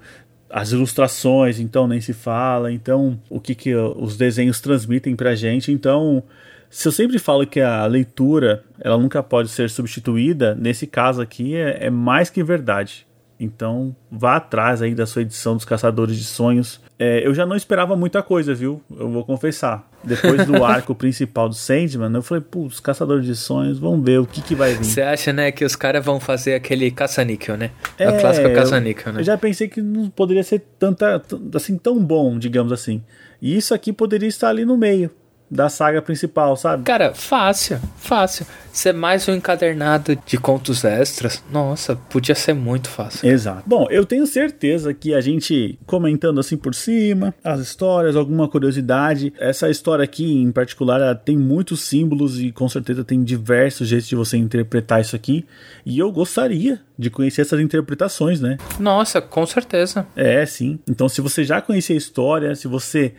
As 0.50 0.72
ilustrações, 0.72 1.60
então, 1.60 1.88
nem 1.88 2.02
se 2.02 2.14
fala. 2.14 2.72
Então, 2.72 3.22
o 3.30 3.40
que, 3.40 3.54
que 3.54 3.76
os 3.76 4.18
desenhos 4.18 4.60
transmitem 4.60 5.16
pra 5.16 5.36
gente. 5.36 5.72
Então, 5.72 6.24
se 6.68 6.88
eu 6.88 6.92
sempre 6.92 7.20
falo 7.20 7.46
que 7.46 7.62
a 7.62 7.86
leitura, 7.86 8.64
ela 8.82 8.98
nunca 8.98 9.22
pode 9.22 9.50
ser 9.50 9.70
substituída, 9.70 10.56
nesse 10.56 10.88
caso 10.88 11.22
aqui 11.22 11.56
é, 11.56 11.86
é 11.86 11.90
mais 11.92 12.32
que 12.32 12.42
verdade. 12.44 13.06
Então, 13.40 13.96
vá 14.10 14.38
atrás 14.38 14.82
aí 14.82 14.96
da 14.96 15.06
sua 15.06 15.22
edição 15.22 15.56
dos 15.56 15.66
Caçadores 15.66 16.16
de 16.16 16.24
Sonhos. 16.24 16.80
É, 16.98 17.26
eu 17.28 17.34
já 17.34 17.46
não 17.46 17.56
esperava 17.56 17.96
muita 17.96 18.24
coisa, 18.24 18.56
viu? 18.56 18.82
Eu 18.98 19.10
vou 19.10 19.26
confessar. 19.26 19.90
Depois 20.04 20.46
do 20.46 20.64
arco 20.64 20.96
principal 20.96 21.50
do 21.50 21.56
Sandman, 21.56 22.14
eu 22.14 22.22
falei, 22.22 22.42
putz, 22.42 22.80
Caçadores 22.80 23.26
de 23.26 23.36
Sonhos, 23.36 23.78
vamos 23.78 24.06
ver 24.06 24.20
o 24.20 24.26
que, 24.26 24.42
que 24.42 24.56
vai 24.56 24.74
vir. 24.74 24.86
Você 24.86 25.02
acha, 25.02 25.34
né, 25.34 25.52
que 25.52 25.66
os 25.66 25.76
caras 25.76 26.06
vão 26.06 26.20
fazer 26.20 26.54
aquele 26.54 26.90
caça-níquel, 26.92 27.58
né? 27.58 27.72
É, 27.98 28.08
a 28.08 28.20
clássica 28.20 28.54
caça-níquel, 28.54 29.12
né? 29.12 29.20
Eu 29.20 29.26
já 29.26 29.38
pensei 29.38 29.68
que 29.68 29.82
não 29.82 30.10
poderia 30.10 30.44
ser 30.44 30.64
tanta, 30.80 31.22
assim, 31.54 31.78
tão 31.78 32.02
bom, 32.02 32.40
digamos 32.40 32.72
assim. 32.72 33.04
E 33.42 33.58
isso 33.58 33.74
aqui 33.74 33.92
poderia 33.92 34.30
estar 34.30 34.50
ali 34.50 34.64
no 34.64 34.78
meio 34.78 35.12
da 35.50 35.70
saga 35.70 36.02
principal, 36.02 36.56
sabe? 36.56 36.84
Cara, 36.84 37.14
fácil, 37.14 37.80
fácil. 37.98 38.46
Ser 38.72 38.94
mais 38.94 39.28
um 39.30 39.34
encadernado 39.34 40.18
de 40.26 40.38
contos 40.38 40.84
extras, 40.84 41.42
nossa, 41.50 41.96
podia 41.96 42.36
ser 42.36 42.54
muito 42.54 42.90
fácil. 42.90 43.30
Exato. 43.30 43.64
Bom, 43.66 43.88
eu 43.90 44.06
tenho 44.06 44.28
certeza 44.28 44.94
que 44.94 45.14
a 45.14 45.22
gente 45.22 45.80
comentando 45.86 46.42
assim 46.42 46.58
por 46.58 46.76
cima, 46.76 47.34
as 47.42 47.62
histórias, 47.62 48.18
alguma 48.18 48.50
curiosidade, 48.50 49.34
essa 49.40 49.70
história 49.70 50.04
aqui 50.04 50.26
em 50.26 50.52
particular 50.52 51.00
ela 51.00 51.16
tem 51.16 51.38
muitos 51.38 51.82
símbolos 51.82 52.42
e 52.42 52.52
com 52.52 52.68
certeza 52.68 53.04
tem 53.04 53.24
diversos 53.24 53.88
jeitos 53.88 54.10
de 54.10 54.16
você 54.16 54.36
interpretar 54.36 55.00
isso 55.00 55.16
aqui. 55.16 55.46
E 55.86 55.98
eu 55.98 56.12
gostaria 56.12 56.82
de 56.98 57.10
conhecer 57.10 57.42
essas 57.42 57.60
interpretações, 57.60 58.42
né? 58.42 58.58
Nossa, 58.80 59.22
com 59.22 59.46
certeza. 59.46 60.06
É, 60.16 60.46
sim. 60.46 60.80
Então, 60.90 61.08
se 61.08 61.22
você 61.22 61.44
já 61.44 61.62
conhecia 61.62 61.96
a 61.96 61.98
história, 61.98 62.56
se 62.56 62.68
você 62.68 63.14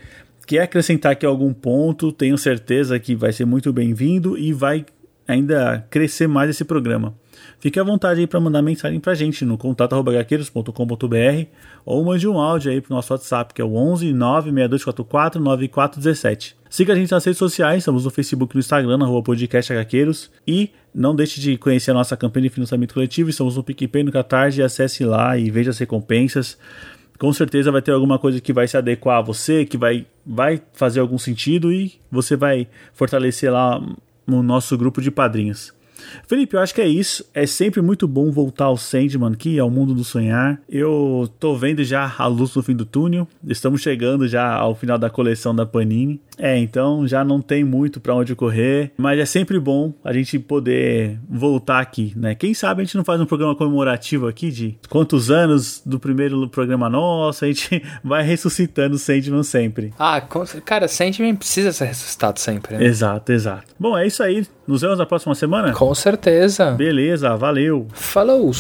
quer 0.47 0.61
acrescentar 0.61 1.12
aqui 1.12 1.26
algum 1.26 1.53
ponto, 1.53 2.12
tenho 2.12 2.38
certeza 2.38 2.99
que 2.99 3.14
vai 3.14 3.32
ser 3.32 3.44
muito 3.44 3.72
bem-vindo 3.72 4.38
e 4.38 4.53
vai 4.53 4.86
ainda 5.26 5.84
crescer 5.90 6.28
mais 6.28 6.49
esse 6.49 6.64
programa. 6.64 7.14
Fique 7.59 7.80
à 7.80 7.82
vontade 7.82 8.20
aí 8.20 8.26
para 8.26 8.38
mandar 8.38 8.62
mensagem 8.62 9.01
para 9.01 9.12
a 9.12 9.14
gente 9.14 9.44
no 9.44 9.59
contato.gaqueiros.com.br 9.59 11.47
ou 11.84 12.05
mande 12.05 12.28
um 12.28 12.38
áudio 12.38 12.70
aí 12.70 12.80
para 12.80 12.92
o 12.92 12.97
nosso 12.97 13.12
WhatsApp, 13.12 13.53
que 13.53 13.61
é 13.61 13.64
o 13.64 13.74
11 13.74 14.12
96244 14.12 15.40
9417. 15.40 16.57
Siga 16.68 16.92
a 16.92 16.97
gente 16.97 17.11
nas 17.11 17.24
redes 17.24 17.38
sociais, 17.38 17.78
estamos 17.78 18.05
no 18.05 18.11
Facebook 18.11 18.55
e 18.55 18.57
no 18.57 18.61
Instagram, 18.61 18.99
na 18.99 19.07
rua 19.07 19.22
podcast 19.22 19.72
Agaqueiros. 19.72 20.30
E 20.47 20.70
não 20.94 21.14
deixe 21.14 21.40
de 21.40 21.57
conhecer 21.57 21.90
a 21.90 21.94
nossa 21.94 22.16
campanha 22.16 22.44
de 22.44 22.55
financiamento 22.55 22.94
coletivo, 22.94 23.30
estamos 23.30 23.57
no 23.57 23.62
PicPay, 23.62 24.03
no 24.03 24.12
Catarse, 24.12 24.62
acesse 24.62 25.05
lá 25.05 25.36
e 25.36 25.51
veja 25.51 25.70
as 25.70 25.78
recompensas. 25.78 26.59
Com 27.18 27.32
certeza 27.32 27.72
vai 27.72 27.82
ter 27.82 27.92
alguma 27.92 28.18
coisa 28.18 28.40
que 28.40 28.52
vai 28.52 28.68
se 28.68 28.76
adequar 28.76 29.18
a 29.18 29.22
você, 29.22 29.64
que 29.64 29.76
vai, 29.76 30.06
vai 30.24 30.60
fazer 30.72 31.00
algum 31.00 31.18
sentido 31.18 31.72
e 31.72 31.94
você 32.10 32.36
vai 32.36 32.66
fortalecer 32.92 33.52
lá 33.52 33.80
no 34.26 34.42
nosso 34.42 34.76
grupo 34.76 35.00
de 35.00 35.10
padrinhos. 35.10 35.74
Felipe, 36.26 36.56
eu 36.56 36.60
acho 36.60 36.74
que 36.74 36.80
é 36.80 36.86
isso. 36.86 37.24
É 37.32 37.46
sempre 37.46 37.80
muito 37.80 38.06
bom 38.06 38.30
voltar 38.30 38.66
ao 38.66 38.76
Sandman 38.76 39.32
aqui, 39.32 39.58
ao 39.58 39.70
mundo 39.70 39.94
do 39.94 40.04
sonhar. 40.04 40.60
Eu 40.68 41.28
tô 41.40 41.56
vendo 41.56 41.82
já 41.84 42.14
a 42.18 42.26
luz 42.26 42.54
no 42.54 42.62
fim 42.62 42.74
do 42.74 42.84
túnel. 42.84 43.26
Estamos 43.46 43.80
chegando 43.80 44.28
já 44.28 44.52
ao 44.52 44.74
final 44.74 44.98
da 44.98 45.10
coleção 45.10 45.54
da 45.54 45.64
Panini. 45.64 46.20
É, 46.39 46.57
então 46.59 47.07
já 47.07 47.24
não 47.24 47.41
tem 47.41 47.64
muito 47.64 48.01
para 48.01 48.14
onde 48.14 48.34
correr, 48.34 48.93
mas 48.97 49.18
é 49.18 49.24
sempre 49.24 49.59
bom 49.59 49.93
a 50.05 50.12
gente 50.12 50.39
poder 50.39 51.18
voltar 51.28 51.80
aqui, 51.80 52.12
né? 52.16 52.34
Quem 52.34 52.55
sabe 52.55 52.82
a 52.82 52.84
gente 52.84 52.97
não 52.97 53.05
faz 53.05 53.20
um 53.20 53.26
programa 53.26 53.55
comemorativo 53.55 54.26
aqui 54.28 54.51
de 54.51 54.78
quantos 54.89 55.30
anos 55.30 55.82
do 55.84 55.99
primeiro 55.99 56.49
programa 56.49 56.89
nosso, 56.89 57.45
a 57.45 57.49
gente 57.49 57.82
vai 58.05 58.22
ressuscitando 58.22 58.97
o 58.97 58.99
Sandman 58.99 59.43
sempre. 59.43 59.93
Ah, 59.99 60.20
cara, 60.64 60.89
Sandman 60.89 61.34
precisa 61.34 61.72
ser 61.72 61.87
ressuscitado 61.87 62.39
sempre, 62.39 62.76
né? 62.76 62.84
Exato, 62.84 63.32
exato. 63.32 63.66
Bom, 63.78 63.97
é 63.97 64.07
isso 64.07 64.22
aí. 64.22 64.47
Nos 64.66 64.82
vemos 64.82 64.99
na 64.99 65.07
próxima 65.07 65.34
semana? 65.34 65.72
Com 65.72 65.95
certeza. 65.95 66.72
Beleza, 66.72 67.37
valeu. 67.37 67.87
Falou! 67.93 68.53